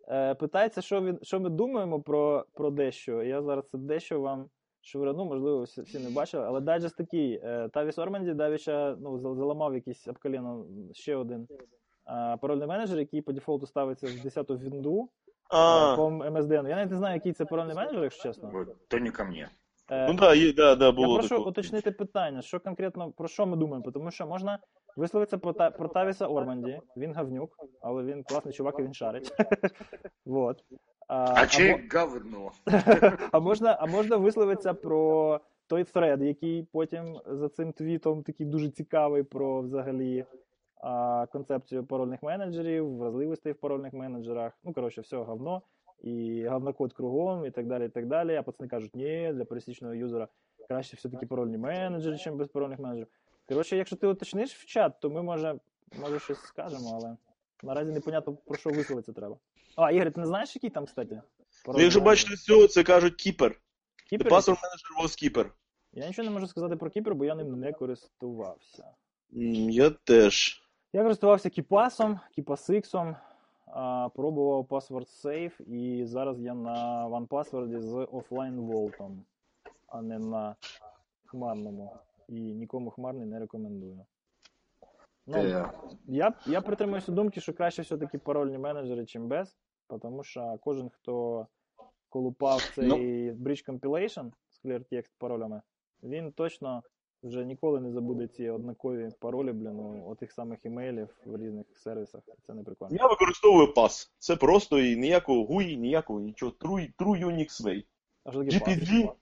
е, 0.07 0.35
питається, 0.35 0.81
що, 0.81 1.01
він... 1.01 1.19
що 1.21 1.39
ми 1.39 1.49
думаємо 1.49 2.01
про, 2.01 2.45
про 2.53 2.71
дещо. 2.71 3.23
Я 3.23 3.41
зараз 3.41 3.65
це 3.71 3.77
дещо 3.77 4.19
вам 4.19 4.49
швирну, 4.83 5.25
можливо, 5.25 5.61
всі, 5.61 5.81
всі 5.81 5.99
не 5.99 6.09
бачили, 6.09 6.45
але 6.45 6.61
дайджест 6.61 6.97
такий. 6.97 7.41
Е, 7.43 7.69
Тавіс 7.73 7.97
Орманді 7.97 8.33
давіча 8.33 8.97
ну, 9.01 9.35
заламав 9.35 9.75
якийсь 9.75 10.07
об 10.07 10.17
коліно 10.19 10.65
ще 10.93 11.15
один 11.15 11.47
е, 12.07 12.37
парольний 12.37 12.67
менеджер, 12.67 12.99
який 12.99 13.21
по 13.21 13.33
дефолту 13.33 13.65
ставиться 13.65 14.07
в 14.07 14.09
10-ту 14.09 14.57
вінду 14.57 15.09
А, 15.49 15.95
по 15.95 16.07
MSDN. 16.07 16.69
Я 16.69 16.75
навіть 16.75 16.91
не 16.91 16.97
знаю, 16.97 17.15
який 17.15 17.33
це 17.33 17.45
парольний 17.45 17.75
менеджер, 17.75 18.03
якщо 18.03 18.23
чесно. 18.23 18.65
То 18.87 18.99
не 18.99 19.11
ко 19.11 19.25
мне. 19.25 19.49
Е, 19.91 20.07
ну 20.07 20.13
да, 20.13 20.35
є, 20.35 20.53
да, 20.53 20.75
да, 20.75 20.85
Я 20.85 20.91
прошу 20.91 21.29
таке. 21.29 21.41
уточнити 21.41 21.91
питання, 21.91 22.41
що 22.41 22.59
конкретно 22.59 23.11
про 23.11 23.27
що 23.27 23.45
ми 23.45 23.57
думаємо, 23.57 23.91
тому 23.91 24.11
що 24.11 24.27
можна 24.27 24.59
висловитися 24.95 25.37
про, 25.37 25.53
та, 25.53 25.71
про 25.71 25.87
Тавіса 25.87 26.27
Орманді. 26.27 26.79
Він 26.97 27.13
гавнюк, 27.13 27.57
але 27.81 28.03
він 28.03 28.23
класний 28.23 28.53
чувак 28.53 28.75
і 28.79 28.83
він 28.83 28.93
шарить. 28.93 29.33
вот. 30.25 30.63
А, 31.07 31.15
А 31.15 31.43
або- 31.43 31.99
говно? 31.99 32.51
а, 33.31 33.39
можна, 33.39 33.77
а 33.79 33.85
можна 33.85 34.17
висловитися 34.17 34.73
про 34.73 35.39
той 35.67 35.83
thread, 35.83 36.23
який 36.23 36.63
потім 36.71 37.19
за 37.25 37.49
цим 37.49 37.71
твітом 37.73 38.23
такий 38.23 38.45
дуже 38.45 38.69
цікавий 38.69 39.23
про 39.23 39.61
взагалі 39.61 40.25
а, 40.81 41.25
концепцію 41.31 41.83
парольних 41.83 42.23
менеджерів, 42.23 42.97
вразливостей 42.97 43.53
в 43.53 43.55
парольних 43.55 43.93
менеджерах. 43.93 44.53
Ну, 44.63 44.73
коротше, 44.73 45.01
все 45.01 45.17
говно. 45.17 45.61
І 46.01 46.45
говнокод 46.47 46.93
кругом, 46.93 47.45
і 47.45 47.51
так 47.51 47.67
далі, 47.67 47.85
і 47.85 47.89
так 47.89 48.07
далі. 48.07 48.35
А 48.35 48.43
пацани 48.43 48.69
кажуть, 48.69 48.95
ні, 48.95 49.31
для 49.33 49.45
пересічного 49.45 49.93
юзера 49.93 50.27
краще 50.67 50.97
все-таки 50.97 51.25
парольні 51.25 51.57
менеджери, 51.57 52.15
ніж 52.15 52.27
без 52.27 52.47
парольних 52.47 52.79
менеджерів. 52.79 53.07
Коротше, 53.49 53.77
якщо 53.77 53.95
ти 53.95 54.07
уточниш 54.07 54.53
в 54.53 54.65
чат, 54.65 54.99
то 54.99 55.09
ми 55.09 55.23
може, 55.23 55.55
може 56.01 56.19
щось 56.19 56.39
скажемо, 56.39 56.89
але 56.93 57.17
наразі 57.63 57.91
непонятно 57.91 58.33
про 58.33 58.55
що 58.55 58.69
висловитися 58.69 59.13
треба. 59.13 59.37
А, 59.75 59.91
Ігор, 59.91 60.11
ти 60.11 60.19
не 60.19 60.27
знаєш, 60.27 60.55
який 60.55 60.69
там, 60.69 60.85
кстати? 60.85 61.21
Ви 61.65 61.83
якщо 61.83 62.01
бачите 62.01 62.35
цього, 62.37 62.67
це 62.67 62.83
кажуть 62.83 63.15
кіпер. 63.15 63.59
Кіпер? 64.09 64.31
password 64.31 64.57
manager 64.57 65.03
was 65.03 65.23
keeper. 65.23 65.45
Я 65.93 66.07
нічого 66.07 66.25
не 66.27 66.33
можу 66.33 66.47
сказати 66.47 66.75
про 66.75 66.89
Кіпер, 66.89 67.15
бо 67.15 67.25
я 67.25 67.35
ним 67.35 67.59
не 67.59 67.73
користувався. 67.73 68.83
М, 69.35 69.69
Я 69.69 69.89
теж. 69.89 70.61
Я 70.93 71.01
користувався 71.03 71.49
Кіпасом, 71.49 72.19
Кіпасиксом, 72.35 73.15
а, 73.67 74.09
пробував 74.15 74.63
Password 74.63 75.23
Safe, 75.25 75.61
і 75.61 76.05
зараз 76.05 76.39
я 76.41 76.53
на 76.53 77.07
OnePassword 77.07 77.81
з 77.81 78.07
офлайн 78.11 78.59
волтом, 78.59 79.25
а 79.87 80.01
не 80.01 80.19
на 80.19 80.55
хмарному. 81.25 81.97
І 82.29 82.33
нікому 82.33 82.89
хмарний 82.91 83.25
не 83.25 83.39
рекомендую. 83.39 84.05
Ну, 85.27 85.37
Э, 85.37 85.69
я, 86.07 86.33
я 86.45 86.61
притримуюся 86.61 87.11
думки, 87.11 87.41
що 87.41 87.53
краще 87.53 87.81
все-таки 87.81 88.17
парольні 88.17 88.57
менеджери, 88.57 89.05
чим 89.05 89.27
без, 89.27 89.57
тому 90.01 90.23
що 90.23 90.57
кожен, 90.61 90.89
хто 90.89 91.47
колупав 92.09 92.71
цей 92.75 92.87
Ну. 92.87 92.95
Bridge 93.33 93.67
Compilation 93.69 94.31
з 94.49 94.65
ClearText 94.65 95.11
паролями, 95.17 95.61
він 96.03 96.31
точно 96.31 96.83
вже 97.23 97.45
ніколи 97.45 97.79
не 97.79 97.91
забуде 97.91 98.27
ці 98.27 98.49
однакові 98.49 99.09
паролі, 99.19 99.51
блін, 99.51 99.79
у 99.79 100.09
отих 100.09 100.31
самих 100.31 100.65
імейлів 100.65 101.09
в 101.25 101.37
різних 101.37 101.65
сервісах. 101.75 102.21
Це 102.43 102.53
не 102.53 102.63
прикольно. 102.63 102.95
Я 102.95 103.07
використовую 103.07 103.73
пас. 103.73 104.13
Це 104.19 104.35
просто 104.35 104.79
і 104.79 104.95
ніякого 104.97 105.43
GUI, 105.43 105.75
ніякого 105.75 106.19
нічого. 106.19 106.51
True, 106.59 106.93
true 106.97 107.25
Unix 107.25 107.63
way. 107.63 107.83
А 108.23 108.31
що 108.31 108.43
таке? 108.43 108.57
GPG. 108.57 109.13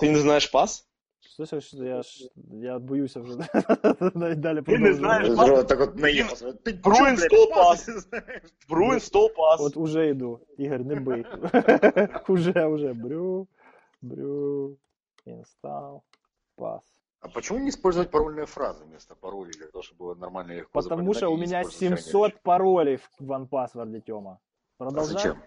Ти 0.00 0.10
не 0.10 0.18
знаєш 0.18 0.46
пас? 0.46 0.87
Слышиш, 1.39 1.73
я 1.73 2.03
ж 2.03 2.29
я 2.51 2.79
боюся 2.79 3.19
вже 3.19 3.37
навіть 4.13 4.39
далі 4.39 4.61
Ти 4.61 4.77
не 4.77 4.93
продовжувати. 4.93 4.93
знаєш, 4.93 5.29
Здорово, 5.29 5.63
так 5.63 5.79
вот 5.79 5.95
наехался. 5.95 6.47
Ты 6.47 6.81
Brew 6.81 6.93
чё, 6.93 7.03
блядь, 7.03 7.19
install 7.19 7.49
пас 7.49 7.87
pass. 7.87 7.93
не 7.93 7.99
знаешь? 7.99 8.43
Brew 8.69 8.93
install 8.93 9.27
pass. 9.35 9.57
От 9.59 9.77
уже 9.77 10.09
йду. 10.09 10.39
Ігор, 10.57 10.85
не 10.85 10.95
бий. 10.95 11.25
уже, 12.27 12.65
уже. 12.65 12.93
Брю, 12.93 13.47
брю, 14.01 14.77
install, 15.25 16.01
пас. 16.55 16.83
А 17.21 17.27
почему 17.29 17.59
не 17.59 17.69
использовать 17.69 18.11
парольные 18.11 18.45
фразы 18.45 18.83
вместо 18.83 19.15
паролей, 19.15 19.53
для 19.53 19.67
того, 19.67 19.81
чтобы 19.81 19.97
было 19.99 20.15
нормально 20.15 20.51
и 20.51 20.55
легко 20.57 20.81
Потому 20.81 21.13
что 21.13 21.29
у 21.29 21.37
запоминать 21.37 21.47
и 21.47 21.51
меня 21.51 21.61
использовать 21.61 22.03
700 22.03 22.41
паролей 22.41 22.97
в 23.19 23.31
OnePassword, 23.31 24.01
Тёма. 24.01 24.39
А 24.77 24.83
Продолжай. 24.83 25.13
зачем? 25.13 25.37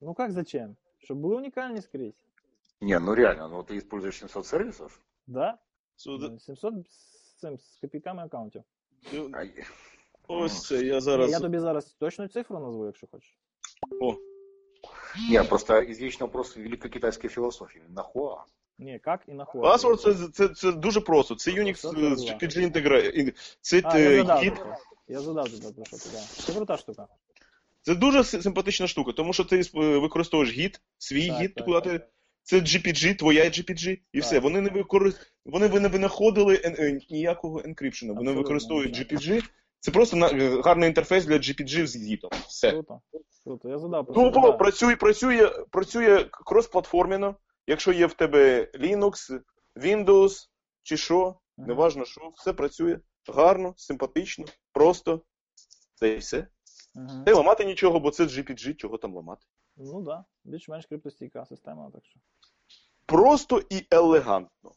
Ну 0.00 0.14
как 0.14 0.30
зачем? 0.32 0.76
Чтобы 0.98 1.20
было 1.20 1.36
уникальнее 1.36 1.82
скрізь. 1.82 2.14
Не, 2.80 2.98
ну 2.98 3.14
реально, 3.14 3.48
ну 3.48 3.62
ты 3.62 3.76
используешь 3.78 4.18
700 4.18 4.46
сервисов? 4.46 5.00
Да? 5.31 5.57
So, 5.97 6.19
the- 6.19 6.39
700 6.39 6.73
з 6.89 7.33
цим, 7.39 7.57
з 7.57 7.77
копійками 7.81 8.23
аккаунтів. 8.23 8.63
Ось 10.27 10.67
це, 10.67 10.83
я 10.83 11.01
зараз. 11.01 11.31
я 11.31 11.39
тобі 11.39 11.59
зараз 11.59 11.85
точну 11.85 12.27
цифру 12.27 12.59
назву, 12.59 12.85
якщо 12.85 13.07
хочеш. 13.11 13.37
О, 14.01 14.15
Не, 15.31 15.43
просто 15.43 15.73
извечный 15.73 16.21
вопрос 16.21 16.55
великокитайской 16.55 17.29
философии. 17.29 17.81
Нахуа? 17.89 18.45
Ні, 18.79 18.99
як 19.05 19.21
і 19.27 19.33
нахуй. 19.33 19.61
Password 19.61 19.97
це, 19.97 20.27
це, 20.27 20.47
це 20.47 20.71
дуже 20.71 21.01
просто. 21.01 21.35
Це 21.35 21.51
Unix 21.51 21.75
Це 21.75 21.89
е. 21.89 22.35
GPG 22.35 22.59
інтегра... 22.61 23.01
Це 23.61 23.81
А, 23.83 23.99
я 23.99 24.09
е, 24.09 24.17
задав 24.17 24.41
тебе. 24.41 24.77
Я 25.07 25.19
задав 25.19 25.49
тебе 25.49 25.71
про 25.73 25.85
що 25.85 25.97
ти, 25.97 26.09
да. 26.13 26.19
Це 26.19 26.53
крута 26.53 26.77
штука. 26.77 27.07
Це 27.81 27.95
дуже 27.95 28.23
симпатична 28.23 28.87
штука, 28.87 29.11
тому 29.11 29.33
що 29.33 29.45
ти 29.45 29.59
е, 29.59 29.97
використовуєш 29.97 30.53
гід, 30.53 30.81
свій 30.97 31.27
Так, 31.27 31.41
гід, 31.41 31.53
так, 31.55 31.65
куди 31.65 31.81
так. 31.81 32.01
ти. 32.01 32.07
Це 32.43 32.59
GPG, 32.59 33.15
твоя 33.15 33.43
GPG, 33.43 33.89
і 33.89 34.19
Так. 34.19 34.23
все. 34.23 34.39
Вони 34.39 34.61
не 34.61 34.69
викори... 34.69 35.13
вони 35.45 35.79
не 35.79 35.87
винаходили 35.87 36.61
е, 36.63 36.99
ніякого 37.09 37.61
енкрипшена. 37.65 38.13
Вони 38.13 38.31
використовують. 38.31 38.97
GPG. 38.97 39.43
Це 39.79 39.91
просто 39.91 40.17
на... 40.17 40.27
е, 40.29 40.61
гарний 40.61 40.89
інтерфейс 40.89 41.25
для 41.25 41.35
GPG 41.35 41.87
з 41.87 41.95
гітом. 41.95 42.29
Все. 42.47 42.71
Круто. 42.71 43.01
Круто. 43.43 43.69
Я 43.69 43.79
задав 43.79 44.05
Тупо 44.05 44.53
працює, 44.53 44.95
працює, 44.95 45.49
працює 45.71 46.23
кросплатформено. 46.31 47.35
Якщо 47.67 47.91
є 47.91 48.05
в 48.05 48.13
тебе 48.13 48.71
Linux, 48.73 49.41
Windows 49.75 50.47
чи 50.83 50.97
що, 50.97 51.35
неважно 51.57 52.05
що, 52.05 52.31
все 52.35 52.53
працює 52.53 52.99
гарно, 53.27 53.73
симпатично, 53.77 54.45
просто. 54.71 55.21
Це 55.93 56.09
і 56.09 56.17
все. 56.17 56.47
Мгм. 56.95 57.23
Та 57.23 57.31
й 57.31 57.33
ламати 57.33 57.65
нічого, 57.65 57.99
бо 57.99 58.11
це 58.11 58.23
GPG, 58.23 58.75
чого 58.75 58.97
там 58.97 59.15
ламати. 59.15 59.45
Ну 59.77 59.93
так, 59.93 60.03
да. 60.03 60.25
більш-менш 60.43 60.85
криптостійка 60.85 61.45
система, 61.45 61.91
так 61.91 62.05
що. 62.05 62.19
Просто 63.05 63.61
і 63.69 63.87
елегантно. 63.91 64.71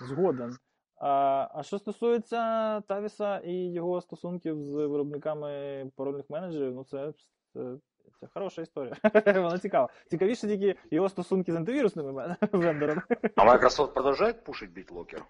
Згоден. 0.00 0.56
А, 0.96 1.48
а 1.54 1.62
що 1.62 1.78
стосується 1.78 2.80
Тавіса 2.80 3.38
і 3.38 3.52
його 3.54 4.00
стосунків 4.00 4.64
з 4.64 4.74
виробниками 4.74 5.84
парольних 5.96 6.30
менеджерів, 6.30 6.74
ну 6.74 6.84
це, 6.84 7.12
це, 7.52 7.76
це 8.20 8.26
хороша 8.34 8.62
історія. 8.62 8.96
Вона 9.26 9.58
цікава. 9.58 9.88
Цікавіше 10.10 10.46
тільки 10.48 10.76
його 10.90 11.08
стосунки 11.08 11.52
з 11.52 11.56
антивірусними 11.56 12.36
вендорами. 12.52 13.02
А 13.36 13.44
Microsoft 13.44 13.92
продолжает 13.94 14.44
пушить 14.44 14.70
BitLocker 14.70 15.22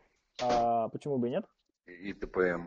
А 0.43 0.89
почему 0.89 1.19
бы 1.19 1.29
и 1.29 1.31
нет? 1.31 1.45
и 1.87 2.13
TPM? 2.13 2.65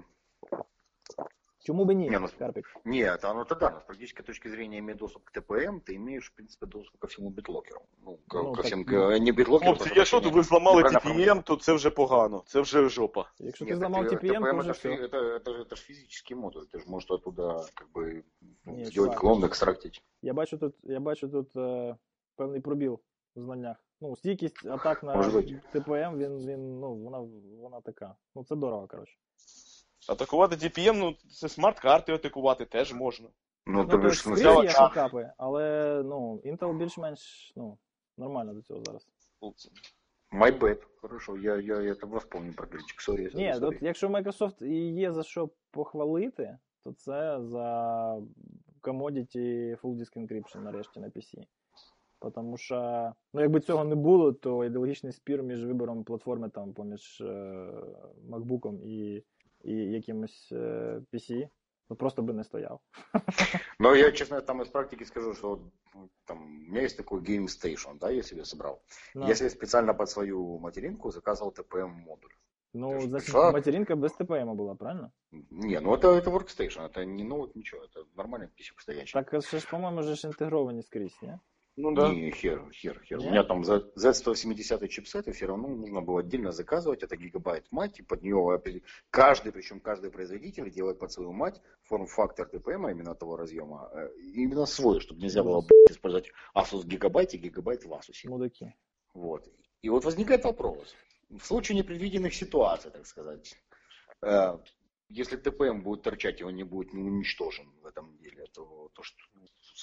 Чому 1.63 1.85
бы 1.85 1.95
ні, 1.95 2.11
Не, 2.11 2.19
ну, 2.19 2.29
Карпік? 2.39 2.77
Нет, 2.85 3.25
оно 3.25 3.45
тогда, 3.45 3.71
но 3.71 3.79
с 3.79 3.85
практической 3.85 4.23
точки 4.23 4.49
зрения, 4.51 4.79
имея 4.79 4.97
доступ 4.99 5.25
к 5.25 5.41
TPM, 5.41 5.81
ты 5.81 5.95
имеешь, 5.97 6.31
в 6.31 6.35
принципе, 6.35 6.67
доступ 6.67 6.99
ко 7.01 7.07
всему 7.07 7.31
битлокеру. 7.31 7.81
Ну, 8.05 8.19
ко, 8.29 8.43
Ну, 8.43 8.51
ко 8.51 8.57
так, 8.57 8.65
всем, 8.65 8.79
ну. 8.79 8.85
ко- 8.85 9.19
не 9.19 9.33
битлокеру. 9.33 9.59
Хлопці, 9.71 9.85
прошу 9.85 9.95
якщо 10.01 10.17
прощения. 10.17 10.37
ви 10.37 10.43
зламали 10.43 10.83
Неправильно 10.83 11.33
TPM, 11.35 11.43
то 11.43 11.57
це 11.57 11.73
вже 11.73 11.91
погано. 11.91 12.43
Це 12.47 12.61
вже 12.61 12.89
жопа. 12.89 13.25
Якщо 13.39 13.65
ти 13.65 13.71
Нет, 13.71 13.79
зламав 13.81 14.09
так, 14.09 14.23
TPM, 14.23 14.29
то 14.29 14.35
TPM 14.45 14.59
вже 14.61 14.71
это, 14.71 14.73
фи- 14.73 14.95
все. 14.95 15.07
это, 15.07 15.39
это, 15.39 15.53
же- 15.53 15.63
это 15.63 15.77
же 15.77 15.83
физический 15.83 16.37
модуль, 16.37 16.63
ты 16.73 16.79
же 16.79 16.85
можешь 16.87 17.11
оттуда 17.11 17.65
как 17.75 17.89
бы 17.95 18.23
ну, 18.65 18.73
Не, 18.77 18.85
сделать 18.85 19.11
чувак. 19.11 19.19
клон, 19.21 19.45
экстрактить. 19.45 20.03
Я 20.23 20.33
бачу 20.35 20.59
тут, 20.59 20.75
я 20.83 21.01
бачу 21.01 21.29
тут 21.29 21.57
е, 21.57 21.97
певний 22.37 22.61
пробіл 22.61 23.01
в 23.37 23.41
знаннях. 23.43 23.77
Ну, 24.01 24.17
стійкість 24.17 24.67
атак 24.67 25.03
на 25.03 25.15
Може 25.15 25.31
бути. 25.31 25.61
ТПМ, 25.73 26.19
він, 26.19 26.39
він, 26.47 26.81
ну, 26.81 26.95
вона, 26.95 27.19
вона 27.63 27.81
така. 27.81 28.15
Ну, 28.35 28.45
це 28.45 28.57
дорого, 28.57 28.87
коротше. 28.87 29.17
Атакувати 30.10 30.56
TPM, 30.56 30.94
ну 30.94 31.14
це 31.30 31.50
смарт-карти 31.50 32.14
атакувати 32.14 32.66
теж 32.66 32.94
можна. 32.94 33.30
Ну, 33.66 33.74
Ну, 33.74 33.86
то 33.86 33.92
то 33.92 33.98
бишь, 33.98 34.18
в 34.18 34.20
скрізь 34.20 34.42
є 34.42 34.70
факапи, 34.70 35.32
але 35.38 36.02
ну, 36.06 36.42
Intel 36.46 36.78
більш-менш 36.78 37.54
ну, 37.56 37.78
нормально 38.18 38.54
до 38.54 38.62
цього 38.62 38.84
зараз. 38.84 39.08
My 40.32 40.60
bad. 40.60 40.82
Хорошо, 41.02 41.38
я, 41.38 41.56
я, 41.58 41.82
я 41.82 41.94
это 41.94 42.18
вспомню 42.18 42.54
про 42.54 42.68
ключик. 42.68 43.02
Сорі, 43.02 43.30
Ні, 43.34 43.54
от 43.62 43.82
якщо 43.82 44.10
Microsoft 44.10 44.64
і 44.64 44.94
є 44.94 45.12
за 45.12 45.24
що 45.24 45.50
похвалити, 45.72 46.58
то 46.84 46.94
це 46.94 47.40
за 47.42 48.18
commodity 48.82 49.78
Full 49.82 49.96
Disk 49.98 50.18
Encryption 50.18 50.64
нарешті 50.64 51.00
на 51.00 51.08
PC. 51.08 51.44
Тому 52.36 52.58
що, 52.58 53.12
ну, 53.34 53.42
якби 53.42 53.60
цього 53.60 53.84
не 53.84 53.96
було, 53.96 54.34
то 54.34 54.66
ідеологічний 54.66 55.12
спір 55.12 55.44
між 55.44 55.66
вибором 55.66 56.04
платформи 56.04 56.50
там 56.50 56.74
поміж 56.74 57.22
е, 57.22 57.26
MacBook 58.30 58.82
і, 58.84 59.24
і 59.65 59.73
якимось 59.73 60.49
е, 60.53 61.03
PC 61.13 61.49
ну, 61.91 61.97
просто 61.97 62.23
би 62.23 62.33
не 62.33 62.45
стояв. 62.45 62.81
Но 63.79 63.95
я, 63.95 64.13
честно, 64.13 64.41
там 64.41 64.63
из 64.63 64.69
практики 64.69 65.05
скажу, 65.05 65.35
что 65.35 65.61
ну, 65.95 66.11
там, 66.25 66.43
у 66.43 66.71
меня 66.71 66.83
есть 66.83 66.97
такой 66.97 67.21
Game 67.21 67.47
Station, 67.47 67.99
да, 67.99 68.11
я 68.11 68.23
себе 68.23 68.45
собрал. 68.45 68.83
Ну, 69.15 69.29
Я 69.29 69.35
себе 69.35 69.51
специально 69.51 69.95
под 69.95 70.11
свою 70.11 70.59
материнку 70.59 71.11
заказывал 71.11 71.53
TPM-модуль. 71.53 72.33
ну 72.75 72.93
ти 72.93 73.01
ж 73.01 73.07
значить, 73.07 73.27
пішла? 73.27 73.53
материнка 73.53 73.97
без 73.97 74.13
TPM 74.13 74.55
була, 74.55 74.75
правильно? 74.75 75.13
Не, 75.51 75.81
ну 75.81 75.95
это, 75.95 76.09
это 76.09 76.31
Workstation, 76.31 76.85
это 76.85 77.05
не 77.05 77.25
ноут, 77.25 77.57
ничего, 77.57 77.83
это 77.83 78.05
нормальный 78.17 78.49
PC 78.49 78.73
стоящий. 78.77 79.23
Так 79.23 79.45
ще 79.45 79.59
ж, 79.59 79.69
по-моєму, 79.71 80.03
же 80.03 80.15
ж 80.15 80.27
інтегровані 80.27 80.83
скрізь, 80.83 81.19
ні? 81.23 81.39
Ну 81.76 81.92
да. 81.96 82.14
Не, 82.14 82.30
хер, 82.30 82.70
хер, 82.72 83.02
хер. 83.04 83.18
Нет? 83.18 83.28
У 83.28 83.32
меня 83.32 83.44
там 83.44 83.64
Z- 83.64 83.94
Z170 83.96 84.88
чипсет, 84.90 85.28
и 85.28 85.32
все 85.32 85.48
равно 85.48 85.68
нужно 85.70 86.02
было 86.02 86.20
отдельно 86.20 86.52
заказывать. 86.52 87.02
Это 87.02 87.18
Gigabyte 87.18 87.72
мать, 87.72 88.00
и 88.00 88.04
под 88.04 88.22
нее 88.22 88.62
каждый, 89.10 89.52
причем 89.52 89.80
каждый 89.80 90.12
производитель 90.12 90.70
делает 90.70 91.00
под 91.00 91.12
свою 91.12 91.32
мать 91.32 91.62
форм-фактор 91.84 92.48
TPM, 92.48 92.92
именно 92.92 93.16
того 93.16 93.38
разъема, 93.38 93.90
э, 93.92 94.10
именно 94.36 94.68
свой, 94.68 95.00
чтобы 95.00 95.22
нельзя 95.22 95.44
было 95.44 95.62
блядь, 95.62 95.92
использовать 95.92 96.32
Asus 96.56 96.86
Gigabyte 96.86 97.34
и 97.34 97.38
Gigabyte 97.38 97.84
в 97.86 97.92
Asus. 97.92 98.30
Мудаки. 98.30 98.76
Вот. 99.16 99.48
И 99.82 99.90
вот 99.90 100.06
возникает 100.06 100.44
вопрос. 100.46 100.96
В 101.30 101.44
случае 101.44 101.78
непредвиденных 101.78 102.36
ситуаций, 102.36 102.92
так 102.92 103.08
сказать, 103.08 103.56
э, 104.22 104.60
если 105.10 105.38
ТПМ 105.38 105.82
будет 105.82 106.04
торчать, 106.04 106.42
и 106.42 106.44
он 106.44 106.56
не 106.56 106.64
будет 106.64 106.94
уничтожен 106.94 107.68
в 107.82 107.86
этом 107.88 108.16
деле, 108.18 108.46
то, 108.54 108.90
то 108.94 109.04
что, 109.04 109.24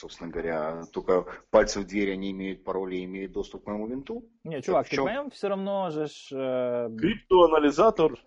собственно 0.01 0.33
говоря, 0.33 0.83
только 0.93 1.25
пальцы 1.51 1.81
в 1.81 1.85
двери, 1.85 2.13
они 2.13 2.31
имеют 2.31 2.65
пароли 2.65 2.97
и 2.97 3.05
имеют 3.05 3.33
доступ 3.33 3.65
к 3.65 3.71
моему 3.71 3.87
винту? 3.87 4.23
Ні, 4.45 4.61
чувак, 4.61 4.87
в 4.87 4.91
чому? 4.91 5.09
TPM 5.09 5.29
все 5.29 5.53
одно 5.53 5.91
же 5.91 6.07
ж. 6.07 6.37
Е, 6.39 6.91
Криптоаналізатор 6.99 8.19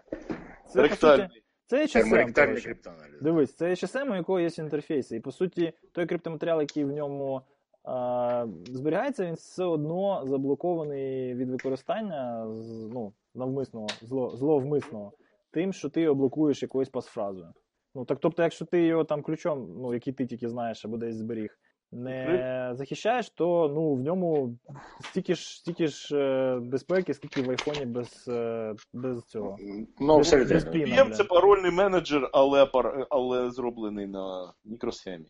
це, 0.67 0.87
по 0.87 0.95
суті, 0.95 1.29
це 1.65 1.85
HSM, 1.85 2.33
коротше. 2.33 2.75
Дивись, 3.21 3.55
це 3.55 3.69
HSM, 3.69 4.11
у 4.11 4.15
якого 4.15 4.39
є 4.39 4.49
інтерфейси. 4.57 5.15
І 5.15 5.19
по 5.19 5.31
суті, 5.31 5.73
той 5.91 6.05
криптоматеріал, 6.05 6.61
який 6.61 6.83
в 6.85 6.91
ньому 6.91 7.41
а, 7.83 8.45
зберігається, 8.65 9.25
він 9.25 9.33
все 9.33 9.63
одно 9.63 10.23
заблокований 10.25 11.33
від 11.33 11.49
використання 11.49 12.47
з- 12.53 12.89
ну, 12.93 13.13
навмисного, 13.35 13.87
зло, 14.01 14.29
зловмисного, 14.29 15.11
тим, 15.51 15.73
що 15.73 15.89
ти 15.89 16.01
його 16.01 16.15
блокуєш 16.15 16.61
якоюсь 16.61 16.89
пасфразою. 16.89 17.53
Ну, 17.95 18.05
так, 18.05 18.17
тобто, 18.21 18.43
якщо 18.43 18.65
ти 18.65 18.85
його 18.85 19.03
там 19.03 19.21
ключом, 19.21 19.67
ну, 19.77 19.93
який 19.93 20.13
ти 20.13 20.25
тільки 20.25 20.49
знаєш 20.49 20.85
або 20.85 20.97
десь 20.97 21.15
зберіг, 21.15 21.57
не 21.91 22.71
захищаєш, 22.73 23.29
то 23.29 23.71
ну, 23.75 23.93
в 23.93 23.99
ньому 23.99 24.57
стільки 25.03 25.35
ж, 25.35 25.57
стільки 25.57 25.87
ж 25.87 26.17
е, 26.17 26.59
безпеки, 26.59 27.13
скільки 27.13 27.41
в 27.41 27.49
айфоні 27.49 27.85
без, 27.85 28.27
е, 28.27 28.73
без 28.93 29.23
цього. 29.23 29.57
Ну, 29.99 30.17
без, 30.17 30.27
абсолютно. 30.33 30.53
без 30.55 30.65
піна, 30.65 31.05
бля. 31.05 31.13
це 31.13 31.23
парольний 31.23 31.71
менеджер, 31.71 32.29
але, 32.33 32.65
пар- 32.65 33.07
але 33.09 33.51
зроблений 33.51 34.07
на 34.07 34.53
мікросхемі. 34.65 35.25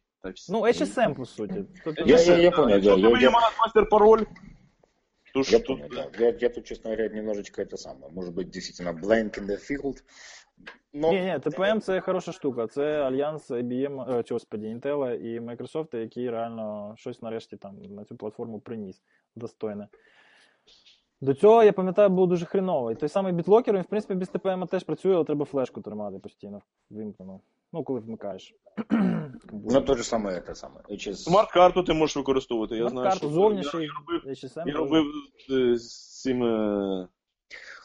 Ну, 0.49 0.61
HSM, 0.61 1.15
по 1.15 1.25
суті. 1.25 1.65
Тобто, 1.83 2.03
Я- 2.05 2.21
я- 2.21 2.37
я 2.37 2.51
понял, 2.51 2.69
Якщо 2.69 2.95
в 2.95 2.99
я- 2.99 3.19
я- 3.19 3.31
мастер 3.59 3.89
пароль, 3.89 4.21
то 5.33 5.43
ж 5.43 5.53
Я 5.53 5.59
тут 5.59 5.67
понял, 5.89 6.09
да. 6.19 6.25
Я, 6.25 6.37
я 6.41 6.49
тут, 6.49 6.67
честно 6.67 6.89
говоря, 6.91 7.09
немножечко 7.09 7.61
это 7.61 7.77
самое. 7.77 8.11
Может 8.13 8.33
быть, 8.33 8.49
действительно, 8.49 8.91
blank 8.91 9.39
in 9.39 9.45
the 9.45 9.57
field. 9.57 10.03
Но... 10.93 11.11
Ні, 11.11 11.21
ні, 11.21 11.37
TPM 11.37 11.79
це 11.79 12.01
хороша 12.01 12.31
штука. 12.31 12.67
Це 12.67 13.01
альянс 13.01 13.51
IBM, 13.51 14.19
е, 14.19 14.23
чи, 14.23 14.33
господі, 14.33 14.65
Intel 14.67 15.15
і 15.15 15.39
Microsoft, 15.39 15.97
який 15.97 16.29
реально 16.29 16.93
щось 16.97 17.21
нарешті 17.21 17.57
там 17.57 17.75
на 17.89 18.05
цю 18.05 18.15
платформу 18.15 18.59
приніс 18.59 19.01
достойне. 19.35 19.87
До 21.21 21.33
цього, 21.33 21.63
я 21.63 21.73
пам'ятаю, 21.73 22.09
було 22.09 22.27
дуже 22.27 22.45
хреново. 22.45 22.91
І 22.91 22.95
той 22.95 23.09
самий 23.09 23.33
бітлокер, 23.33 23.75
він, 23.75 23.81
в 23.81 23.85
принципі, 23.85 24.13
без 24.13 24.31
TPM 24.31 24.67
теж 24.67 24.83
працює, 24.83 25.15
але 25.15 25.23
треба 25.23 25.45
флешку 25.45 25.81
тримати 25.81 26.19
постійно 26.19 26.61
вимкнено. 26.89 27.39
Ну, 27.73 27.83
коли 27.83 27.99
вмикаєш. 27.99 28.55
Ну, 29.51 29.81
то 29.81 29.95
же 29.95 30.03
самое, 30.03 30.37
это 30.39 30.55
самое. 30.55 30.83
HS... 30.89 31.15
смарт-карту 31.15 31.83
ти 31.83 31.93
можеш 31.93 32.15
використовувати. 32.15 32.75
Я 32.75 32.89
знаю, 32.89 33.11
що 33.11 33.29
зовнішній, 33.29 33.83
я 33.83 33.89
робив, 33.99 34.21
HSM. 34.25 34.63
я 34.67 34.73
робив 34.73 35.05
е, 35.51 35.77
з 35.77 36.21
цим 36.21 36.43
е, 36.43 37.07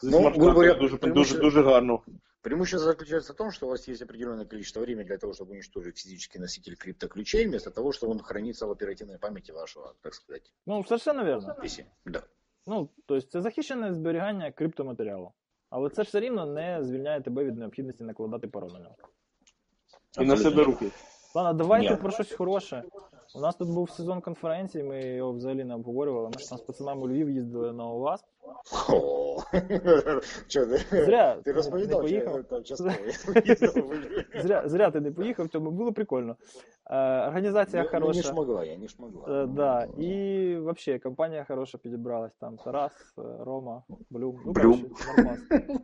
зі 0.03 0.11
Ну, 0.11 0.17
смарт-картою 0.17 0.75
дуже, 0.75 0.97
дуже, 0.97 1.39
дуже 1.39 1.63
гарно. 1.63 1.99
Преимущество 2.41 2.85
заключается 2.91 3.33
в 3.33 3.35
том, 3.35 3.51
что 3.51 3.67
у 3.67 3.69
вас 3.69 3.87
есть 3.87 4.01
определенное 4.01 4.45
количество 4.45 4.79
времени 4.79 5.05
для 5.07 5.17
того, 5.17 5.33
чтобы 5.33 5.51
уничтожить 5.51 5.97
физический 5.97 6.39
носитель 6.39 6.75
криптоключей, 6.75 7.47
вместо 7.47 7.69
того, 7.71 7.91
что 7.91 8.09
он 8.09 8.19
хранится 8.19 8.65
в 8.65 8.71
оперативной 8.71 9.17
памяти 9.17 9.51
вашего, 9.51 9.93
так 10.01 10.13
сказать, 10.13 10.53
Ну, 10.65 10.83
совершенно 10.83 11.23
верно. 11.23 11.55
PC. 11.63 11.85
Да. 12.05 12.23
Ну, 12.65 12.89
тобто 13.05 13.27
це 13.27 13.41
захищене 13.41 13.93
зберігання 13.93 14.51
криптоматеріалу. 14.51 15.31
Але 15.69 15.89
це 15.89 16.03
ж 16.03 16.07
все 16.07 16.19
рівно 16.19 16.45
не 16.45 16.83
звільняє 16.83 17.21
тебе 17.21 17.43
від 17.43 17.57
необхідності 17.57 18.03
накладати 18.03 18.47
пароль 18.47 18.71
на 18.71 18.79
нього. 18.79 18.95
І 20.19 20.25
на 20.25 20.37
себе 20.37 20.63
руки. 20.63 20.91
Ладно, 21.35 21.53
давайте 21.53 21.89
Ні. 21.91 21.95
про 22.01 22.11
щось 22.11 22.33
хороше. 22.33 22.83
У 23.35 23.39
нас 23.39 23.55
тут 23.55 23.69
був 23.69 23.89
сезон 23.89 24.21
конференції, 24.21 24.83
ми 24.83 25.01
його 25.03 25.33
взагалі 25.33 25.63
не 25.63 25.75
обговорювали. 25.75 26.29
Ми 26.33 26.39
ж 26.39 26.49
там 26.49 26.57
з 26.57 26.61
пацанами 26.61 27.01
у 27.01 27.07
Львів 27.07 27.29
їздили 27.29 27.73
на 27.73 27.85
ОВАСП. 27.85 28.25
О, 28.89 29.37
Что 30.47 30.65
ты? 30.65 31.05
Зря 31.05 31.35
Ты 31.35 31.47
не 31.47 31.53
рассповедал, 31.53 32.01
поїхав. 32.01 32.43
что 32.45 32.63
сейчас 32.63 32.81
Зря, 34.43 34.63
зря 34.69 34.91
ти 34.91 34.99
не 35.01 35.11
поїхав, 35.11 35.47
тому 35.47 35.71
було 35.71 35.93
прикольно. 35.93 36.35
Е, 36.91 37.27
організація 37.27 37.83
Не 37.83 37.89
хороша. 37.89 38.21
шмогла, 38.21 38.63
я 38.65 38.77
не 38.77 38.87
шмогла. 38.87 39.43
Е, 39.43 39.47
да. 39.47 39.83
І 39.97 40.55
взагалі 40.57 40.99
компанія 40.99 41.45
хороша 41.47 41.77
підібралась. 41.77 42.35
Там 42.35 42.57
Тарас, 42.57 42.91
е, 43.17 43.21
Рома, 43.39 43.83
Блюм. 44.09 44.39
Ну, 44.45 44.51
Блюм. 44.51 44.81
коротше, 44.81 45.05
нормас. 45.17 45.39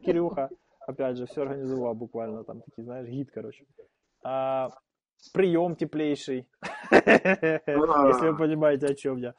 Кирюха, 0.06 0.50
опять 0.88 1.16
же, 1.16 1.24
все 1.24 1.42
організував 1.42 1.96
буквально. 1.96 2.44
Там 2.44 2.62
такий, 2.62 2.84
знаєш, 2.84 3.10
гід, 3.10 3.32
коротше. 3.32 3.64
А, 4.24 4.68
прийом 5.34 5.76
теплейший. 5.76 6.46
Если 6.92 8.30
вы 8.30 8.38
понимаете, 8.38 8.88
о 8.88 8.94
чем 8.94 9.18
я. 9.18 9.34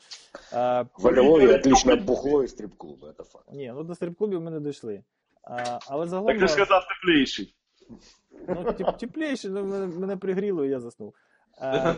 А, 0.53 0.85
В 0.99 1.13
Львові 1.13 1.49
отличное 1.49 1.97
бухло 1.97 2.43
і 2.45 2.47
стрип-клуби, 2.49 3.09
это 3.09 3.25
факт. 3.25 3.49
ні, 3.53 3.73
ну 3.75 3.85
до 3.85 3.95
стрип-клубів 3.95 4.41
ми 4.41 4.51
не 4.51 4.61
дійшли. 4.61 5.03
А, 5.43 5.79
але 5.89 6.03
Так 6.05 6.09
загалом. 6.11 6.39
ти 6.39 6.47
ж 6.47 6.53
сказав 6.53 6.83
тепліший. 6.89 7.55
Ну, 8.49 8.93
теплейший, 8.93 9.51
ну, 9.51 9.65
мене, 9.65 9.87
мене 9.87 10.17
пригріло, 10.17 10.65
і 10.65 10.69
я 10.71 10.81
заснув. 10.81 11.15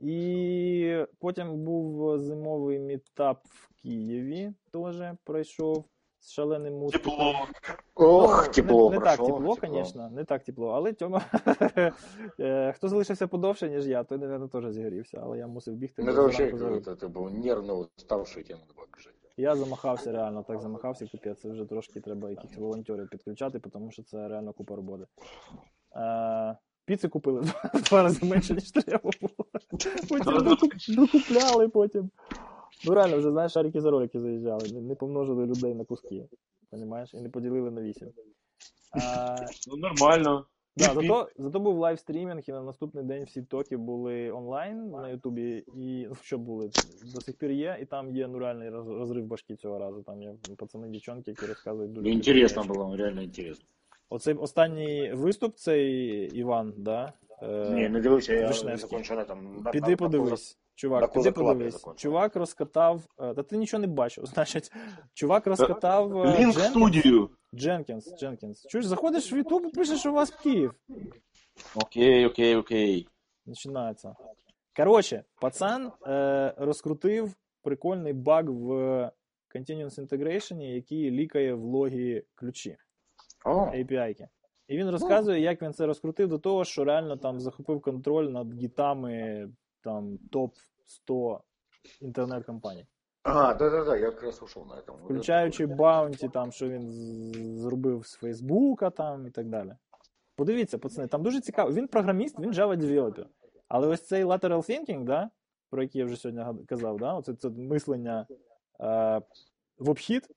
І 0.00 1.04
потім 1.18 1.64
був 1.64 2.18
зимовий 2.18 2.78
мітап 2.78 3.46
в 3.46 3.82
Києві, 3.82 4.52
теж 4.72 4.96
пройшов 5.24 5.84
з 6.19 6.31
шаленим 6.31 6.73
музиком. 6.73 7.11
Тепло. 7.11 7.33
Ох, 7.95 8.43
Ну, 8.47 8.53
тепло 8.53 8.89
не, 8.89 8.95
не 8.95 8.99
прошло, 9.01 9.27
так 9.27 9.59
тепло, 9.61 9.79
звісно, 9.79 10.09
не 10.09 10.23
так 10.23 10.43
тепло. 10.43 10.67
Але 10.69 10.93
Тьома, 10.93 11.21
е, 12.39 12.73
хто 12.75 12.87
залишився 12.87 13.27
подовше, 13.27 13.69
ніж 13.69 13.87
я, 13.87 14.03
той, 14.03 14.17
мабуть, 14.17 14.51
теж 14.51 14.71
зігрівся, 14.73 15.19
але 15.23 15.37
я 15.37 15.47
мусив 15.47 15.75
бігти. 15.75 16.03
Ну, 16.03 16.11
бо 16.11 16.11
это 16.11 16.21
вообще, 16.21 16.37
зранку 16.37 16.57
загорів. 16.57 16.83
это, 16.87 16.91
это 16.91 17.09
был 17.09 17.45
нервно 17.45 17.87
уставший, 17.97 18.43
тебе 18.43 18.59
надо 18.59 18.73
было 18.73 18.85
бежать. 18.97 19.13
Я 19.37 19.55
замахався 19.55 20.11
реально, 20.11 20.43
так 20.43 20.61
замахався, 20.61 21.07
капець. 21.11 21.41
Це 21.41 21.49
вже 21.49 21.65
трошки 21.65 22.01
треба 22.01 22.29
якихось 22.29 22.57
волонтерів 22.57 23.09
підключати, 23.09 23.59
тому 23.59 23.91
що 23.91 24.03
це 24.03 24.27
реально 24.27 24.53
купа 24.53 24.75
роботи. 24.75 25.05
Е, 25.95 26.57
піци 26.85 27.07
купили 27.07 27.41
в 27.73 27.81
два 27.89 28.03
рази 28.03 28.25
менше, 28.25 28.53
ніж 28.53 28.71
треба 28.71 29.09
було. 29.21 29.45
Потім 30.09 30.33
докуп- 30.33 30.95
докупляли 30.95 31.67
потім. 31.69 32.09
Ну 32.86 32.94
реально, 32.94 33.18
вже 33.18 33.30
знаєш, 33.30 33.52
шарики 33.52 33.80
за 33.80 33.90
ролики 33.90 34.20
заїжджали, 34.20 34.68
не, 34.80 34.94
помножили 34.94 35.46
людей 35.46 35.74
на 35.74 35.84
куски. 35.84 36.24
Понімаєш? 36.70 37.14
І 37.14 37.20
не 37.20 37.28
поділили 37.28 37.70
на 37.70 37.82
вісім. 37.82 38.08
Ну 39.68 39.76
нормально. 39.76 40.46
Да, 40.76 40.94
зато, 40.94 41.28
зато 41.36 41.60
був 41.60 41.78
лайвстрімінг, 41.78 42.42
і 42.46 42.52
на 42.52 42.62
наступний 42.62 43.04
день 43.04 43.24
всі 43.24 43.42
токи 43.42 43.76
були 43.76 44.30
онлайн 44.30 44.90
на 44.90 45.08
Ютубі, 45.08 45.64
і 45.76 46.06
ну, 46.08 46.14
що 46.14 46.38
були, 46.38 46.70
до 47.14 47.20
сих 47.20 47.36
пір 47.36 47.50
є, 47.50 47.78
і 47.82 47.84
там 47.84 48.16
є 48.16 48.28
ну, 48.28 48.38
реальний 48.38 48.70
роз- 48.70 48.98
розрив 48.98 49.24
башки 49.24 49.56
цього 49.56 49.78
разу. 49.78 50.02
Там 50.02 50.22
є 50.22 50.34
пацани, 50.56 50.88
дівчонки, 50.88 51.30
які 51.30 51.46
розказують 51.46 51.92
дуже. 51.92 52.10
Интересно 52.10 52.62
прикольні 52.62 52.92
было, 52.92 52.96
реально 52.96 53.22
интересно. 53.22 53.64
речі. 53.64 53.64
Оцей 54.08 54.34
останній 54.34 55.12
виступ, 55.14 55.56
цей 55.56 55.90
Іван, 56.38 56.74
да? 56.76 57.12
Е, 57.42 57.70
Не, 57.70 57.88
не 57.88 58.00
дивився, 58.00 58.34
я 58.34 58.46
Вишневський. 58.46 59.02
там. 59.28 59.64
Піди 59.72 59.96
подивись. 59.96 60.58
Чувак, 60.80 61.12
піди 61.12 61.32
подивись. 61.32 61.84
Чувак 61.96 62.36
розкатав. 62.36 63.02
е, 63.18 63.34
Та 63.34 63.42
ти 63.42 63.56
нічого 63.56 63.80
не 63.80 63.86
бачив. 63.86 64.26
Значить, 64.34 64.72
чувак 65.14 65.46
розкатав. 65.46 66.22
е, 66.22 66.38
Лінк 66.38 66.56
в 66.56 66.60
студію. 66.60 67.30
Дженкінс, 67.54 68.14
Дженкінс. 68.18 68.66
Чуєш, 68.66 68.86
заходиш 68.86 69.32
в 69.32 69.36
Ютуб 69.36 69.64
і 69.66 69.70
пишеш, 69.70 70.06
у 70.06 70.12
вас 70.12 70.30
Київ. 70.30 70.74
Окей, 71.74 72.26
окей, 72.26 72.56
окей. 72.56 73.08
Начинается. 73.46 74.14
Короче, 74.76 75.24
пацан 75.40 75.92
е, 76.06 76.54
розкрутив 76.58 77.34
прикольний 77.62 78.12
баг 78.12 78.50
в 78.50 78.70
Continuous 79.54 80.06
Integration, 80.06 80.62
який 80.62 81.10
лікає 81.10 81.54
в 81.54 81.62
логі 81.64 82.22
ключі. 82.34 82.76
О, 83.44 83.50
API. 83.50 84.26
І 84.68 84.76
він 84.76 84.90
розказує, 84.90 85.40
як 85.40 85.62
він 85.62 85.72
це 85.72 85.86
розкрутив 85.86 86.28
до 86.28 86.38
того, 86.38 86.64
що 86.64 86.84
реально 86.84 87.16
там 87.16 87.40
захопив 87.40 87.80
контроль 87.80 88.24
над 88.28 88.54
гітами 88.54 89.48
там 89.82 90.18
топ 90.32 90.54
100 90.90 91.40
інтернет-компаній. 92.00 92.86
а, 93.22 93.54
да-да-да, 93.54 93.96
я 93.96 94.10
как 94.10 94.22
раз 94.22 94.42
ушел 94.42 94.64
на 94.64 94.74
этом. 94.74 94.96
Вот 95.00 95.04
Включаючи 95.04 95.66
bounty, 95.66 96.28
там, 96.28 96.52
що 96.52 96.68
він 96.68 96.92
зробив 97.58 98.06
з 98.06 98.14
Фейсбука 98.14 98.90
там 98.90 99.26
і 99.26 99.30
так 99.30 99.48
далі. 99.48 99.76
Подивіться, 100.36 100.78
пацани, 100.78 101.08
там 101.08 101.22
дуже 101.22 101.40
цікаво. 101.40 101.72
Він 101.72 101.88
програміст, 101.88 102.38
він 102.38 102.52
Java 102.52 102.76
developer. 102.76 103.26
Але 103.68 103.86
ось 103.86 104.06
цей 104.06 104.24
lateral 104.24 104.70
thinking, 104.70 105.04
да, 105.04 105.30
про 105.70 105.82
який 105.82 105.98
я 105.98 106.04
вже 106.04 106.16
сьогодні 106.16 106.64
казав, 106.66 106.98
да, 106.98 107.14
оце 107.14 107.34
це 107.34 107.48
мислення 107.48 108.26
е, 108.80 109.22
в 109.78 109.90
обхід 109.90 110.28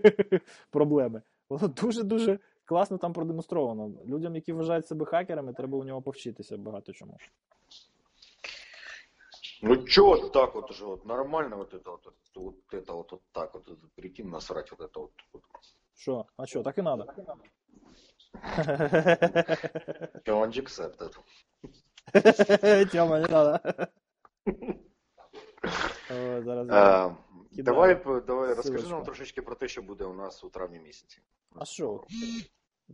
проблеми, 0.70 1.22
воно 1.48 1.68
дуже-дуже 1.68 2.38
класно 2.64 2.98
там 2.98 3.12
продемонстровано. 3.12 3.92
Людям, 4.06 4.34
які 4.34 4.52
вважають 4.52 4.86
себе 4.86 5.04
хакерами, 5.04 5.52
треба 5.52 5.78
у 5.78 5.84
нього 5.84 6.02
повчитися 6.02 6.56
багато 6.56 6.92
чому. 6.92 7.16
Ну 9.61 9.77
чё 9.87 10.05
вот 10.05 10.31
так 10.33 10.55
вот 10.55 10.71
уже 10.71 10.85
вот 10.85 11.05
нормально 11.05 11.55
вот 11.55 11.73
это 11.73 11.91
вот, 11.91 12.13
вот 12.35 12.55
это 12.73 12.93
вот, 12.93 13.11
вот 13.11 13.21
так 13.31 13.53
вот 13.53 13.69
прийти 13.95 14.23
насрать 14.23 14.71
вот 14.71 14.81
это 14.81 14.99
вот. 14.99 15.11
вот. 15.33 15.43
Що? 15.95 16.25
А 16.37 16.45
що, 16.45 16.63
так 16.63 16.77
і 16.77 16.81
треба. 16.81 17.15
Challenge 20.25 20.61
accepted. 20.61 21.17
Тьома, 22.91 23.19
не 23.19 23.27
треба. 23.27 23.59
О, 26.11 26.41
зараз. 26.41 26.67
А, 26.69 27.15
Кидаю. 27.55 27.63
давай, 27.63 27.95
п- 28.03 28.21
давай 28.21 28.49
Ссылочку. 28.49 28.55
розкажи 28.55 28.87
нам 28.87 29.03
трошечки 29.03 29.41
про 29.41 29.55
те, 29.55 29.67
що 29.67 29.81
буде 29.81 30.05
у 30.05 30.13
нас 30.13 30.43
у 30.43 30.49
травні 30.49 30.79
місяці. 30.79 31.21
А 31.55 31.65
що? 31.65 32.03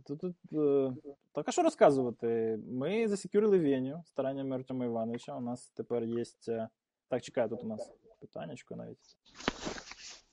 Тут, 0.03 0.19
тут, 0.19 0.35
е, 0.53 0.93
так 1.31 1.47
а 1.47 1.51
що 1.51 1.61
розказувати? 1.61 2.59
Ми 2.67 3.07
засекюрили 3.07 3.59
Веню 3.59 4.03
стараннями 4.05 4.55
Артема 4.55 4.85
Івановича. 4.85 5.35
У 5.35 5.41
нас 5.41 5.69
тепер 5.69 6.03
є. 6.03 6.23
е, 6.47 6.69
Так, 7.09 7.21
чекай, 7.23 7.49
тут 7.49 7.63
у 7.63 7.67
нас 7.67 7.91
питаннячко 8.21 8.75
навіть. 8.75 8.97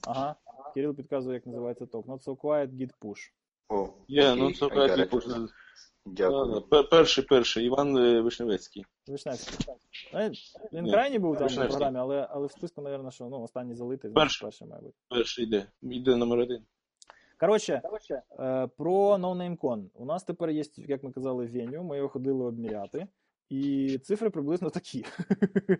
Ага. 0.06 0.36
Кирил 0.74 0.94
підказує, 0.94 1.34
як 1.34 1.46
називається 1.46 1.86
ток. 1.86 2.06
Not 2.06 2.24
so 2.24 2.36
quiet, 2.36 2.68
git 2.68 2.90
push. 3.00 3.30
О, 3.68 3.88
Є, 4.08 4.34
ну 4.34 4.44
окей, 4.44 4.54
це 4.54 4.66
I 4.66 5.10
got 5.10 5.28
так. 5.28 5.50
Дякую. 6.06 6.62
Перший, 6.90 7.24
перший, 7.24 7.64
Іван 7.66 7.96
е, 7.96 8.20
Вишневецький. 8.20 8.86
Вишневський. 9.06 9.74
Ну, 10.14 10.30
Він 10.72 10.84
Ні, 10.84 10.90
крайній 10.92 11.18
був 11.18 11.34
там 11.34 11.46
в 11.46 11.48
Вишневський. 11.48 11.78
програмі, 11.78 11.98
але, 11.98 12.26
але 12.30 12.46
в 12.46 12.50
списку, 12.52 12.82
мабуть, 12.82 13.14
що 13.14 13.24
ну, 13.24 13.42
останній 13.42 13.74
залитий, 13.74 14.10
Перший. 14.10 14.46
перший 14.46 14.68
має 14.68 14.82
бути. 14.82 14.94
Перший 15.08 15.44
йде. 15.44 15.66
Йде 15.82 16.16
номер 16.16 16.38
один. 16.38 16.64
Коротше, 17.42 17.82
е, 18.40 18.66
про 18.66 19.16
NoNameCon. 19.16 19.88
У 19.94 20.04
нас 20.04 20.24
тепер 20.24 20.50
є, 20.50 20.62
як 20.76 21.02
ми 21.02 21.12
казали, 21.12 21.46
веню, 21.46 21.82
ми 21.84 21.96
його 21.96 22.08
ходили 22.08 22.44
обміряти, 22.44 23.06
і 23.48 23.98
цифри 23.98 24.30
приблизно 24.30 24.70
такі. 24.70 25.04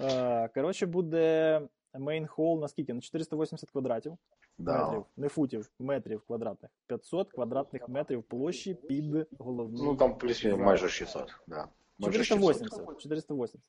Е, 0.00 0.48
Коротше, 0.54 0.86
буде 0.86 1.60
main 1.94 2.28
hall 2.28 2.60
на 2.60 2.68
скільки? 2.68 2.94
На 2.94 3.00
480 3.00 3.70
квадратів 3.70 4.16
Да. 4.58 4.84
метрів, 4.86 5.04
не 5.16 5.28
футів, 5.28 5.70
метрів 5.78 6.22
квадратних. 6.26 6.70
500 6.86 7.32
квадратних 7.32 7.88
метрів 7.88 8.22
площі 8.22 8.74
під 8.74 9.26
головним. 9.38 9.84
Ну 9.84 9.96
там 9.96 10.18
плюс 10.18 10.44
майже 10.44 10.88
600, 10.88 11.34
да. 11.46 11.68
480. 12.00 13.00
480. 13.00 13.60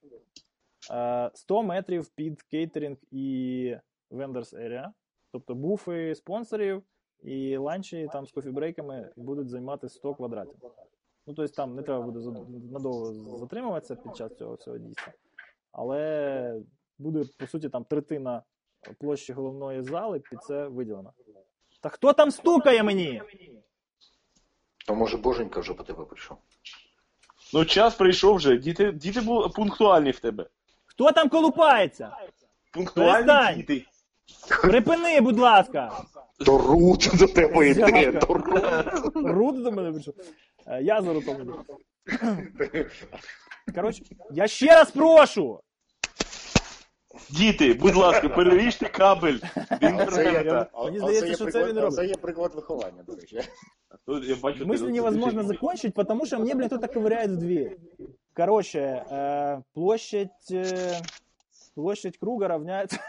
Е, 0.92 1.32
100 1.34 1.64
метрів 1.64 2.10
під 2.10 2.42
кейтеринг 2.42 2.98
і 3.12 3.76
vendors 4.12 4.56
area. 4.56 4.88
Тобто 5.32 5.56
буфи 5.56 6.16
спонсорів 6.16 6.84
і 7.24 7.58
ланчі 7.58 8.10
там 8.14 8.26
з 8.26 8.32
кофібрейками 8.32 9.10
будуть 9.16 9.50
займати 9.50 9.90
100 9.90 10.16
квадратів. 10.16 10.56
Ну, 11.28 11.34
тобто 11.34 11.56
там 11.56 11.76
не 11.76 11.82
треба 11.82 12.02
буде 12.02 12.20
надовго 12.72 13.38
затримуватися 13.38 13.96
під 13.96 14.16
час 14.16 14.38
цього 14.38 14.56
всього 14.56 14.78
дійства. 14.78 15.14
Але 15.72 16.62
буде, 16.98 17.24
по 17.40 17.48
суті, 17.48 17.70
там 17.70 17.84
третина 17.84 18.44
площі 19.00 19.34
головної 19.34 19.84
зали 19.84 20.20
під 20.20 20.44
це 20.44 20.68
виділена. 20.68 21.12
Та 21.82 21.90
хто 21.90 22.14
там 22.14 22.32
стукає 22.32 22.84
мені? 22.84 23.22
То 24.88 24.96
може 24.96 25.18
Боженька 25.18 25.60
вже 25.60 25.74
по 25.74 25.84
тебе 25.84 26.06
прийшов. 26.06 26.38
Ну, 27.54 27.66
час 27.66 27.96
прийшов 27.96 28.36
вже. 28.36 28.58
Діти, 28.58 28.92
діти 28.92 29.22
були 29.22 29.50
пунктуальні 29.50 30.12
в 30.12 30.20
тебе. 30.20 30.50
Хто 30.86 31.12
там 31.12 31.30
колупається? 31.30 32.18
Пунктуальні 32.74 33.28
Перестань! 33.28 33.56
діти. 33.56 33.86
Припини, 34.63 35.21
будь 35.21 35.39
ласка! 35.39 35.93
То 36.47 36.59
рут 36.59 37.11
до 37.19 37.27
тебе 37.27 37.69
йде, 37.71 37.87
Дяка. 37.91 38.27
то 38.27 38.35
рут. 38.35 39.13
Руд 39.15 39.63
до 39.63 39.73
мене 39.73 39.93
прийшов. 39.93 40.15
Е, 40.67 40.83
Я 40.83 41.03
за 41.03 41.13
рутом 41.13 41.37
іду. 41.41 41.65
Коротше, 43.75 44.03
я 44.31 44.47
ще 44.49 44.67
раз 44.67 44.91
прошу! 44.91 45.61
Діти, 47.31 47.75
будь 47.75 47.95
ласка, 47.97 48.29
переріжте 48.29 48.89
кабель 48.89 49.39
А 49.55 49.65
оце 49.75 49.85
є- 49.85 49.89
інтернета. 49.91 50.67
а- 50.73 50.85
Мені 50.85 50.97
а 50.97 51.01
здається, 51.01 51.21
це 51.23 51.29
є 51.29 51.35
що 51.35 51.45
це 51.45 51.51
приклад- 51.51 51.69
він 51.71 51.79
а 51.79 51.81
робить. 51.81 51.97
Це 51.97 52.07
є 52.07 52.15
приклад 52.15 52.55
виховання, 52.55 53.03
до 53.07 53.15
речі. 53.15 53.41
Тут 54.07 54.25
я 54.25 54.37
бачу, 54.37 54.65
Мысль 54.65 54.87
ти- 54.87 54.93
невозможно 54.93 55.41
ти- 55.43 55.49
закончить, 55.49 55.95
потому 55.95 56.27
что 56.27 56.39
мне, 56.39 56.55
блин, 56.55 56.69
кто-то 56.69 56.87
ковыряет 57.01 57.29
в 57.33 57.37
дверь. 57.37 57.77
Короче, 58.37 59.05
э, 59.13 59.63
площадь, 59.75 60.29
э, 60.51 61.01
площадь 61.76 62.18
круга 62.18 62.48
равняется... 62.48 63.00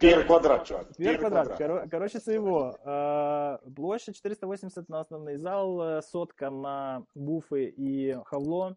Пір 0.00 0.26
квадрат, 0.26 0.66
чувак. 0.66 0.86
Пер 0.98 1.18
квадрат. 1.18 1.90
Короче, 1.90 2.18
це 2.18 2.34
його. 2.34 2.78
Е, 2.86 3.58
Площадь 3.76 4.16
480 4.16 4.88
на 4.88 5.00
основний 5.00 5.36
зал, 5.36 5.82
е, 5.82 6.02
сотка 6.02 6.50
на 6.50 7.02
буфи 7.14 7.74
і 7.76 8.16
хавло. 8.24 8.76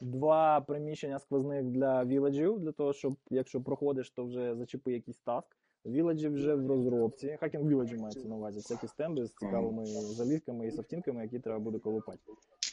Два 0.00 0.60
приміщення 0.60 1.18
сквозних 1.18 1.64
для 1.64 2.04
віледжів, 2.04 2.60
для 2.60 2.72
того, 2.72 2.92
щоб 2.92 3.16
якщо 3.30 3.60
проходиш, 3.60 4.10
то 4.10 4.24
вже 4.24 4.54
зачепи 4.54 4.92
якийсь 4.92 5.18
таск. 5.18 5.56
Village 5.84 6.22
і 6.22 6.28
вже 6.28 6.54
в 6.54 6.66
розробці. 6.66 7.36
Hacking 7.40 7.68
village 7.68 7.92
і 7.92 7.96
мається 7.96 8.28
на 8.28 8.36
увазі. 8.36 8.58
Всякі 8.58 8.88
стенди 8.88 9.26
з 9.26 9.34
цікавими 9.34 9.86
залізками 9.86 10.66
і 10.66 10.70
софтінками, 10.70 11.22
які 11.22 11.38
треба 11.38 11.58
буде 11.58 11.78
колупати. 11.78 12.18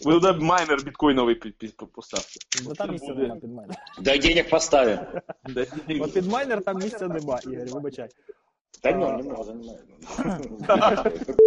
Ви 0.05 0.13
туди 0.13 0.31
майнер 0.31 0.83
біткоїновий 0.83 1.35
під- 1.35 1.57
під- 1.57 1.75
поставте. 1.75 2.63
Бо 2.65 2.73
там 2.73 2.91
місця 2.91 3.07
буде. 3.07 3.21
нема 3.21 3.35
під 3.35 3.51
майнер. 3.53 3.75
Дай 4.01 4.19
денег 4.19 4.49
поставим. 4.49 4.99
Де- 5.49 5.67
От 6.01 6.13
під 6.13 6.27
майнер 6.27 6.61
там 6.63 6.77
місця 6.77 7.07
нема, 7.07 7.39
Ігор, 7.51 7.67
вибачай. 7.71 8.09
Та 8.83 8.91
ну, 8.91 9.11
не 9.11 9.23
не 9.23 10.75
надо. 10.75 11.11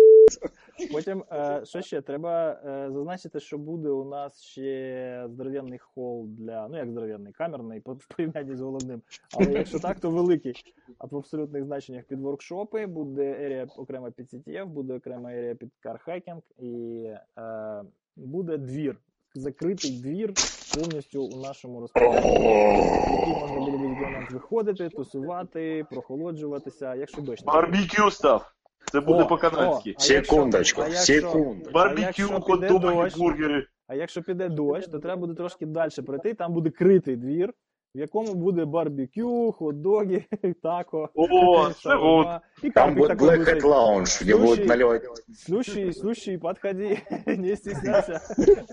Потім, 0.93 1.25
е, 1.33 1.61
що 1.65 1.81
ще? 1.83 2.01
Треба 2.01 2.51
е, 2.67 2.91
зазначити, 2.93 3.41
що 3.41 3.59
буде 3.59 3.89
у 3.89 4.05
нас 4.05 4.43
ще 4.43 5.25
здоров'яний 5.29 5.79
хол 5.79 6.27
для, 6.29 6.69
ну 6.69 6.77
як 6.77 6.91
здоров'яний, 6.91 7.33
камерний, 7.33 7.81
по- 7.81 7.93
в 7.95 8.07
порівнянні 8.07 8.57
з 8.57 8.61
головним. 8.61 9.03
Але 9.37 9.53
якщо 9.53 9.79
так, 9.79 10.01
то 10.01 10.11
великий. 10.11 10.55
А 10.99 11.07
в 11.07 11.17
абсолютних 11.17 11.65
значеннях 11.65 12.05
під 12.05 12.21
воркшопи, 12.21 12.87
буде 12.87 13.37
area 13.41 13.66
окрема 13.77 14.11
під 14.11 14.27
CTF, 14.35 14.67
буде 14.67 14.95
окрема 14.95 15.33
area 15.33 15.55
під 15.55 15.71
car 15.81 15.99
hacking 15.99 16.43
і 16.59 17.05
е, 17.39 17.83
буде 18.17 18.57
двір. 18.59 18.97
Закритий 19.35 20.01
двір 20.01 20.33
повністю 20.75 21.23
у 21.25 21.43
нашому 21.43 21.81
розпорядженні, 21.81 22.35
який 22.35 23.35
можна 23.35 23.59
буде 23.59 23.71
до 23.71 23.79
будь-який 23.79 24.07
момент 24.07 24.31
виходити, 24.31 24.89
тусувати, 24.89 25.85
прохолоджуватися, 25.91 26.95
якщо 26.95 27.23
дощ 27.23 27.45
Барбікю 27.45 28.11
став. 28.11 28.53
Це 28.93 29.01
буде 29.01 29.25
по-канадськи. 29.25 29.95
Секундочку, 29.99 30.83
Секунд 30.83 31.73
барбікю 31.73 32.12
секунду. 32.12 32.45
А 32.45 32.53
якщо 32.53 32.59
піде 32.59 32.69
хот-доги, 32.69 33.03
дощ? 33.03 33.17
бургери. 33.19 33.67
А 33.87 33.95
якщо 33.95 34.23
піде 34.23 34.49
дощ, 34.49 34.87
то 34.87 34.99
треба 34.99 35.21
буде 35.21 35.35
трошки 35.35 35.67
далі 35.67 35.91
пройти, 36.07 36.35
там 36.35 36.53
буде 36.53 36.71
критий 36.71 37.17
двір, 37.17 37.55
в 37.95 37.99
якому 37.99 38.34
буде 38.34 38.64
барбекю, 38.64 39.53
хот-доги, 39.53 40.24
тако, 40.62 41.09
О, 41.14 41.68
це 41.68 41.74
шаурма. 41.80 42.40
И 42.64 42.70
Там 42.70 42.95
будет 42.95 43.18
Black. 43.20 43.45
Hat 43.45 43.62
Lounge, 43.62 44.22
где 44.22 44.32
Слушай, 44.32 44.47
будут 44.47 44.66
наливать... 44.66 45.03
Слушай, 45.36 45.92
слушай, 45.92 46.38
подходи, 46.38 46.99
не 47.26 47.57
стесняйся. 47.57 48.20
Нет, 48.38 48.66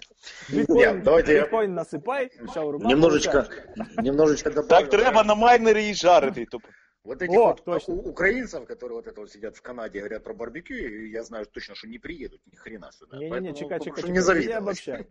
Биткоин, 0.50 1.02
давайте 1.04 1.34
я 1.34 1.42
биткоин 1.42 1.74
насыпай, 1.76 2.30
шаурма 2.54 2.90
немножечко, 2.90 3.46
немножечко 3.98 4.50
добавлю. 4.50 4.70
Так 4.70 4.90
треба 4.90 5.24
на 5.24 5.36
майнері 5.36 5.90
і 5.90 5.94
жарити. 5.94 6.46
Вот 7.04 7.22
этих 7.22 7.36
О, 7.36 7.48
вот 7.48 7.64
точно. 7.66 7.96
у- 7.96 8.10
украинцев, 8.10 8.66
которые 8.66 8.98
вот 8.98 9.08
это 9.08 9.22
вот 9.22 9.32
сидят 9.32 9.58
в 9.58 9.62
Канаде, 9.62 10.00
говорят 10.00 10.24
про 10.24 10.34
барбекю, 10.36 10.76
я 10.76 11.24
знаю 11.24 11.46
точно, 11.48 11.74
что 11.74 11.88
не 11.88 11.98
приедут 11.98 12.42
ни 12.46 12.56
хрена 12.56 12.92
сюда. 12.92 13.18
Не-не-не, 13.18 13.30
Поэтому 13.32 13.56
чекай, 13.56 13.80
попрошу 13.80 14.08
чекай, 14.08 14.12
не 14.12 14.22
чекай, 14.22 14.36
ты 14.42 14.48
не 14.48 14.54
обобщай. 14.54 15.08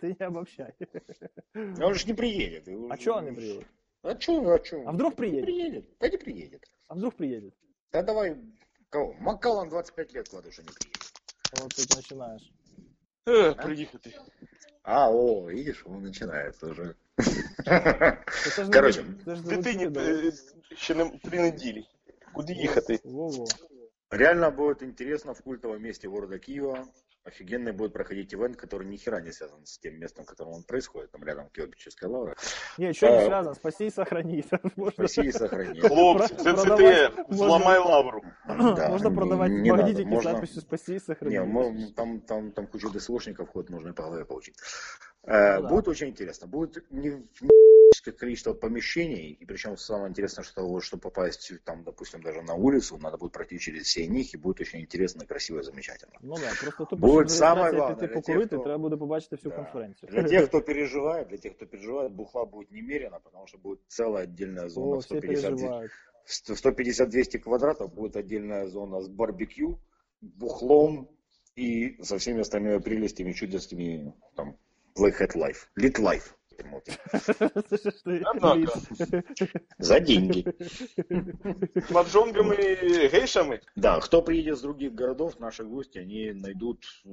Ты 0.00 0.16
не 0.18 0.24
обобщай. 0.26 0.74
Он 1.86 1.94
же 1.94 2.06
не 2.06 2.14
приедет. 2.14 2.68
А 2.90 2.96
чё 2.96 3.14
он 3.16 3.24
не 3.26 3.32
приедет? 3.32 3.66
А 4.02 4.14
чё, 4.16 4.50
а 4.50 4.58
чё? 4.58 4.82
А 4.86 4.92
вдруг 4.92 5.12
Не 5.12 5.16
приедет? 5.16 5.44
приедет. 5.44 5.84
Да 6.00 6.08
не 6.08 6.16
приедет. 6.16 6.64
А 6.88 6.94
вдруг 6.94 7.14
приедет? 7.14 7.54
Да 7.92 8.02
давай, 8.02 8.36
кого? 8.88 9.12
Маккаллан 9.20 9.68
25 9.68 10.12
лет 10.14 10.28
кладу, 10.28 10.50
что 10.50 10.62
не 10.62 10.68
приедет. 10.68 11.12
Вот 11.52 11.68
тут 11.76 11.96
начинаешь. 11.96 12.50
е, 13.28 13.52
приїхати. 13.52 14.10
А, 14.82 15.10
о, 15.10 15.46
видишь, 15.50 15.82
он 15.86 16.02
начинается 16.02 16.66
уже. 16.66 16.94
Це 18.54 18.64
ж 18.64 18.64
не 18.68 18.76
Коротше, 18.76 19.02
ви- 19.02 19.24
це 19.24 19.34
ж 19.34 19.46
не 19.46 19.56
Дитині 19.56 19.86
Вікіпедія. 19.86 20.28
е, 20.28 20.32
ще 20.76 20.94
не 20.94 21.10
три 21.24 21.40
неділі. 21.40 21.84
Куди 22.34 22.52
їхати? 22.52 23.00
Во-во. 23.04 23.46
Реально 24.10 24.50
будет 24.50 24.82
интересно 24.82 25.32
в 25.32 25.40
культовом 25.40 25.82
месте 25.82 26.08
города 26.08 26.38
Киева. 26.38 26.84
Офигенный 27.24 27.72
будет 27.72 27.92
проходить 27.92 28.32
ивент, 28.32 28.56
который 28.56 28.84
ни 28.84 28.96
хера 28.96 29.20
не 29.20 29.32
связан 29.32 29.58
с 29.64 29.78
тем 29.78 29.98
местом, 29.98 30.24
в 30.24 30.28
котором 30.28 30.52
он 30.54 30.62
происходит. 30.62 31.10
Там 31.10 31.22
рядом 31.24 31.44
Киевическая 31.52 32.10
лавра. 32.12 32.34
Ні, 32.78 32.94
що 32.94 33.06
не 33.10 33.16
Е, 33.16 33.24
зв'язано, 33.24 33.54
спаси 33.54 33.86
і 33.86 33.90
сохрани. 33.90 34.44
Можна, 34.76 35.02
России 35.02 35.32
сохранить. 35.32 35.80
Хлопці, 35.88 36.34
це 36.34 36.52
Продавати 36.52 37.08
ЦТ, 37.08 37.34
зламай 37.36 37.78
лавру. 37.78 38.20
Да, 38.48 38.54
можна 38.90 39.10
не- 39.10 39.16
продавати 39.16 39.50
не 39.52 39.58
надо, 39.62 39.76
магнітики 39.76 40.08
з 40.10 40.12
можно- 40.12 40.32
надписью 40.32 40.62
спаси 40.62 40.94
і 40.94 41.00
сохрани. 41.00 41.38
Не, 41.38 41.44
мо- 41.44 41.74
там, 41.96 42.20
там, 42.20 42.50
там 42.50 42.66
куча 42.66 42.88
ДСОшников 42.88 43.48
ходит, 43.48 43.70
можно 43.70 43.90
и 43.90 43.92
по 43.92 44.02
голове 44.02 44.24
получить. 44.24 44.54
Э, 45.23 45.55
Ну 45.57 45.61
да. 45.63 45.69
Будет 45.69 45.87
очень 45.87 46.07
интересно. 46.09 46.47
Будет 46.47 46.91
не 46.91 47.23
количество 48.19 48.53
помещений, 48.53 49.31
и 49.41 49.45
причем 49.45 49.77
самое 49.77 50.09
интересное, 50.09 50.43
что 50.43 50.67
вот, 50.67 50.83
чтобы 50.83 51.01
попасть 51.01 51.53
там, 51.63 51.83
допустим, 51.83 52.21
даже 52.21 52.41
на 52.43 52.53
улицу, 52.53 52.97
надо 53.01 53.17
будет 53.17 53.31
пройти 53.31 53.57
через 53.59 53.83
все 53.87 54.07
них, 54.07 54.33
и 54.35 54.37
будет 54.37 54.61
очень 54.61 54.79
интересно, 54.81 55.25
красиво 55.25 55.59
и 55.59 55.63
замечательно. 55.63 56.13
Ну 56.21 56.35
да, 56.35 56.51
просто 56.63 56.85
тут 56.85 56.99
Буде 56.99 57.13
щоб 57.13 57.29
з 57.29 57.37
саме 57.37 57.55
реєстрації 57.61 57.81
головне 57.81 57.95
піти 57.95 58.07
для 58.07 58.13
тих, 58.15 58.25
покурити, 58.25 58.55
хто- 58.55 58.63
треба 58.63 58.77
буде 58.77 58.97
побачити 58.97 59.35
всю 59.35 59.49
Да. 59.51 59.55
конференцію. 59.55 60.09
Для 60.11 60.23
тех, 60.23 60.47
кто 60.47 60.61
переживает, 60.61 61.27
для 61.27 61.37
тех, 61.37 61.55
кто 61.55 61.65
переживает, 61.65 62.11
бухла 62.11 62.45
будет 62.45 62.71
немерено, 62.71 63.19
потому 63.23 63.47
что 63.47 63.57
будет 63.57 63.79
целая 63.87 64.23
отдельная 64.23 64.69
зона 64.69 64.87
О, 64.87 64.95
в 64.95 64.99
всі 64.99 65.05
150 65.07 65.49
переживають. 65.51 65.91
в 66.25 66.55
150-200 66.55 67.39
квадратов 67.39 67.93
будет 67.93 68.15
отдельная 68.15 68.67
зона 68.67 68.99
с 69.01 69.07
барбекю, 69.07 69.79
бухлом 70.21 71.07
и 71.59 71.97
со 72.03 72.15
всеми 72.17 72.39
остальными 72.41 72.79
прелестями, 72.79 73.33
чудесными, 73.33 74.13
там, 74.35 74.53
Black 74.95 75.21
Hat 75.21 75.35
Life, 75.35 75.67
Lit 75.77 75.99
Life. 75.99 76.31
Це 77.69 77.77
ж 77.91 78.03
ти 78.05 78.23
Однако. 78.35 78.57
ліс. 78.57 78.91
За 79.79 79.99
деньги. 79.99 80.43
Маджонгами, 81.91 82.55
гейшами. 83.11 83.59
Да, 83.75 83.99
кто 83.99 84.21
приедет 84.21 84.57
с 84.57 84.61
других 84.61 84.95
городов, 84.95 85.35
наши 85.39 85.63
гости, 85.63 85.99
они 85.99 86.33
найдут, 86.33 86.77
э, 87.05 87.09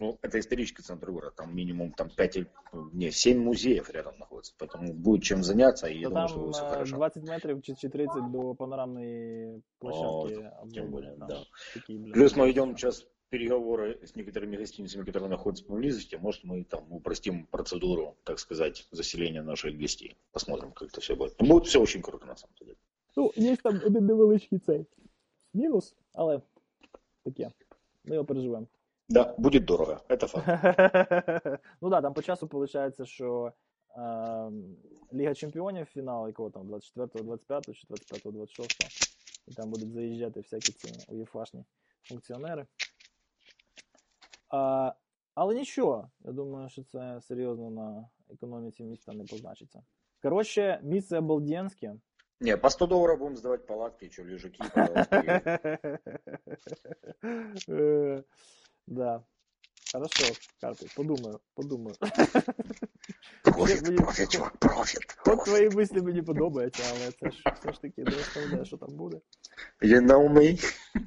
ну, 0.00 0.18
это 0.22 0.38
исторический 0.38 0.82
центр 0.82 1.10
города, 1.10 1.32
там 1.36 1.54
минимум 1.54 1.92
там 1.92 2.08
5, 2.16 2.36
или, 2.36 2.46
не, 2.92 3.10
7 3.12 3.38
музеев 3.38 3.90
рядом 3.90 4.18
находится, 4.18 4.54
поэтому 4.58 4.92
будет 4.92 5.22
чем 5.22 5.42
заняться, 5.44 5.86
и 5.88 5.98
я 5.98 6.08
Та 6.08 6.14
думаю, 6.14 6.28
что 6.28 6.36
там 6.36 6.44
будет 6.44 6.54
все 6.56 6.64
е, 6.66 6.70
хорошо. 6.70 6.96
20 6.96 7.22
метрів 7.28 7.62
чи, 7.62 7.74
чи 7.74 7.88
30 7.88 8.30
до 8.30 8.54
панорамної 8.54 9.62
площадки. 9.78 10.34
Тем 10.34 10.52
обзору. 10.62 10.86
более, 10.88 11.16
Там 11.18 11.28
да. 11.28 11.44
такі, 11.74 11.94
блін. 11.98 12.12
Плюс 12.12 12.36
мы 12.36 12.46
ведем 12.46 12.76
сейчас 12.76 13.06
переговоры 13.32 13.98
с 14.04 14.14
некоторыми 14.14 14.56
гостиницами, 14.56 15.04
которые 15.04 15.30
находятся 15.30 15.64
поблизости. 15.64 16.16
Может, 16.16 16.44
мы 16.44 16.64
там 16.64 16.92
упростим 16.92 17.46
процедуру, 17.46 18.16
так 18.24 18.38
сказать, 18.38 18.86
заселения 18.90 19.42
наших 19.42 19.78
гостей. 19.78 20.16
Посмотрим, 20.32 20.72
как 20.72 20.88
это 20.88 21.00
все 21.00 21.16
будет. 21.16 21.36
Будет 21.38 21.66
все 21.66 21.80
очень 21.80 22.02
круто, 22.02 22.26
на 22.26 22.36
самом 22.36 22.54
деле. 22.60 22.74
Ну, 23.16 23.32
є 23.36 23.56
там 23.56 23.80
один 23.86 24.06
невеличкий 24.06 24.58
цей 24.58 24.86
мінус, 25.54 25.94
але 26.12 26.40
таке. 27.24 27.50
Ми 28.04 28.14
його 28.14 28.24
переживемо. 28.24 28.66
Да, 29.08 29.34
будет 29.38 29.64
дорого. 29.64 30.00
Это 30.08 30.26
факт. 30.26 31.60
ну 31.80 31.90
да, 31.90 32.00
там 32.00 32.14
по 32.14 32.22
часу 32.22 32.48
виходить, 32.52 33.08
що 33.08 33.52
е, 33.96 34.50
Ліга 35.12 35.34
Чемпіонів 35.34 35.86
фінал, 35.86 36.26
якого 36.26 36.50
там 36.50 36.66
24, 36.66 37.24
25 37.24 37.76
чи 37.76 37.86
25, 37.88 38.34
26. 38.34 39.12
І 39.48 39.54
там 39.54 39.70
будуть 39.70 39.92
заїжджати 39.92 40.40
всякі 40.40 40.72
ці 40.72 41.12
уєфашні 41.12 41.64
функціонери. 42.02 42.66
А, 44.49 44.93
але 45.35 45.55
нічого, 45.55 46.11
я 46.19 46.31
думаю, 46.31 46.69
що 46.69 46.83
це 46.83 47.21
серйозно 47.21 47.69
на 47.69 48.09
економіці 48.33 48.83
міста 48.83 49.13
не 49.13 49.23
позначиться. 49.23 49.83
Коротше, 50.21 50.79
місце 50.83 51.17
обалденське. 51.17 51.95
Не, 52.39 52.57
по 52.57 52.69
100 52.69 52.85
долларов 52.87 53.19
будем 53.19 53.37
сдавать 53.37 53.65
палатки, 53.65 54.09
что 54.09 54.23
лежаки, 54.23 54.59
Да. 58.87 59.23
Хорошо, 59.93 60.33
Карпі, 60.61 60.85
подумаю, 60.95 61.39
подумаю. 61.53 61.95
Профит, 63.43 63.81
Мені- 63.83 63.97
профит, 63.97 64.29
чувак, 64.31 64.57
профит. 64.57 65.01
От 65.27 65.45
твої 65.45 65.69
мислі 65.69 66.01
мені 66.01 66.21
подобаються, 66.21 66.83
але 66.91 67.11
це 67.11 67.31
ж 67.31 67.43
все 67.59 67.73
ж 67.73 67.81
таки 67.81 68.03
не 68.03 68.11
розповідає, 68.11 68.65
що 68.65 68.77
там 68.77 68.89
буде. 68.95 69.21
You 69.82 70.00
know 70.00 70.28
me. 70.28 70.58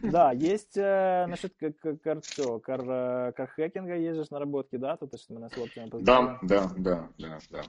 Да, 0.03 0.32
есть 0.34 0.78
э, 0.78 1.28
насчет 1.28 1.53
к- 1.55 1.71
к- 1.71 1.95
кар, 2.03 2.21
цього, 2.21 2.59
кар, 2.59 2.82
э, 2.82 3.34
кархекінга 3.34 3.95
є 3.95 4.13
же 4.13 4.23
ж 4.23 4.30
наработки, 4.32 4.78
да? 4.78 4.95
Тут 4.95 5.17
ж 5.19 5.34
мене 5.34 5.49
з 5.49 5.53
хлопцями 5.53 5.88
Да, 5.88 5.91
познайомили. 5.91 6.38
да, 6.43 6.71
да, 6.78 7.09
да, 7.19 7.39
да. 7.51 7.63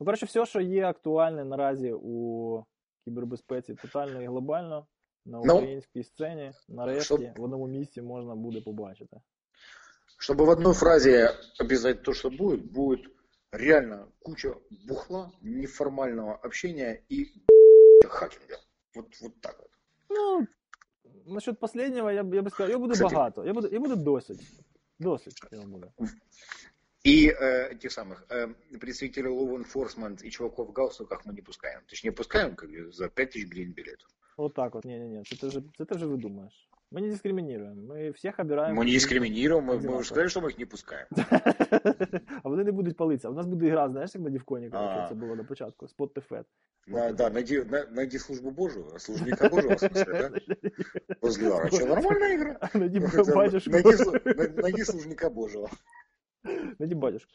Ну, 0.00 0.06
коротше, 0.06 0.26
все, 0.26 0.46
що 0.46 0.60
є 0.60 0.84
актуальне 0.86 1.44
наразі 1.44 1.92
у 1.92 2.64
кібербезпеці, 3.04 3.74
тотально 3.74 4.22
і 4.22 4.26
глобально, 4.26 4.86
на 5.26 5.38
Ну, 5.38 5.54
українській 5.54 6.02
сцені, 6.04 6.52
нарешті, 6.68 7.04
щоб- 7.04 7.20
в 7.36 7.42
одному 7.42 7.66
місці 7.66 8.02
можна 8.02 8.34
буде 8.34 8.60
побачити. 8.60 9.16
Чтобы 10.20 10.44
в 10.44 10.48
одной 10.48 10.74
фразе 10.74 11.34
описать 11.64 12.02
то, 12.02 12.12
что 12.12 12.30
будет, 12.30 12.72
будет 12.72 13.00
реально 13.52 14.06
куча 14.18 14.54
бухла, 14.88 15.30
неформального 15.42 16.38
общения 16.42 16.98
и 17.12 17.26
хакинга. 18.08 18.56
Вот, 18.96 19.06
вот 19.22 19.40
так 19.40 19.56
вот. 19.60 19.70
Ну, 20.09 20.47
насчет 21.27 21.59
последнього, 21.59 22.11
я, 22.11 22.23
б- 22.23 22.33
я 22.33 22.41
би 22.41 22.49
сказав, 22.49 22.69
його 22.69 22.81
буде 22.81 22.93
Кстати- 22.93 23.15
багато, 23.15 23.45
я 23.45 23.53
буде, 23.53 23.67
і 23.75 23.79
буде 23.79 23.95
досить. 23.95 24.39
Досить 24.99 25.41
його 25.51 25.65
буде. 25.67 25.87
И 27.07 27.29
э, 27.29 27.69
этих 27.73 27.91
самых 27.91 28.27
э, 28.29 28.53
представителей 28.79 29.31
law 29.31 29.57
enforcement 29.63 30.25
и 30.25 30.29
чуваков 30.31 30.67
в 30.69 30.73
галстуках 30.73 31.25
мы 31.25 31.33
не 31.33 31.41
пускаем. 31.41 31.81
Точнее, 31.87 32.11
пускаем 32.11 32.55
как 32.55 32.69
бы, 32.69 32.91
за 32.91 33.07
5000 33.09 33.49
гривен 33.53 33.73
билет. 33.73 34.05
Вот 34.37 34.53
так 34.53 34.73
вот. 34.75 34.85
Не-не-не, 34.85 35.23
це 35.23 35.35
ти 35.35 35.47
вже, 35.47 35.61
це 35.77 35.85
ти 35.85 35.95
вже 35.95 36.05
видумаєш. 36.05 36.69
Ми 36.94 37.00
не 37.00 37.08
дискримініруємо. 37.08 37.82
Ми 37.94 38.10
всіх 38.10 38.38
обираємо. 38.38 38.80
Мы 38.80 38.84
не 38.84 38.90
дискриминируем, 38.92 39.64
мы, 39.64 39.68
мы 39.68 39.74
Одинаково. 39.74 39.98
уже 40.00 40.06
сказали, 40.08 40.28
что 40.28 40.40
мы 40.40 40.48
их 40.50 40.58
не 40.58 40.66
пускаем. 40.66 41.06
а 42.42 42.48
вони 42.48 42.64
не 42.64 42.72
будуть 42.72 42.96
палитися. 42.96 43.28
У 43.28 43.32
нас 43.32 43.46
буде 43.46 43.70
гра, 43.70 43.88
знаєш, 43.88 44.14
як 44.14 44.24
на 44.24 44.30
Дівконі, 44.30 44.70
коротше, 44.70 45.00
А. 45.04 45.08
це 45.08 45.14
було 45.14 45.36
на 45.36 45.44
початку. 45.44 45.88
Спот 45.88 46.14
Тефет. 46.14 46.46
На- 46.86 47.12
да, 47.12 47.30
найди, 47.30 47.64
на- 47.64 47.86
найди 47.90 48.18
службу 48.18 48.50
Божию, 48.50 48.86
а 48.94 48.98
служника 48.98 49.48
Божьего, 49.48 49.74
в 49.74 49.78
смысле, 49.82 50.30
да? 50.30 51.14
Возле 51.22 51.52
Ара. 51.56 51.68
Что, 51.70 51.86
нормальная 51.86 52.34
игра? 52.36 52.58
Найди 52.74 52.98
Это 52.98 53.34
батюшку. 53.34 53.70
Найди, 53.70 53.88
слу- 53.88 54.36
на- 54.56 54.62
найди 54.62 54.84
служника 54.84 55.30
Божьего. 55.30 55.68
Найди 56.78 56.94
батюшку. 56.94 57.30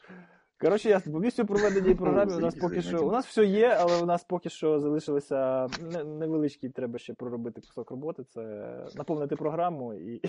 Коротше, 0.60 0.88
ясно, 0.88 1.12
по 1.12 1.20
місцю 1.20 1.46
проведення 1.46 1.94
програми 1.94 2.36
у 2.36 2.40
нас 2.40 2.52
Зайди, 2.54 2.60
поки 2.60 2.80
зайди. 2.80 2.98
що. 2.98 3.06
У 3.06 3.10
нас 3.12 3.26
все 3.26 3.44
є, 3.44 3.68
але 3.80 4.02
у 4.02 4.06
нас 4.06 4.24
поки 4.24 4.48
що 4.50 4.80
залишилося 4.80 5.66
не- 5.92 6.04
невеличкий, 6.04 6.70
треба 6.70 6.98
ще 6.98 7.14
проробити 7.14 7.60
кусок 7.60 7.90
роботи. 7.90 8.24
Це 8.24 8.40
наповнити 8.94 9.36
програму 9.36 9.94
і. 9.94 10.20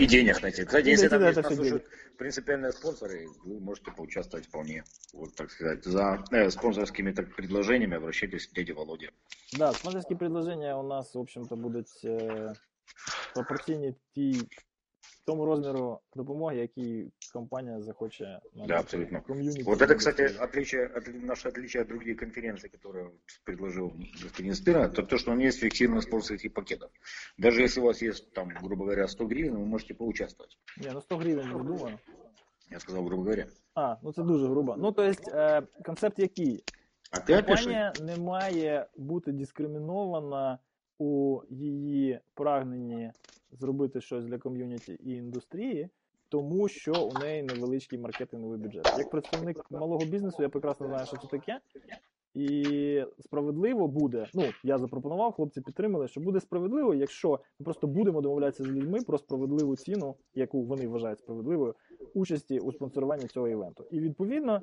И 0.00 0.06
денег 0.06 0.38
найти. 0.42 0.64
Кстати, 0.64 0.90
если 0.90 1.08
Найти 1.08 1.08
там 1.08 1.20
на 1.20 1.28
есть 1.28 1.38
это 1.38 1.42
нас 1.42 1.52
всё 1.52 1.60
уже 1.60 1.70
денег. 1.70 1.82
принципиальные 2.18 2.72
спонсоры, 2.72 3.26
вы 3.46 3.60
можете 3.60 3.90
поучаствовать 3.96 4.46
вполне, 4.46 4.82
вот 5.14 5.34
так 5.34 5.50
сказать, 5.50 5.84
за 5.88 6.24
э, 6.32 6.50
спонсорскими 6.50 7.12
так, 7.12 7.36
предложениями 7.36 7.96
обращайтесь 7.96 8.46
к 8.46 8.52
дяде 8.54 8.72
Володе. 8.72 9.08
Да, 9.58 9.72
спонсорські 9.72 10.14
предложення 10.14 10.80
у 10.80 10.88
нас, 10.88 11.14
в 11.14 11.18
общем-то, 11.18 11.56
будуть 11.56 12.00
е, 12.04 12.52
пропорційні 13.34 13.94
тій 14.14 14.42
тому 15.26 15.46
розміру 15.46 16.00
допомоги, 16.16 16.56
який 16.56 17.12
компанія 17.32 17.80
захоче 17.80 18.40
надати 18.54 18.80
абсолютно. 18.80 19.22
ком'юніті. 19.22 19.62
Вот 19.62 19.80
это, 19.80 19.94
кстати, 19.94 20.34
отличие, 20.40 20.90
от, 20.96 21.08
наше 21.22 21.48
отличие 21.48 21.82
от 21.82 21.88
других 21.88 22.18
конференций, 22.18 22.70
которые 22.70 23.10
предложил 23.44 23.92
господин 24.22 24.54
Спира, 24.54 24.88
то 24.88 25.02
то, 25.02 25.18
что 25.18 25.30
у 25.30 25.34
него 25.34 25.46
есть 25.48 25.60
фиксированный 25.60 26.02
спонсорских 26.02 26.52
пакетов. 26.52 26.90
Даже 27.38 27.62
если 27.62 27.80
у 27.80 27.84
вас 27.84 28.02
есть, 28.02 28.32
там, 28.32 28.48
грубо 28.48 28.84
говоря, 28.84 29.08
100 29.08 29.26
гривен, 29.26 29.56
вы 29.56 29.66
можете 29.66 29.94
поучаствовать. 29.94 30.58
Ні, 30.78 30.90
ну 30.94 31.00
100 31.00 31.16
гривень 31.16 31.48
не 31.48 31.64
думаю. 31.64 31.98
Я 32.70 32.80
сказал, 32.80 33.04
грубо 33.04 33.22
говоря. 33.22 33.46
А, 33.74 33.96
ну 34.02 34.12
це 34.12 34.22
дуже 34.22 34.46
грубо. 34.46 34.76
Ну, 34.78 34.92
то 34.92 35.02
есть, 35.02 35.28
е, 35.28 35.62
концепт 35.84 36.18
який? 36.18 36.64
А 37.10 37.18
ты 37.18 37.38
опиши. 37.38 37.64
Компанія 37.64 37.92
не 38.00 38.16
має 38.16 38.86
бути 38.96 39.32
дискримінована 39.32 40.58
у 40.99 41.41
її 41.49 42.19
прагненні 42.33 43.11
зробити 43.51 44.01
щось 44.01 44.25
для 44.25 44.37
ком'юніті 44.37 44.99
і 45.03 45.11
індустрії, 45.11 45.89
тому 46.29 46.67
що 46.67 46.93
у 47.15 47.19
неї 47.19 47.43
невеличкий 47.43 47.99
маркетинговий 47.99 48.59
бюджет. 48.59 48.85
Як 48.97 49.09
представник 49.09 49.71
малого 49.71 50.05
бізнесу, 50.05 50.43
я 50.43 50.49
прекрасно 50.49 50.87
знаю, 50.87 51.05
що 51.05 51.17
це 51.17 51.27
таке. 51.27 51.59
І 52.33 53.03
справедливо 53.19 53.87
буде. 53.87 54.27
Ну, 54.33 54.43
я 54.63 54.77
запропонував, 54.77 55.33
хлопці 55.33 55.61
підтримали, 55.61 56.07
що 56.07 56.21
буде 56.21 56.39
справедливо, 56.39 56.93
якщо 56.93 57.39
ми 57.59 57.63
просто 57.63 57.87
будемо 57.87 58.21
домовлятися 58.21 58.63
з 58.63 58.67
людьми 58.67 58.99
про 59.01 59.17
справедливу 59.17 59.75
ціну, 59.75 60.15
яку 60.35 60.63
вони 60.63 60.87
вважають 60.87 61.19
справедливою, 61.19 61.75
участі 62.13 62.59
у 62.59 62.71
спонсоруванні 62.71 63.27
цього 63.27 63.47
івенту. 63.47 63.85
І 63.91 63.99
відповідно 63.99 64.61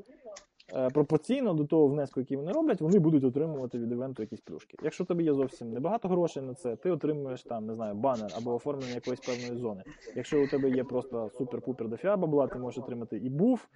пропорційно 0.92 1.54
до 1.54 1.64
того 1.64 1.86
внеску, 1.86 2.20
який 2.20 2.36
вони 2.36 2.52
роблять, 2.52 2.80
вони 2.80 2.98
будуть 2.98 3.24
отримувати 3.24 3.78
від 3.78 3.92
івенту 3.92 4.22
якісь 4.22 4.40
плюшки. 4.40 4.76
Якщо 4.82 5.04
тобі 5.04 5.24
є 5.24 5.34
зовсім 5.34 5.72
небагато 5.72 6.08
грошей 6.08 6.42
на 6.42 6.54
це, 6.54 6.76
ти 6.76 6.90
отримуєш 6.90 7.42
там, 7.42 7.66
не 7.66 7.74
знаю, 7.74 7.94
банер 7.94 8.32
або 8.36 8.54
оформлення 8.54 8.94
якоїсь 8.94 9.20
певної 9.20 9.56
зони. 9.56 9.82
Якщо 10.16 10.42
у 10.42 10.46
тебе 10.46 10.70
є 10.70 10.84
просто 10.84 11.30
супер-пупер 11.40 11.88
дофіга 11.88 12.16
бабла, 12.16 12.46
ти 12.46 12.58
можеш 12.58 12.78
отримати 12.78 13.16
і 13.16 13.28
буф, 13.28 13.66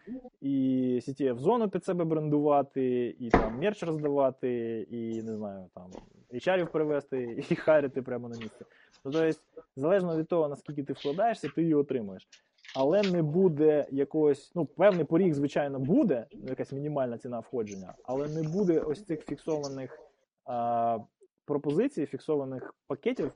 і 0.41 0.55
CTF 1.03 1.39
зону 1.39 1.68
під 1.68 1.84
себе 1.84 2.05
брендувати, 2.05 3.16
і 3.18 3.28
там 3.28 3.59
мерч 3.59 3.82
роздавати, 3.82 4.80
і 4.91 5.22
не 5.22 5.36
знаю, 5.36 5.66
там 5.74 5.91
HR 6.34 6.72
перевести, 6.72 7.45
і 7.51 7.55
харити 7.55 8.03
прямо 8.03 8.28
на 8.28 8.36
місці. 8.36 8.64
Ну, 9.05 9.12
тобто, 9.12 9.39
залежно 9.76 10.16
від 10.16 10.28
того, 10.28 10.49
наскільки 10.49 10.82
ти 10.82 10.93
вкладаєшся, 10.93 11.49
ти 11.55 11.62
її 11.62 11.74
отримуєш. 11.74 12.28
Але 12.74 13.02
не 13.02 13.22
буде 13.22 13.86
якогось, 13.90 14.52
ну, 14.54 14.64
певний 14.66 15.04
поріг, 15.04 15.34
звичайно, 15.34 15.78
буде, 15.78 16.26
якась 16.32 16.72
мінімальна 16.72 17.18
ціна 17.18 17.38
входження, 17.40 17.94
але 18.04 18.28
не 18.28 18.42
буде 18.42 18.80
ось 18.80 19.04
цих 19.04 19.24
фіксованих 19.24 19.98
а, 20.44 20.98
пропозицій, 21.44 22.06
фіксованих 22.06 22.74
пакетів, 22.86 23.32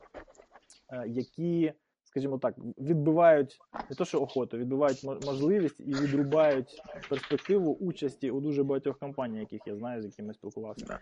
а, 0.88 1.06
які, 1.06 1.72
скажімо 2.04 2.38
так, 2.38 2.54
відбивають 2.78 3.58
не 3.90 3.96
то, 3.96 4.04
що 4.04 4.20
охоту, 4.22 4.58
відбивають 4.58 5.04
мо- 5.04 5.18
можливість 5.26 5.80
і 5.80 5.94
відрубають 5.94 6.82
перспективу 7.08 7.72
участі 7.72 8.30
у 8.30 8.40
дуже 8.40 8.62
багатьох 8.62 8.98
компаніях, 8.98 9.52
яких 9.52 9.66
я 9.66 9.76
знаю, 9.76 10.02
з 10.02 10.04
якими 10.04 10.34
спілкувався. 10.34 10.86
Да. 10.86 10.98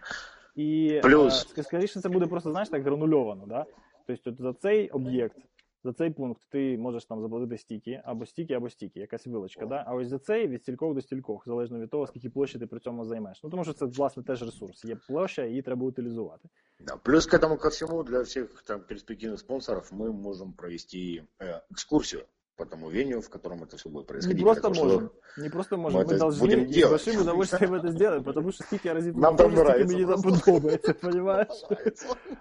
І 0.56 1.00
Плюс. 1.02 1.54
е, 1.58 1.62
скоріше 1.62 2.00
це 2.00 2.08
буде 2.08 2.26
просто, 2.26 2.50
знаєш, 2.50 2.68
так 2.68 2.82
гранульовано, 2.84 3.46
да? 3.46 3.64
Тобто 4.06 4.30
от 4.30 4.40
за 4.40 4.52
цей 4.52 4.90
об'єкт, 4.90 5.36
за 5.86 5.93
цей 5.93 6.09
пункт 6.09 6.41
ти 6.49 6.77
можеш 6.77 7.05
там 7.05 7.21
заплатити 7.21 7.57
стільки, 7.57 8.01
або 8.05 8.25
стільки, 8.25 8.53
або 8.53 8.69
стільки, 8.69 8.99
якась 8.99 9.27
вилочка, 9.27 9.65
да? 9.65 9.83
А 9.88 9.95
ось 9.95 10.07
за 10.07 10.19
цей 10.19 10.47
від 10.47 10.61
стількох 10.61 10.93
до 10.93 11.01
стількох, 11.01 11.43
залежно 11.47 11.79
від 11.79 11.89
того, 11.89 12.07
скільки 12.07 12.29
площі 12.29 12.59
ти 12.59 12.67
при 12.67 12.79
цьому 12.79 13.05
займеш. 13.05 13.43
Ну 13.43 13.49
тому 13.49 13.63
що 13.63 13.73
це 13.73 13.86
власне 13.86 14.23
теж 14.23 14.43
ресурс. 14.43 14.86
Є 14.86 14.95
площа, 14.95 15.45
її 15.45 15.61
треба 15.61 15.86
утилізувати. 15.86 16.49
Да. 16.79 16.97
Плюс 16.97 17.25
к 17.25 17.38
этому 17.38 17.57
ко 17.57 17.69
всему, 17.69 18.03
для 18.03 18.21
всех 18.21 18.63
там 18.63 18.81
перспективных 18.81 19.38
спонсоров 19.38 19.89
мы 19.91 20.11
можем 20.11 20.53
провести 20.53 21.23
э, 21.39 21.61
экскурсию 21.71 22.25
по 22.57 22.65
тому 22.65 22.89
вению, 22.89 23.19
в 23.21 23.29
котором 23.29 23.63
это 23.63 23.75
все 23.75 23.89
будет 23.89 24.07
происходить. 24.07 24.38
Не 24.38 24.43
просто 24.43 24.61
Потому 24.61 24.75
что 24.75 24.86
можем, 24.86 25.09
не 25.38 25.49
просто 25.49 25.77
можем, 25.77 25.99
мы 25.99 26.05
мы 26.05 26.11
это 26.13 26.17
должны 26.19 26.39
будем 26.39 26.59
и 26.59 26.65
с 26.67 26.69
делать. 26.75 26.91
большим 27.05 27.21
удовольствием 27.21 27.73
это 27.75 27.91
сделаем, 27.91 28.23
потому 28.23 28.51
що 28.51 28.63
скільки 28.63 28.88
я 28.88 28.93
разів 28.93 29.17
Нам 29.17 29.36
тут 29.36 29.38
там 29.38 29.49
ходжу, 29.49 29.55
стільки 29.63 29.71
нравится 29.71 29.95
мені 29.97 30.07
там 30.13 30.21
просто. 30.21 30.45
подобається, 30.51 30.93
розумієш? 31.01 31.47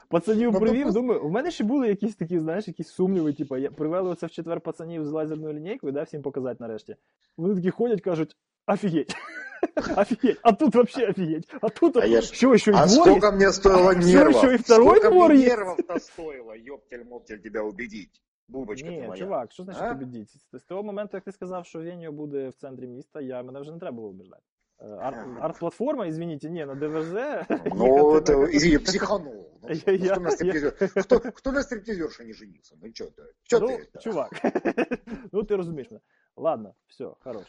Пацанів 0.09 0.53
Ну, 0.53 0.61
привів, 0.61 0.82
просто- 0.82 1.01
думаю, 1.01 1.22
у 1.22 1.28
мене 1.30 1.51
ще 1.51 1.64
були 1.64 1.88
якісь 1.88 2.16
такі, 2.16 2.38
знаєш, 2.38 2.68
якісь 2.68 2.88
сумніви, 2.88 3.32
типу, 3.32 3.57
я 3.57 3.70
привели 3.70 4.11
оце 4.11 4.26
в 4.26 4.30
четвер 4.30 4.61
пацанів 4.61 5.05
з 5.07 5.11
лазерною 5.11 5.55
лінійкою, 5.55 5.92
да, 5.92 6.03
всім 6.03 6.22
показати 6.22 6.57
нарешті. 6.61 6.97
Вони 7.36 7.55
такі 7.55 7.70
ходять, 7.70 8.01
кажуть, 8.01 8.36
офігеть. 8.66 9.14
Офігеть, 9.97 10.38
а 10.42 10.53
тут 10.53 10.74
вообще 10.74 11.07
офігеть. 11.11 11.55
А 11.61 11.68
тут 11.68 11.97
А 11.97 12.07
я 12.07 12.20
ж- 12.20 12.34
що, 12.34 12.57
що 12.57 12.70
і 12.70 12.74
А 12.74 12.86
двор 12.86 13.09
сколько 13.09 13.32
мне 13.32 13.53
стоило 13.53 13.92
Всё 13.92 14.14
нервов? 14.14 14.36
еще 14.36 14.55
и 14.55 14.57
второй 14.57 14.86
сколько 14.97 15.11
двор 15.11 15.30
мне 15.30 15.38
есть. 15.40 15.49
нервов-то 15.57 15.99
стоило, 16.01 16.53
ёптель-моптель 16.55 17.38
тебя 17.38 17.62
убедить. 17.62 18.20
Бубочка 18.49 18.88
ты 18.88 18.90
Ні, 18.90 19.07
моя. 19.07 19.16
чувак, 19.16 19.53
що 19.53 19.62
значить 19.64 19.82
А? 19.82 19.88
побідіть? 19.95 20.30
З, 20.30 20.59
з 20.59 20.62
того 20.62 20.82
моменту, 20.82 21.16
як 21.16 21.24
ти 21.24 21.32
сказав, 21.32 21.66
що 21.66 21.78
Веньо 21.78 22.12
буде 22.12 22.49
в 22.49 22.55
центрі 22.55 22.86
міста, 22.86 23.20
я 23.20 23.42
мене 23.42 23.61
вже 23.61 23.72
не 23.72 23.78
треба 23.78 23.97
було 23.97 24.09
убіждати. 24.09 24.42
Е, 24.80 24.86
Арт, 24.86 25.26
арт-платформа, 25.40 26.07
извините, 26.09 26.51
ні, 26.51 26.64
на 26.66 26.74
ДВЗ. 26.74 27.12
Ну, 27.74 27.86
їхати 28.14 28.32
это, 28.32 28.38
на- 28.40 28.49
извини, 28.51 28.78
психанул. 28.78 29.51
Ну, 29.62 29.68
Я- 29.68 29.74
что, 29.74 29.90
я- 29.92 30.12
кто, 30.12 30.20
на 30.20 30.30
стриптизер... 30.30 30.72
кто, 31.05 31.20
кто 31.20 31.53
на 31.53 31.62
стриптизерше 31.62 32.24
не 32.24 32.32
женился? 32.32 32.76
Ну, 32.82 32.88
что 32.95 33.05
ты? 33.05 33.22
Что 33.42 33.61
ну, 33.61 33.66
ты? 33.68 33.99
чувак, 34.01 34.30
ну 35.32 35.42
ти 35.45 35.57
розумієш 35.57 35.90
мене. 35.90 36.01
Ладно, 36.36 36.74
все, 36.86 37.14
хорош. 37.20 37.45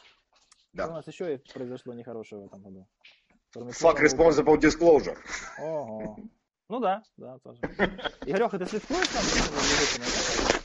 Что 0.73 0.83
у 0.83 0.87
Да. 0.87 0.93
нас 0.93 1.07
еще 1.07 1.39
произошло 1.53 1.93
нехорошего 1.93 2.41
в 2.41 2.45
этом 2.45 2.63
году? 2.63 2.85
Кроме 3.53 3.71
Fuck 3.71 3.81
того, 3.81 4.31
responsible 4.31 4.57
disclosure. 4.63 5.17
Ого. 5.63 6.17
Ну 6.69 6.79
да, 6.79 7.01
да, 7.17 7.37
тоже. 7.43 7.61
Игорёха, 8.27 8.57
ты 8.57 8.65
слідкуєш 8.67 9.07
там? 9.07 10.58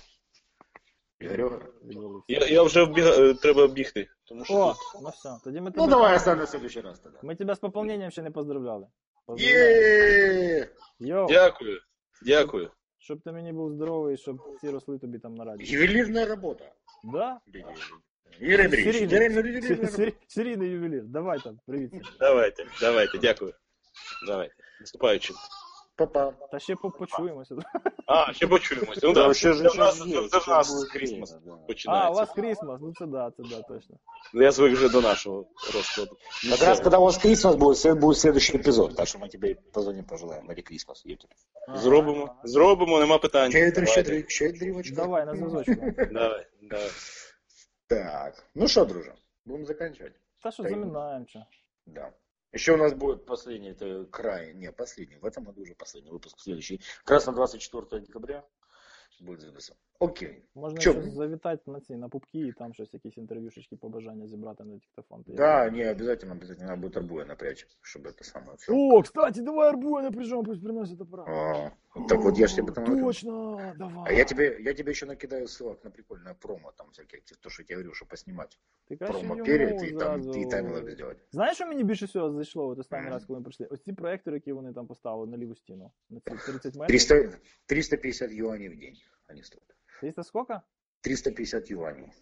за 1.24 1.28
цими 1.28 1.38
музиками, 1.38 1.58
Игорёха. 1.58 1.58
да? 1.82 1.88
Відвалився. 1.88 2.24
Я, 2.28 2.46
я 2.46 2.62
вже 2.62 2.82
вбіг... 2.84 3.06
е, 3.06 3.34
треба 3.34 3.66
бігти. 3.66 4.08
Тому 4.24 4.44
що 4.44 4.54
О, 4.54 4.68
тут- 4.92 5.02
ну 5.02 5.08
все, 5.08 5.30
тоді 5.44 5.60
ми 5.60 5.64
Ну, 5.66 5.70
тебе, 5.72 5.86
давай 5.88 6.16
оставим 6.16 6.38
на 6.40 6.46
следующий 6.46 6.82
раз 6.82 7.00
тогда. 7.00 7.18
ми 7.22 7.34
тебе 7.36 7.54
з 7.54 7.58
поповненням 7.58 8.10
ще 8.10 8.22
не 8.22 8.30
поздравляли. 8.30 8.86
Поздравляю. 9.26 10.62
Е! 10.62 10.68
Йоу, 11.00 11.28
Дякую. 11.28 11.80
Дякую. 12.22 12.70
щоб 12.98 13.20
ти 13.20 13.32
мені 13.32 13.52
був 13.52 13.72
здоровий, 13.72 14.16
щоб 14.16 14.36
ці 14.60 14.70
росли 14.70 14.98
тобі 14.98 15.18
там 15.18 15.34
на 15.34 15.44
раді. 15.44 15.64
Ювелирная 15.64 16.26
работа. 16.26 16.72
Да? 17.04 17.40
Юрий 18.40 18.64
Андреевич, 18.64 18.96
Серийный, 18.96 19.24
ювелирная 19.30 19.68
работа. 19.68 19.92
сер- 19.92 20.12
серийний 20.28 20.68
ювелір. 20.70 21.02
Давай 21.04 21.38
там, 21.38 21.58
привіт. 21.66 21.92
Давайте, 22.20 22.66
давайте, 22.80 23.18
дякую. 23.18 23.52
Давайте. 24.26 24.54
Наступаючим. 24.80 25.36
Папа. 25.96 26.32
Та 26.52 26.58
ще 26.58 26.76
по- 26.76 26.90
почуємося. 26.90 27.56
А, 28.06 28.32
ще 28.32 28.46
почуємося. 28.46 29.00
Ну 29.02 29.08
Да, 29.12 29.14
так, 29.14 29.24
вообще 29.24 29.48
це 29.48 29.54
же 29.54 29.60
в 29.60 29.64
нас, 29.64 29.98
сейчас 29.98 29.98
це, 29.98 30.04
есть, 30.20 30.30
це 30.30 30.38
в 30.38 30.42
сейчас 30.42 30.48
нас 30.48 30.74
будет 30.74 30.90
Крісмас 30.92 31.30
время, 31.32 31.42
да. 31.46 31.52
А, 31.52 31.56
у 31.64 31.66
починається. 31.66 32.10
вас 32.20 32.30
Крісмас, 32.30 32.80
ну 32.82 32.92
це 32.98 33.06
да, 33.06 33.30
це 33.36 33.42
да, 33.42 33.62
точно. 33.62 33.96
Ну, 34.34 34.42
Я 34.42 34.52
звик 34.52 34.72
вже 34.72 34.88
до 34.88 35.00
нашого 35.00 35.46
розкладу. 35.74 36.16
Ну, 36.44 36.50
Как 36.50 36.58
все. 36.58 36.66
раз 36.66 36.80
когда 36.80 36.98
у 36.98 37.04
вас 37.04 37.18
Крисмас 37.18 37.54
будет, 37.54 37.78
след- 37.78 37.98
будет 37.98 38.18
следующий 38.18 38.58
эпизод, 38.58 38.94
так 38.94 39.08
что 39.08 39.18
мы 39.18 39.28
тебе 39.28 39.54
позвоним, 39.72 40.04
пожелаем. 40.04 40.46
Мерри 40.46 40.62
Крисмас. 40.62 41.04
Ага. 41.68 41.78
Зробимо. 41.78 42.34
Зробимо, 42.44 42.98
нема 43.00 43.18
питань. 43.18 43.50
Щедрый, 43.50 43.70
Давайте. 43.74 43.92
щедрый, 44.02 44.28
щедрівочка. 44.28 44.94
Давай, 44.96 45.26
на 45.26 45.34
зв'язочку. 45.36 45.74
Давай, 46.12 46.46
давай. 46.62 46.90
Так, 47.88 48.46
ну 48.54 48.68
что, 48.68 48.84
друже, 48.84 49.14
будем 49.44 49.66
заканчивать. 49.66 50.12
Та 50.42 50.50
що 50.50 50.62
Та 50.62 50.68
й- 50.68 50.72
заминаємо, 50.72 51.24
що. 51.28 51.42
Да. 51.86 52.10
Еще 52.54 52.72
у 52.72 52.76
нас 52.76 52.94
будет 52.94 53.26
последний, 53.26 53.70
это 53.70 54.06
край, 54.06 54.54
не, 54.54 54.72
последний, 54.72 55.16
в 55.16 55.24
этом 55.24 55.44
году 55.44 55.62
уже 55.62 55.74
последний 55.74 56.10
выпуск, 56.10 56.40
следующий. 56.40 56.80
Как 57.04 57.12
раз 57.12 57.26
на 57.26 57.32
24 57.32 58.02
декабря 58.02 58.44
будет 59.20 59.40
записан. 59.40 59.76
Окей. 60.02 60.42
Можна 60.54 60.80
Чо? 60.80 60.92
ще 60.92 61.02
завітати 61.02 61.70
на 61.70 61.80
ці, 61.80 61.96
на 61.96 62.08
пупки 62.08 62.38
і 62.38 62.52
там 62.52 62.74
щось, 62.74 62.94
якісь 62.94 63.16
інтерв'юшечки, 63.18 63.76
побажання 63.76 64.26
зібрати 64.26 64.64
на 64.64 64.74
диктофон. 64.74 65.24
То 65.24 65.32
я- 65.32 65.36
Да, 65.36 65.70
не, 65.70 65.90
обязательно, 65.90 66.32
обязательно 66.32 66.68
надо 66.68 66.80
будет 66.82 66.96
арбуя 66.96 67.24
напрячь, 67.24 67.66
чтобы 67.82 68.06
это 68.06 68.22
самое 68.22 68.56
все. 68.56 68.72
О, 68.72 69.02
кстати, 69.02 69.40
давай 69.42 69.68
арбуя 69.68 70.02
напряжем, 70.02 70.44
пусть 70.44 70.62
приносит 70.62 71.00
аппарат. 71.00 71.28
А, 71.28 71.70
так 72.08 72.20
вот 72.22 72.38
я 72.38 72.46
ж 72.46 72.56
тебе 72.56 72.66
потом... 72.66 72.84
говорю. 72.84 73.06
Точно, 73.06 73.74
давай. 73.78 74.04
А 74.06 74.12
я 74.12 74.24
тебе, 74.24 74.56
я 74.60 74.74
тебе 74.74 74.90
еще 74.90 75.06
накидаю 75.06 75.46
ссылок 75.46 75.76
на 75.84 75.90
прикольное 75.90 76.34
промо, 76.34 76.72
там 76.78 76.86
всякие, 76.92 77.20
то, 77.40 77.50
что 77.50 77.62
я 77.62 77.66
тебе 77.66 77.76
говорю, 77.76 77.94
что 77.94 78.06
поснимать. 78.06 78.58
Ти 78.88 78.96
краще 78.96 79.18
Промо 79.18 79.34
йому 79.36 79.46
перед 79.46 79.82
и 79.82 79.90
там 79.92 80.22
зразу- 80.22 80.40
и 80.40 80.44
таймлэп 80.46 80.90
сделать. 80.90 81.18
Знаєш, 81.32 81.54
що 81.56 81.66
мені 81.66 81.84
більше 81.84 82.06
всього 82.06 82.32
зайшло 82.32 82.66
от 82.68 82.78
останній 82.78 83.02
Мгм. 83.04 83.12
раз, 83.12 83.24
коли 83.24 83.38
ми 83.38 83.44
прийшли? 83.44 83.66
Ось 83.70 83.82
ці 83.82 83.92
проектори, 83.92 84.36
які 84.36 84.52
вони 84.52 84.72
там 84.72 84.86
поставили 84.86 85.26
на 85.26 85.36
ліву 85.36 85.54
стіну. 85.54 85.90
На 86.10 86.20
ці 86.20 86.30
30 86.52 86.74
метрів. 86.76 86.86
300, 86.86 87.38
350 87.66 88.32
юаней 88.32 88.68
в 88.68 88.78
день 88.78 88.94
они 89.30 89.42
стоят. 89.42 89.64
300 90.00 90.22
сколько? 90.24 90.60
350 91.00 91.70
юаней. 91.70 92.12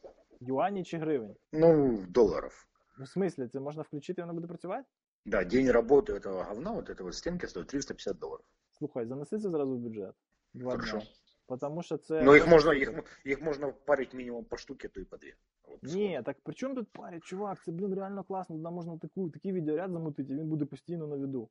Юані 0.41 0.85
чи 0.85 0.99
гривень? 0.99 1.37
Ну, 1.53 1.99
долларов. 2.09 2.67
Ну, 2.99 3.05
в 3.05 3.09
смислі, 3.09 3.49
це 3.49 3.61
можна 3.61 3.83
включити 3.83 4.21
і 4.21 4.25
воно 4.25 4.35
буде 4.35 4.47
працювати? 4.47 4.85
Да, 5.25 5.45
день 5.45 5.71
работы 5.71 6.13
этого 6.15 6.45
говна, 6.45 6.73
вот 6.73 6.91
этой 6.91 7.03
вот 7.03 7.15
стенки 7.15 7.47
стоит 7.47 7.67
350 7.67 8.19
долларов. 8.19 8.45
Слухай, 8.79 9.07
занеси 9.07 9.39
це 9.39 9.51
зразу 9.51 9.77
в 9.77 9.79
бюджет. 9.79 10.15
Два 10.55 10.71
Хорошо. 10.71 10.97
дня. 10.99 11.07
Потому 11.47 11.83
що 11.83 11.97
це. 11.97 12.23
Но 12.23 12.37
их 12.37 12.49
можно, 12.49 12.73
их, 12.73 12.89
м- 12.89 13.03
их 13.27 13.41
можно 13.43 13.73
парить 13.73 14.15
минимум 14.15 14.45
по 14.45 14.57
штуке, 14.57 14.89
то 14.89 15.01
и 15.01 15.05
по 15.05 15.17
две. 15.17 15.33
Вот. 15.69 15.83
Ні, 15.83 16.23
так 16.25 16.37
при 16.43 16.55
чому 16.55 16.75
тут 16.75 16.89
парять, 16.93 17.25
чувак? 17.25 17.63
Це, 17.65 17.73
блін, 17.73 17.95
реально 17.95 18.25
класно. 18.25 18.57
Туди 18.57 18.71
можна 18.71 18.99
таку, 18.99 19.31
такий 19.31 19.53
відеоряд 19.53 19.93
замутити, 19.93 20.33
і 20.33 20.37
він 20.37 20.49
буде 20.49 20.65
постійно 20.65 21.07
на 21.07 21.17
виду. 21.17 21.49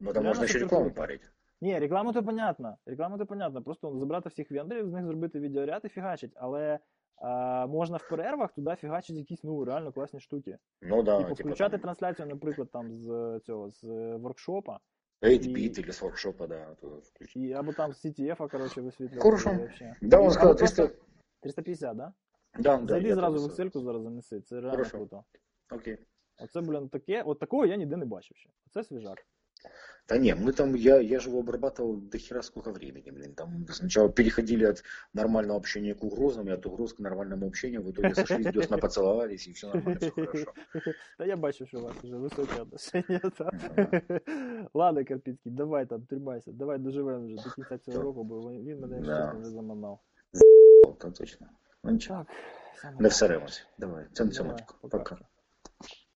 Но 0.00 0.12
там 0.12 0.22
Реально 0.22 0.28
можно 0.28 0.44
еще 0.44 0.52
супер 0.52 0.62
рекламу 0.68 0.84
круто. 0.94 1.02
Ні, 1.63 1.79
реклама 1.79 2.13
то 2.13 2.23
понятно. 2.23 2.77
Реклама 2.85 3.17
то 3.17 3.25
понятно. 3.25 3.63
Просто 3.63 3.99
забрати 3.99 4.29
всіх 4.29 4.51
вендорів, 4.51 4.89
з 4.89 4.93
них 4.93 5.05
зробити 5.05 5.39
відеоряд 5.39 5.81
і 5.85 5.89
фігачить. 5.89 6.31
Але 6.35 6.79
а, 7.17 7.67
можна 7.67 7.97
в 7.97 8.09
перервах 8.09 8.53
туди 8.53 8.75
фігачити 8.75 9.19
якісь 9.19 9.43
ну 9.43 9.65
реально 9.65 9.91
класні 9.91 10.19
штуки. 10.19 10.57
Ну 10.81 11.03
да, 11.03 11.17
типу, 11.17 11.35
типа 11.35 11.49
включати 11.49 11.71
там 11.71 11.79
трансляцію, 11.81 12.27
наприклад, 12.27 12.71
там 12.71 12.95
з 12.95 13.39
цього 13.45 13.71
з 13.71 13.83
е, 13.83 14.15
воркшопа, 14.15 14.79
8-бит 15.21 15.79
или 15.79 15.89
с 15.89 16.01
воркшопа, 16.01 16.47
да. 16.47 16.75
і 17.35 17.53
або 17.53 17.73
там 17.73 17.93
з 17.93 18.05
CTF, 18.05 18.49
коротше, 18.49 18.81
висвітлювати. 18.81 19.23
Хорошо. 19.23 19.49
вообще. 19.49 19.95
Да, 20.01 20.19
он 20.19 20.31
сказал 20.31 20.55
300. 20.55 20.89
350, 21.41 21.97
да? 21.97 22.13
Да, 22.59 22.77
да. 22.77 22.87
Зайди 22.87 23.15
зразу 23.15 23.47
в 23.47 23.51
Excel 23.51 23.83
зараз 23.83 24.03
занеси. 24.03 24.41
Це 24.41 24.55
реально 24.55 24.71
Хорошо. 24.71 24.97
круто. 24.97 25.23
Окей. 25.71 25.97
Оце, 26.43 26.61
блін, 26.61 26.89
таке, 26.89 27.21
от 27.21 27.39
такого 27.39 27.65
я 27.65 27.75
ніде 27.75 27.97
не 27.97 28.05
бачив 28.05 28.37
ще. 28.37 28.49
Оце 28.67 28.83
свіжак. 28.83 29.25
Да 30.07 30.17
не, 30.17 30.35
мы 30.35 30.51
там, 30.51 30.75
я, 30.75 30.99
я 30.99 31.19
же 31.19 31.29
его 31.29 31.39
обрабатывал 31.39 31.95
до 31.95 32.17
хера 32.17 32.41
сколько 32.41 32.71
времени, 32.71 33.09
блин. 33.11 33.33
Там 33.35 33.65
сначала 33.69 34.09
переходили 34.09 34.65
от 34.65 34.83
нормального 35.13 35.57
общения 35.57 35.95
к 35.95 36.03
угрозам, 36.03 36.47
и 36.49 36.51
от 36.51 36.65
угроз 36.65 36.93
к 36.93 36.99
нормальному 36.99 37.47
общению. 37.47 37.83
В 37.83 37.91
итоге 37.91 38.13
сошлись, 38.13 38.47
десна 38.47 38.77
поцеловались, 38.77 39.47
и 39.47 39.53
все 39.53 39.67
нормально, 39.67 39.99
все 39.99 40.11
хорошо. 40.11 40.53
Та 41.17 41.25
я 41.25 41.37
бачив, 41.37 41.67
що 41.67 41.79
у 41.79 41.83
вас 41.83 41.95
вже 42.03 42.15
високі 42.15 42.61
отношення. 42.61 43.19
Та. 43.37 43.51
Ладно, 44.73 45.05
Карпіцький, 45.05 45.51
давай 45.51 45.85
там, 45.85 46.01
тримайся, 46.01 46.51
давай 46.51 46.79
доживемо 46.79 47.25
вже 47.25 47.35
до 47.35 47.55
кінця 47.55 47.77
цього 47.77 48.01
року, 48.03 48.23
бо 48.23 48.51
він 48.51 48.79
мене 48.79 48.99
Да. 48.99 49.25
чесно 49.25 49.39
вже 49.39 49.49
заманав. 49.49 49.99
Так 50.99 51.13
точно. 51.13 51.47
Ну 51.83 51.91
ничего. 51.91 52.25
Не 52.99 53.09
всеремось. 53.09 53.65
Давай, 53.77 54.05
цьом 54.13 54.29
Давай, 54.29 54.33
цьомочку. 54.33 54.89
Пока. 54.89 55.17